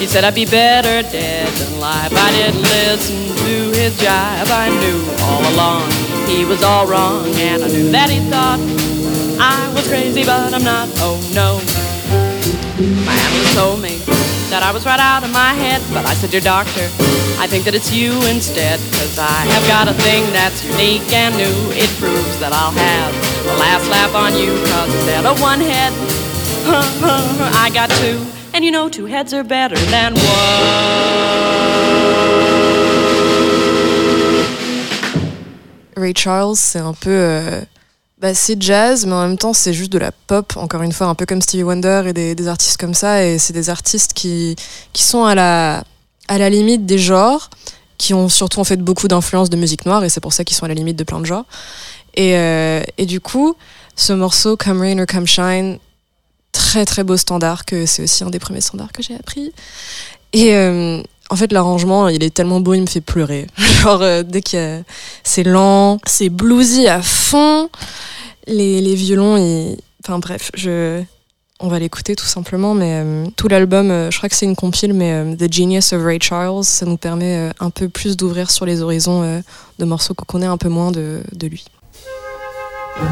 He 0.00 0.06
said 0.06 0.24
I'd 0.24 0.34
be 0.34 0.46
better 0.46 1.04
dead 1.12 1.52
than 1.60 1.76
alive. 1.76 2.08
I 2.10 2.32
didn't 2.32 2.62
listen 2.62 3.28
to 3.44 3.54
his 3.76 3.92
jive. 4.00 4.48
I 4.48 4.72
knew 4.80 5.04
all 5.28 5.44
along 5.52 5.84
he 6.24 6.46
was 6.46 6.62
all 6.62 6.86
wrong, 6.86 7.28
and 7.36 7.62
I 7.62 7.68
knew 7.68 7.92
that 7.92 8.08
he 8.08 8.20
thought 8.32 8.56
I 9.36 9.60
was 9.76 9.86
crazy, 9.86 10.24
but 10.24 10.54
I'm 10.54 10.64
not. 10.64 10.88
Oh 11.04 11.20
no. 11.36 11.60
My 13.04 13.12
analyst 13.12 13.52
told 13.52 13.82
me 13.84 14.00
that 14.48 14.62
I 14.64 14.72
was 14.72 14.86
right 14.86 15.00
out 15.00 15.22
of 15.22 15.32
my 15.36 15.52
head, 15.52 15.84
but 15.92 16.06
I 16.06 16.14
said, 16.14 16.30
Dear 16.30 16.40
doctor, 16.40 16.88
I 17.36 17.44
think 17.46 17.68
that 17.68 17.74
it's 17.74 17.92
you 17.92 18.16
instead, 18.32 18.80
cause 18.96 19.18
I 19.18 19.44
have 19.52 19.68
got 19.68 19.88
a 19.88 19.92
thing 20.00 20.24
that's 20.32 20.64
unique 20.64 21.12
and 21.12 21.36
new. 21.36 21.56
It 21.76 21.92
proves 22.00 22.40
that 22.40 22.54
I'll 22.56 22.72
have 22.72 23.33
last 23.58 24.14
on 24.14 24.36
you, 24.36 24.52
instead 24.86 25.26
of 25.26 25.40
one 25.40 25.60
head, 25.60 25.92
I 27.54 27.70
got 27.72 27.90
two. 27.90 28.18
And 28.54 28.64
you 28.64 28.70
know, 28.70 28.88
two 28.88 29.06
heads 29.06 29.34
are 29.34 29.44
better 29.44 29.76
than 29.90 30.14
Ray 35.96 36.14
Charles, 36.14 36.58
c'est 36.58 36.78
un 36.80 36.92
peu. 36.92 37.10
euh, 37.10 37.60
bah, 38.20 38.34
c'est 38.34 38.60
jazz, 38.60 39.06
mais 39.06 39.12
en 39.12 39.28
même 39.28 39.38
temps, 39.38 39.52
c'est 39.52 39.72
juste 39.72 39.92
de 39.92 39.98
la 39.98 40.10
pop, 40.10 40.54
encore 40.56 40.82
une 40.82 40.92
fois, 40.92 41.08
un 41.08 41.14
peu 41.14 41.26
comme 41.26 41.42
Stevie 41.42 41.62
Wonder 41.62 42.04
et 42.06 42.12
des, 42.12 42.34
des 42.34 42.48
artistes 42.48 42.78
comme 42.78 42.94
ça. 42.94 43.24
Et 43.24 43.38
c'est 43.38 43.52
des 43.52 43.70
artistes 43.70 44.12
qui, 44.14 44.56
qui 44.92 45.02
sont 45.02 45.24
à 45.24 45.34
la, 45.34 45.84
à 46.28 46.38
la 46.38 46.48
limite 46.48 46.86
des 46.86 46.98
genres, 46.98 47.50
qui 47.98 48.14
ont 48.14 48.28
surtout 48.28 48.60
en 48.60 48.64
fait 48.64 48.78
beaucoup 48.78 49.08
d'influence 49.08 49.50
de 49.50 49.56
musique 49.56 49.84
noire, 49.84 50.04
et 50.04 50.08
c'est 50.08 50.20
pour 50.20 50.32
ça 50.32 50.44
qu'ils 50.44 50.56
sont 50.56 50.64
à 50.64 50.68
la 50.68 50.74
limite 50.74 50.96
de 50.96 51.04
plein 51.04 51.20
de 51.20 51.26
genres. 51.26 51.44
Et, 52.14 52.36
euh, 52.36 52.82
et 52.96 53.06
du 53.06 53.20
coup, 53.20 53.54
ce 53.96 54.12
morceau, 54.12 54.56
Come 54.56 54.80
Rain 54.80 54.98
or 54.98 55.06
Come 55.06 55.26
Shine, 55.26 55.78
très 56.52 56.84
très 56.84 57.04
beau 57.04 57.16
standard, 57.16 57.64
que 57.64 57.86
c'est 57.86 58.02
aussi 58.02 58.24
un 58.24 58.30
des 58.30 58.38
premiers 58.38 58.60
standards 58.60 58.92
que 58.92 59.02
j'ai 59.02 59.14
appris. 59.14 59.52
Et 60.32 60.54
euh, 60.54 61.02
en 61.30 61.36
fait, 61.36 61.52
l'arrangement, 61.52 62.08
il 62.08 62.22
est 62.22 62.32
tellement 62.32 62.60
beau, 62.60 62.74
il 62.74 62.82
me 62.82 62.86
fait 62.86 63.00
pleurer. 63.00 63.46
Genre, 63.82 64.02
euh, 64.02 64.22
dès 64.22 64.42
que 64.42 64.82
c'est 65.24 65.42
lent, 65.42 65.98
c'est 66.06 66.28
bluesy 66.28 66.86
à 66.86 67.02
fond, 67.02 67.68
les, 68.46 68.94
violons, 68.94 69.76
enfin 70.04 70.18
bref, 70.18 70.50
on 71.60 71.68
va 71.68 71.78
l'écouter 71.78 72.14
tout 72.14 72.26
simplement. 72.26 72.74
Mais 72.74 73.02
tout 73.36 73.48
l'album, 73.48 73.88
je 74.10 74.16
crois 74.16 74.28
que 74.28 74.36
c'est 74.36 74.46
une 74.46 74.56
compile, 74.56 74.92
mais 74.92 75.36
The 75.36 75.52
Genius 75.52 75.92
of 75.92 76.02
Ray 76.04 76.18
Charles, 76.20 76.62
ça 76.62 76.84
nous 76.84 76.98
permet 76.98 77.50
un 77.58 77.70
peu 77.70 77.88
plus 77.88 78.16
d'ouvrir 78.16 78.50
sur 78.50 78.66
les 78.66 78.82
horizons 78.82 79.42
de 79.78 79.84
morceaux 79.84 80.14
qu'on 80.14 80.26
connaît 80.26 80.46
un 80.46 80.58
peu 80.58 80.68
moins 80.68 80.92
de 80.92 81.22
lui. 81.46 81.64
I'm 82.96 83.02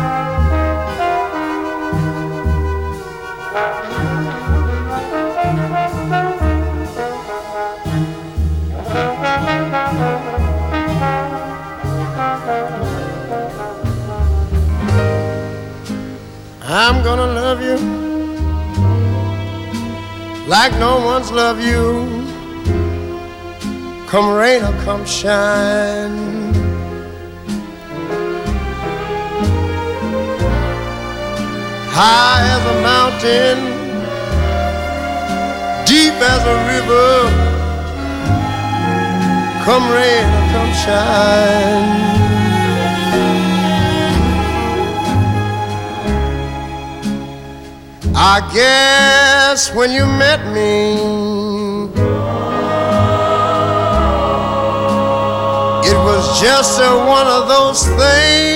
gonna 17.03 17.27
love 17.27 17.61
you 17.61 17.77
like 20.47 20.73
no 20.79 21.05
one's 21.05 21.33
loved 21.33 21.61
you. 21.61 22.07
come 24.07 24.33
rain 24.33 24.63
or 24.63 24.73
come 24.85 25.05
shine. 25.05 26.62
High 31.95 32.43
as 32.57 32.65
a 32.75 32.77
mountain, 32.81 33.59
deep 35.85 36.17
as 36.35 36.43
a 36.55 36.57
river, 36.73 37.13
come 39.65 39.85
rain 39.93 40.25
or 40.39 40.45
come 40.55 40.73
shine. 40.73 42.13
I 48.15 48.41
guess 48.55 49.75
when 49.75 49.91
you 49.93 50.07
met 50.07 50.41
me, 50.55 50.95
it 55.91 55.99
was 56.07 56.41
just 56.41 56.81
a, 56.81 56.97
one 57.07 57.27
of 57.27 57.49
those 57.49 57.85
things. 57.85 58.52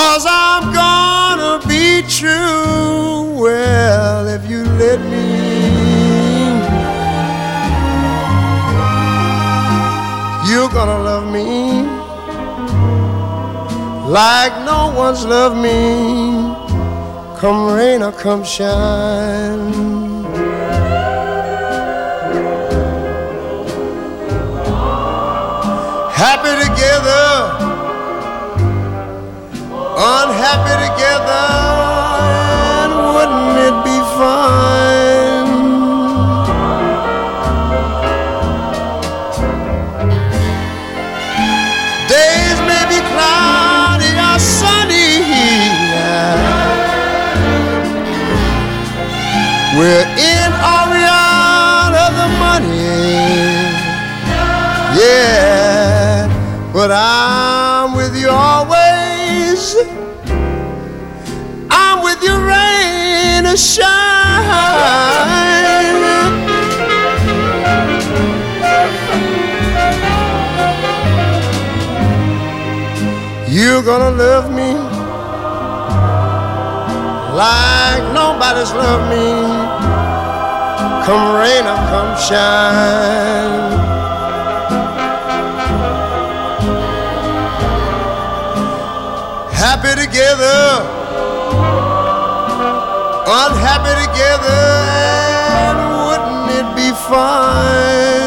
Cause 0.00 0.24
I'm 0.26 0.72
gonna 0.72 1.54
be 1.68 2.00
true. 2.18 3.38
Well, 3.42 4.26
if 4.36 4.48
you 4.48 4.64
let 4.82 5.00
me. 5.12 5.28
You're 10.48 10.72
gonna 10.78 11.00
love 11.10 11.26
me 11.30 11.82
like 14.20 14.54
no 14.64 14.80
one's 14.96 15.24
loved 15.24 15.58
me. 15.68 15.78
Come 17.40 17.58
rain 17.74 18.02
or 18.02 18.12
come 18.12 18.42
shine. 18.42 19.72
Happy 26.22 26.52
together, 26.64 27.49
unhappy 30.00 30.74
together, 30.88 31.44
and 32.80 32.92
wouldn't 33.12 33.56
it 33.68 33.76
be 33.84 33.98
fine? 34.16 35.50
Days 42.08 42.58
may 42.64 42.84
be 42.88 42.98
cloudy 43.12 44.12
or 44.16 44.38
sunny. 44.40 45.20
We're 49.76 50.08
in 50.16 50.50
or 50.72 50.96
out 51.04 51.92
of 52.04 52.10
the 52.20 52.28
money. 52.40 52.88
Yeah, 54.96 56.26
but 56.72 56.90
I'm 56.90 57.94
with 57.94 58.16
you 58.16 58.30
I'm 61.70 62.02
with 62.02 62.22
you, 62.22 62.32
rain 62.32 63.44
or 63.44 63.58
shine. 63.58 63.90
You're 73.50 73.82
gonna 73.82 74.16
love 74.16 74.50
me 74.50 74.72
like 77.36 78.02
nobody's 78.14 78.72
loved 78.72 79.10
me. 79.10 79.26
Come 81.04 81.36
rain 81.36 81.66
or 81.66 81.76
come 81.90 82.16
shine. 82.16 83.99
Happy 89.82 90.02
together, 90.02 90.84
unhappy 93.24 93.94
together, 94.04 94.60
and 95.56 95.78
wouldn't 96.04 96.50
it 96.52 96.76
be 96.76 96.92
fine? 97.08 98.19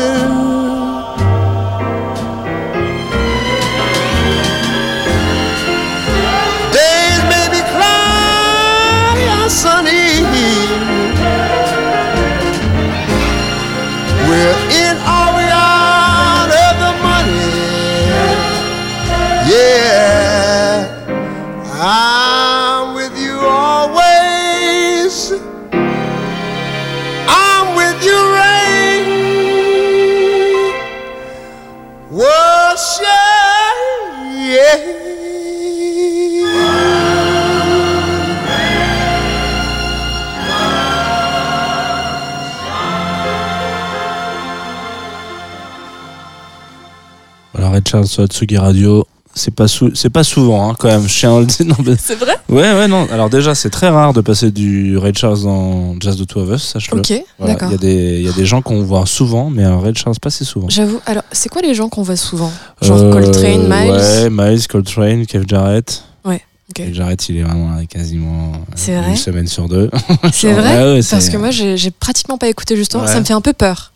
Charles 47.93 48.07
sur 48.07 48.23
Atsugi 48.23 48.57
Radio. 48.57 49.05
C'est 49.35 49.53
pas, 49.53 49.67
sou- 49.67 49.91
c'est 49.95 50.09
pas 50.11 50.23
souvent, 50.23 50.69
hein, 50.71 50.75
quand 50.77 50.87
même. 50.87 51.07
C'est 51.07 52.15
vrai? 52.15 52.35
Ouais, 52.49 52.71
ouais, 52.73 52.87
non. 52.87 53.07
Alors, 53.11 53.29
déjà, 53.29 53.53
c'est 53.55 53.69
très 53.71 53.89
rare 53.89 54.13
de 54.13 54.21
passer 54.21 54.49
du 54.51 54.97
Ray 54.97 55.13
Charles 55.15 55.41
dans 55.43 55.95
Jazz 55.99 56.17
de 56.17 56.23
Two 56.23 56.41
of 56.41 56.55
Us, 56.55 56.63
sache-le. 56.73 56.99
Ok, 56.99 57.13
Voilà, 57.39 57.53
d'accord. 57.53 57.69
Il 57.69 57.71
y, 57.71 57.75
a 57.75 57.77
des- 57.77 58.19
il 58.19 58.25
y 58.25 58.29
a 58.29 58.31
des 58.33 58.45
gens 58.47 58.61
qu'on 58.63 58.81
voit 58.83 59.05
souvent, 59.07 59.49
mais 59.51 59.63
un 59.63 59.79
Ray 59.79 59.93
Charles 59.95 60.15
pas 60.21 60.29
si 60.31 60.43
souvent. 60.45 60.69
J'avoue. 60.69 60.99
Alors, 61.05 61.23
c'est 61.31 61.49
quoi 61.49 61.61
les 61.61 61.73
gens 61.75 61.87
qu'on 61.89 62.01
voit 62.03 62.15
souvent? 62.15 62.51
Genre 62.81 62.97
Euh, 62.99 63.11
Coltrane, 63.11 63.67
Miles? 63.67 63.91
Ouais, 63.91 64.29
Miles, 64.31 64.67
Coltrane, 64.67 65.25
Kev 65.27 65.45
Jarrett. 65.47 66.03
Ouais, 66.25 66.41
ok. 66.69 66.75
Kev 66.75 66.93
Jarrett, 66.93 67.29
il 67.29 67.37
est 67.37 67.43
vraiment 67.43 67.75
là, 67.75 67.85
quasiment 67.87 68.51
euh, 68.89 69.09
une 69.09 69.15
semaine 69.17 69.47
sur 69.47 69.67
deux. 69.67 69.89
C'est 70.31 70.53
vrai? 70.53 70.77
ouais, 70.77 70.93
ouais, 70.93 70.99
Parce 71.09 71.29
que 71.29 71.37
moi, 71.37 71.49
j'ai 71.51 71.75
j'ai 71.77 71.89
pratiquement 71.91 72.37
pas 72.39 72.49
écouté 72.49 72.75
justement. 72.75 73.03
Ouais. 73.03 73.09
Ça 73.11 73.19
me 73.19 73.25
fait 73.25 73.33
un 73.33 73.41
peu 73.41 73.53
peur. 73.53 73.92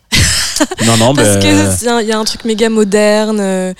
Non, 0.86 0.96
non, 0.98 1.14
Parce 1.14 1.34
mais- 1.36 1.40
qu'il 2.00 2.08
y 2.08 2.12
a 2.12 2.18
un 2.18 2.24
truc 2.24 2.44
méga 2.44 2.68
moderne. 2.68 3.38
euh, 3.40 3.72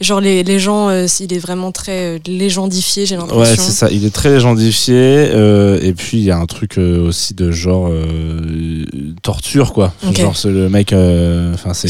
genre, 0.00 0.20
les, 0.20 0.42
les 0.42 0.58
gens, 0.58 0.88
euh, 0.88 1.06
il 1.20 1.32
est 1.32 1.38
vraiment 1.38 1.72
très 1.72 2.16
euh, 2.16 2.18
légendifié, 2.26 3.06
j'ai 3.06 3.16
l'impression. 3.16 3.40
Ouais, 3.40 3.56
c'est 3.56 3.72
ça. 3.72 3.88
Il 3.90 4.04
est 4.04 4.14
très 4.14 4.30
légendifié. 4.30 4.94
euh, 4.96 5.78
et 5.82 5.92
puis, 5.92 6.18
il 6.18 6.24
y 6.24 6.30
a 6.30 6.36
un 6.38 6.46
truc 6.46 6.78
euh, 6.78 7.06
aussi 7.08 7.34
de 7.34 7.50
genre 7.50 7.88
euh, 7.90 8.84
torture, 9.22 9.72
quoi. 9.72 9.92
Ok. 10.06 10.20
Genre, 10.20 10.36
c'est 10.36 10.50
le 10.50 10.68
mec. 10.68 10.92
euh, 10.92 11.54
Enfin, 11.54 11.74
c'est. 11.74 11.88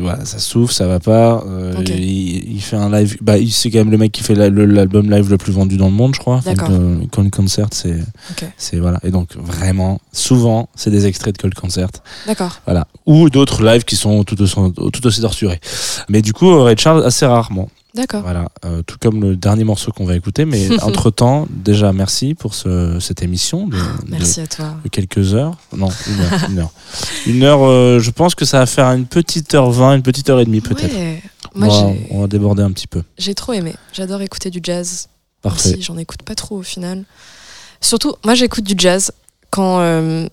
Voilà, 0.00 0.24
ça 0.24 0.38
souffle, 0.38 0.72
ça 0.74 0.86
va 0.86 1.00
pas. 1.00 1.44
euh, 1.46 1.74
il, 1.86 2.54
il 2.56 2.60
fait 2.60 2.76
un 2.76 2.90
live. 2.90 3.16
Bah, 3.20 3.38
il- 3.38 3.50
c'est 3.52 3.70
quand 3.70 3.78
même 3.78 3.90
le 3.90 3.98
mec 3.98 4.12
qui 4.12 4.22
fait 4.22 4.34
l'album 4.34 5.10
live 5.10 5.30
le 5.30 5.38
plus 5.38 5.52
vendu 5.52 5.76
dans 5.76 5.86
le 5.86 5.92
monde, 5.92 6.14
je 6.14 6.20
crois. 6.20 6.40
D'accord. 6.44 6.68
Cold 7.12 7.30
Concert, 7.30 7.68
c'est 7.72 8.78
voilà. 8.78 8.98
Et 9.04 9.10
donc, 9.10 9.28
vraiment, 9.36 10.00
souvent, 10.12 10.68
c'est 10.74 10.90
des 10.90 11.06
extraits 11.06 11.34
de 11.36 11.40
Cold 11.40 11.54
Concert. 11.54 11.88
D'accord. 12.26 12.60
Voilà. 12.66 12.86
Ou 13.06 13.30
d'autres 13.30 13.62
lives 13.64 13.83
qui 13.84 13.96
sont 13.96 14.24
tout 14.24 14.40
aussi, 14.42 14.54
tout 14.92 15.06
aussi 15.06 15.20
torturés. 15.20 15.60
Mais 16.08 16.22
du 16.22 16.32
coup, 16.32 16.62
Ray 16.62 16.76
Charles, 16.78 17.04
assez 17.04 17.26
rarement. 17.26 17.68
D'accord. 17.94 18.22
Voilà, 18.22 18.48
euh, 18.64 18.82
tout 18.82 18.96
comme 19.00 19.20
le 19.20 19.36
dernier 19.36 19.62
morceau 19.62 19.92
qu'on 19.92 20.04
va 20.04 20.16
écouter. 20.16 20.44
Mais 20.46 20.68
entre-temps, 20.82 21.46
déjà, 21.50 21.92
merci 21.92 22.34
pour 22.34 22.52
ce, 22.54 22.98
cette 22.98 23.22
émission 23.22 23.68
de, 23.68 23.76
Merci 24.08 24.40
de- 24.40 24.44
à 24.44 24.46
toi. 24.48 24.74
de 24.82 24.88
quelques 24.88 25.34
heures. 25.34 25.56
Non, 25.76 25.88
une 26.08 26.20
heure. 26.20 26.46
Une 26.50 26.58
heure, 26.58 26.70
Une 27.26 27.42
heure, 27.44 27.60
euh, 27.62 28.00
je 28.00 28.10
pense 28.10 28.34
que 28.34 28.44
ça 28.44 28.58
va 28.58 28.66
faire 28.66 28.86
une 28.88 29.06
petite 29.06 29.54
heure 29.54 29.70
vingt, 29.70 29.94
une 29.94 30.02
petite 30.02 30.28
heure 30.28 30.40
et 30.40 30.44
demie 30.44 30.60
peut-être. 30.60 30.92
Ouais. 30.92 31.22
on, 31.54 31.58
Moi, 31.60 31.68
va, 31.68 31.92
on 32.10 32.20
va 32.22 32.26
déborder 32.26 32.62
un 32.64 32.72
petit 32.72 32.88
peu. 32.88 33.02
j'ai 33.16 33.34
trop 33.36 33.52
aimé. 33.52 33.74
J'adore 33.92 34.20
écouter 34.22 34.50
du 34.50 34.58
jazz. 34.60 35.06
Parfait. 35.40 35.76
J'en 35.80 35.96
écoute 35.96 36.22
pas 36.24 36.34
trop 36.34 36.56
au 36.56 36.62
final. 36.62 37.04
Surtout, 37.80 38.14
moi, 38.24 38.34
j'écoute 38.34 38.64
du 38.64 38.74
jazz 38.76 39.12
quand. 39.50 39.78
euh, 39.80 40.26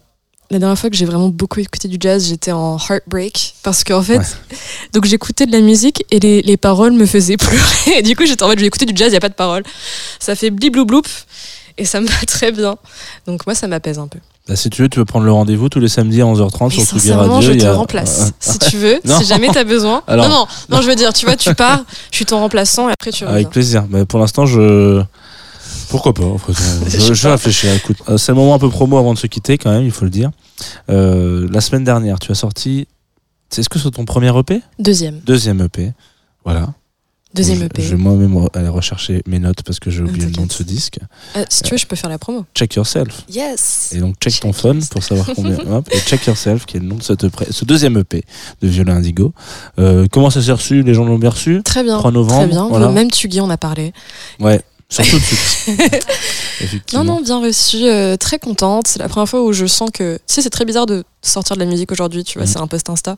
la 0.52 0.60
dernière 0.60 0.78
fois 0.78 0.90
que 0.90 0.96
j'ai 0.96 1.06
vraiment 1.06 1.30
beaucoup 1.30 1.60
écouté 1.60 1.88
du 1.88 1.98
jazz, 2.00 2.28
j'étais 2.28 2.52
en 2.52 2.78
heartbreak. 2.78 3.56
Parce 3.64 3.84
qu'en 3.84 4.02
fait, 4.04 4.18
Ouais. 4.20 4.26
donc 4.94 5.06
j'écoutais 5.06 5.46
de 5.48 5.52
la 5.52 5.62
musique 5.62 6.04
et 6.12 6.20
les, 6.20 6.42
les 6.44 6.58
paroles 6.58 6.92
me 6.94 7.06
faisaient 7.08 7.38
pleurer. 7.38 7.64
Et 7.98 8.02
du 8.04 8.16
coup, 8.16 8.26
j'étais 8.26 8.44
en 8.44 8.48
mode, 8.48 8.58
je 8.58 8.62
vais 8.62 8.68
écouter 8.68 8.86
du 8.86 8.94
jazz, 8.96 9.08
il 9.08 9.12
n'y 9.12 9.18
a 9.18 9.22
pas 9.22 9.30
de 9.30 9.34
paroles. 9.34 9.64
Ça 10.20 10.36
fait 10.36 10.50
blibloubloup 10.52 11.02
et 11.78 11.86
ça 11.86 12.02
me 12.02 12.06
va 12.08 12.14
très 12.28 12.52
bien. 12.52 12.76
Donc 13.26 13.46
moi, 13.48 13.56
ça 13.56 13.68
m'apaise 13.68 13.98
un 13.98 14.08
peu. 14.08 14.20
Bah, 14.48 14.56
si 14.56 14.70
tu 14.70 14.82
veux, 14.82 14.90
tu 14.90 14.98
peux 15.00 15.06
prendre 15.06 15.26
le 15.26 15.32
rendez-vous 15.32 15.70
tous 15.70 15.80
les 15.80 15.88
samedis 15.88 16.22
à 16.22 16.26
11h30 16.26 16.68
Et 16.68 16.84
sur 16.84 16.98
Tsugi 17.00 17.12
Radio. 17.14 17.42
je 17.42 17.52
te 17.58 17.66
a- 17.66 17.74
remplace. 17.74 18.22
euh, 18.22 18.30
si 18.40 18.60
tu 18.60 18.78
veux, 18.78 19.00
Non. 19.06 19.20
si 19.20 19.26
jamais 19.26 19.50
tu 19.50 19.58
as 19.58 19.64
besoin. 19.64 20.02
Alors- 20.08 20.28
non, 20.28 20.36
non, 20.36 20.48
non, 20.70 20.82
je 20.82 20.88
veux 20.90 20.96
dire, 20.96 21.14
tu 21.14 21.26
vois, 21.26 21.36
tu 21.38 21.54
pars, 21.56 21.82
je 22.12 22.16
suis 22.18 22.26
ton 22.26 22.40
remplaçant 22.40 22.90
et 22.90 22.92
après 22.92 23.12
tu 23.12 23.24
reviens. 23.24 23.36
Avec 23.36 23.50
plaisir. 23.52 23.86
Mais 23.90 24.04
pour 24.06 24.20
l'instant, 24.20 24.46
je 24.46 25.02
Pourquoi 25.92 26.14
pas 26.14 26.24
après 26.36 26.54
tout. 26.54 26.60
Je, 26.88 27.14
je 27.14 27.24
vais 27.24 27.32
réfléchir. 27.34 27.74
Écoute, 27.74 27.98
euh, 28.10 28.18
c'est 28.18 28.32
le 28.32 28.38
moment 28.38 28.56
un 28.56 28.60
peu 28.60 28.70
promo 28.70 28.98
avant 28.98 29.14
de 29.14 29.20
se 29.20 29.28
quitter 29.28 29.58
quand 29.58 29.70
même, 29.72 29.84
il 29.84 29.92
faut 29.92 30.06
le 30.06 30.12
dire. 30.12 30.32
Euh, 30.90 31.48
la 31.52 31.62
semaine 31.62 31.84
dernière, 31.84 32.18
tu 32.20 32.32
as 32.32 32.36
sorti. 32.36 32.88
Est-ce 33.56 33.68
que 33.70 33.78
c'est 33.78 33.92
ton 33.92 34.06
premier 34.06 34.36
EP 34.38 34.62
Deuxième. 34.80 35.20
Deuxième 35.20 35.62
EP. 35.62 35.92
Voilà. 36.46 36.70
Deuxième 37.34 37.64
EP. 37.64 37.82
Je 37.82 37.92
vais 37.92 37.96
moi-même 37.96 38.38
aller 38.54 38.68
rechercher 38.68 39.22
mes 39.26 39.40
notes 39.40 39.62
parce 39.64 39.80
que 39.80 39.90
j'ai 39.90 40.02
oublié 40.02 40.26
le 40.26 40.34
nom 40.34 40.46
de 40.46 40.52
ce 40.52 40.64
disque. 40.64 41.00
Euh, 41.38 41.46
si 41.50 41.64
tu 41.64 41.72
veux, 41.72 41.78
je 41.78 41.86
peux 41.86 41.96
faire 41.96 42.10
la 42.10 42.18
promo. 42.18 42.46
Check 42.54 42.76
Yourself. 42.76 43.24
Yes. 43.30 43.94
Et 43.96 44.00
donc 44.00 44.16
check 44.20 44.38
ton 44.42 44.52
phone 44.52 44.84
pour 44.88 45.02
savoir 45.02 45.30
combien. 45.34 45.58
Hop, 45.72 45.88
et 45.94 46.00
check 46.00 46.26
Yourself, 46.28 46.66
qui 46.66 46.76
est 46.76 46.80
le 46.82 46.88
nom 46.88 46.96
de 46.96 47.04
cette 47.04 47.26
ce 47.52 47.64
deuxième 47.64 47.98
EP 47.98 48.24
de 48.62 48.68
Violin 48.68 48.98
Indigo. 48.98 49.34
Euh, 49.80 50.08
comment 50.12 50.30
ça 50.30 50.42
s'est 50.42 50.52
reçu? 50.52 50.84
Les 50.84 50.94
gens 50.94 51.06
l'ont 51.06 51.20
bien 51.20 51.30
reçu? 51.30 51.62
Très 51.64 51.84
bien. 51.84 51.98
3 52.00 52.12
novembre. 52.12 52.38
Très 52.42 52.48
bien. 52.48 52.68
Voilà. 52.68 52.90
Même 52.90 53.10
Tugui, 53.10 53.40
on 53.40 53.50
a 53.50 53.58
parlé. 53.58 53.94
Ouais, 54.42 54.62
surtout 54.92 55.18
de 55.18 55.24
suite. 55.24 56.06
Non, 56.94 57.04
non, 57.04 57.22
bien 57.22 57.40
reçu, 57.42 57.78
euh, 57.86 58.18
très 58.18 58.38
contente. 58.38 58.86
C'est 58.88 59.00
la 59.00 59.10
première 59.10 59.28
fois 59.28 59.42
où 59.44 59.52
je 59.52 59.66
sens 59.66 59.90
que. 59.92 60.18
Tu 60.18 60.22
sais, 60.28 60.42
c'est 60.44 60.50
très 60.52 60.66
bizarre 60.66 60.86
de 60.86 61.04
sortir 61.24 61.56
de 61.56 61.62
la 61.62 61.66
musique 61.66 61.92
aujourd'hui, 61.92 62.24
tu 62.24 62.38
vois, 62.38 62.46
Mhm. 62.46 62.54
c'est 62.54 62.60
un 62.60 62.68
post 62.68 62.88
Insta. 62.90 63.16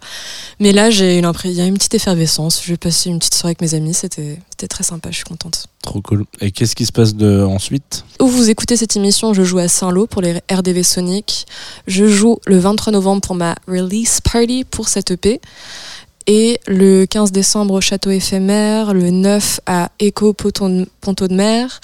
Mais 0.59 0.71
là, 0.71 0.89
j'ai 0.89 1.17
eu 1.17 1.21
l'impression. 1.21 1.49
Il 1.49 1.57
y 1.57 1.61
a 1.61 1.65
une 1.65 1.73
petite 1.77 1.93
effervescence. 1.95 2.61
Je 2.63 2.71
vais 2.71 2.77
passer 2.77 3.09
une 3.09 3.19
petite 3.19 3.33
soirée 3.35 3.49
avec 3.59 3.61
mes 3.61 3.73
amis. 3.75 3.93
C'était 3.93 4.39
c'était 4.51 4.67
très 4.69 4.83
sympa, 4.85 5.09
je 5.11 5.15
suis 5.15 5.23
contente. 5.25 5.65
Trop 5.81 6.01
cool. 6.01 6.25
Et 6.39 6.51
qu'est-ce 6.51 6.75
qui 6.75 6.85
se 6.85 6.91
passe 6.93 7.15
de 7.15 7.43
ensuite? 7.43 8.05
Où 8.21 8.27
vous 8.27 8.49
écoutez 8.49 8.77
cette 8.77 8.95
émission, 8.95 9.33
je 9.33 9.43
joue 9.43 9.57
à 9.57 9.67
Saint-Lô 9.67 10.07
pour 10.07 10.21
les 10.21 10.39
RDV 10.49 10.83
Sonic. 10.83 11.45
Je 11.87 12.07
joue 12.07 12.39
le 12.45 12.59
23 12.59 12.93
novembre 12.93 13.21
pour 13.21 13.35
ma 13.35 13.55
release 13.67 14.21
party 14.21 14.63
pour 14.63 14.87
cette 14.87 15.11
EP. 15.11 15.41
Et 16.27 16.59
le 16.67 17.05
15 17.05 17.31
décembre 17.31 17.73
au 17.73 17.81
Château 17.81 18.09
éphémère, 18.11 18.93
le 18.93 19.09
9 19.09 19.59
à 19.65 19.89
Echo 19.99 20.33
Ponto 20.33 21.27
de 21.27 21.33
Mer, 21.35 21.81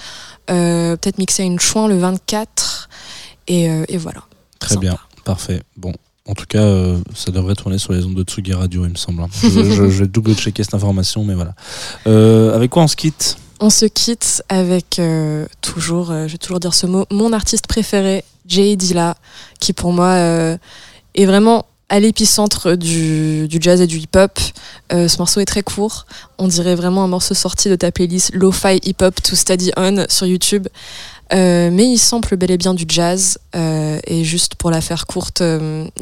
euh, 0.50 0.96
peut-être 0.96 1.18
mixer 1.18 1.44
à 1.44 1.46
une 1.46 1.60
chouin 1.60 1.88
le 1.88 1.98
24. 1.98 2.90
Et, 3.48 3.70
euh, 3.70 3.84
et 3.90 3.98
voilà. 3.98 4.24
Très 4.60 4.70
Sympa. 4.76 4.82
bien, 4.82 4.98
parfait. 5.26 5.62
Bon, 5.76 5.92
en 6.26 6.34
tout 6.36 6.46
cas, 6.48 6.62
euh, 6.62 6.98
ça 7.16 7.32
devrait 7.32 7.56
tourner 7.56 7.78
sur 7.78 7.92
les 7.94 8.06
ondes 8.06 8.16
de 8.16 8.24
Tsugi 8.24 8.54
Radio, 8.54 8.86
il 8.86 8.92
me 8.92 8.96
semble. 8.96 9.22
hein. 9.24 9.28
Je, 9.42 9.90
je- 9.90 10.06
double-checker 10.06 10.64
cette 10.64 10.74
information, 10.74 11.24
mais 11.24 11.34
voilà. 11.34 11.54
Euh, 12.08 12.56
avec 12.56 12.72
quoi 12.72 12.84
on 12.84 12.88
se 12.88 12.96
quitte? 12.96 13.38
On 13.60 13.70
se 13.70 13.86
quitte 13.86 14.42
avec 14.48 15.00
euh, 15.00 15.46
toujours, 15.62 16.08
je 16.14 16.32
vais 16.32 16.38
toujours 16.38 16.62
dire 16.62 16.74
ce 16.74 16.88
mot, 16.88 17.06
mon 17.12 17.34
artiste 17.34 17.68
préféré, 17.68 18.24
Jay 18.48 18.78
Dilla, 18.78 19.16
qui 19.60 19.74
pour 19.74 19.92
moi 19.92 20.16
est 21.16 21.26
vraiment 21.26 21.66
à 21.90 22.00
l'épicentre 22.00 22.76
du, 22.76 23.48
jazz 23.60 23.82
et 23.82 23.88
du 23.88 23.98
hip-hop. 23.98 24.40
Euh, 24.94 25.08
ce 25.08 25.18
morceau 25.18 25.40
est 25.40 25.46
très 25.46 25.64
court. 25.64 26.06
On 26.38 26.48
dirait 26.48 26.76
vraiment 26.76 27.04
un 27.04 27.08
morceau 27.08 27.34
sorti 27.34 27.70
de 27.70 27.76
ta 27.76 27.92
playlist 27.92 28.32
Lo-Fi 28.34 28.80
Hip-Hop 28.84 29.22
to 29.22 29.36
Study 29.36 29.72
On 29.76 30.06
sur 30.08 30.28
YouTube. 30.28 30.68
Euh, 31.34 31.70
mais 31.72 31.86
il 31.86 31.98
sample 31.98 32.38
bel 32.38 32.52
et 32.52 32.58
bien 32.58 32.74
du 32.74 32.86
jazz. 32.88 33.40
Euh, 33.56 34.00
et 34.06 34.24
juste 34.24 34.56
pour 34.56 34.72
la 34.72 34.82
faire 34.82 35.08
courte, 35.08 35.44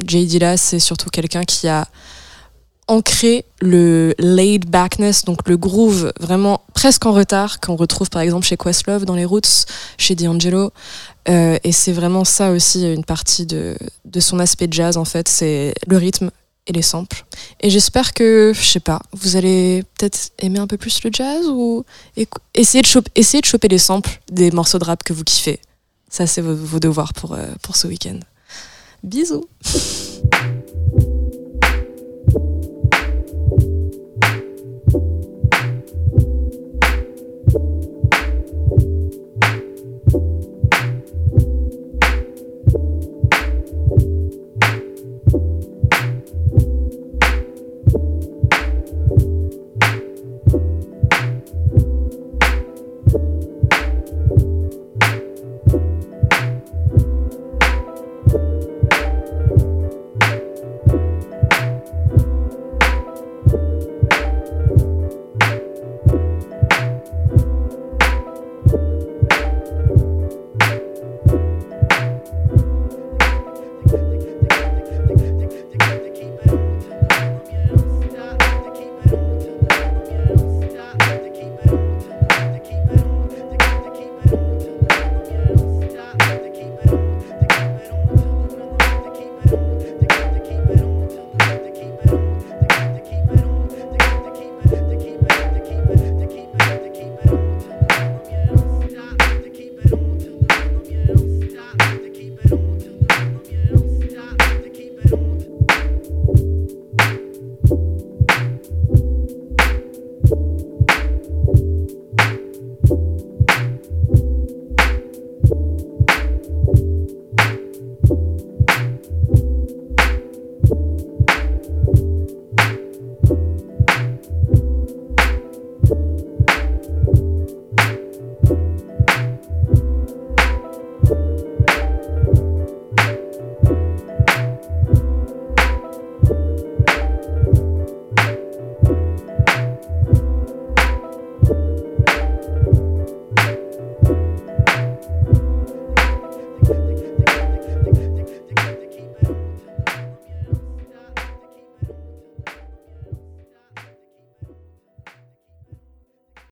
Jay 0.06 0.24
Dilla, 0.24 0.56
c'est 0.56 0.80
surtout 0.80 1.10
quelqu'un 1.10 1.44
qui 1.44 1.68
a 1.68 1.88
ancré 2.88 3.44
le 3.60 4.14
laid 4.18 4.60
backness, 4.66 5.24
donc 5.24 5.46
le 5.48 5.56
groove 5.56 6.12
vraiment 6.18 6.62
presque 6.74 7.06
en 7.06 7.12
retard, 7.12 7.60
qu'on 7.60 7.76
retrouve 7.76 8.10
par 8.10 8.22
exemple 8.22 8.46
chez 8.46 8.56
Questlove 8.56 9.04
dans 9.04 9.14
les 9.14 9.24
Roots, 9.24 9.66
chez 9.98 10.14
D'Angelo. 10.14 10.72
Euh, 11.28 11.58
et 11.62 11.72
c'est 11.72 11.92
vraiment 11.92 12.24
ça 12.24 12.50
aussi 12.50 12.90
une 12.92 13.04
partie 13.04 13.46
de, 13.46 13.76
de 14.06 14.20
son 14.20 14.38
aspect 14.38 14.68
jazz 14.70 14.96
en 14.96 15.04
fait, 15.04 15.28
c'est 15.28 15.74
le 15.86 15.96
rythme 15.98 16.30
et 16.66 16.72
les 16.72 16.82
samples. 16.82 17.24
Et 17.60 17.70
j'espère 17.70 18.14
que, 18.14 18.52
je 18.54 18.64
sais 18.64 18.80
pas, 18.80 19.00
vous 19.12 19.36
allez 19.36 19.84
peut-être 19.96 20.30
aimer 20.38 20.58
un 20.58 20.66
peu 20.66 20.76
plus 20.76 21.02
le 21.02 21.10
jazz 21.12 21.46
ou 21.48 21.84
essayer 22.54 22.82
de, 22.82 22.86
choper, 22.86 23.10
essayer 23.14 23.40
de 23.40 23.46
choper 23.46 23.68
les 23.68 23.78
samples 23.78 24.20
des 24.30 24.50
morceaux 24.50 24.78
de 24.78 24.84
rap 24.84 25.02
que 25.02 25.12
vous 25.12 25.24
kiffez. 25.24 25.60
Ça, 26.10 26.26
c'est 26.26 26.40
vos, 26.40 26.54
vos 26.54 26.80
devoirs 26.80 27.12
pour, 27.12 27.34
euh, 27.34 27.46
pour 27.62 27.76
ce 27.76 27.86
week-end. 27.86 28.20
Bisous 29.02 29.44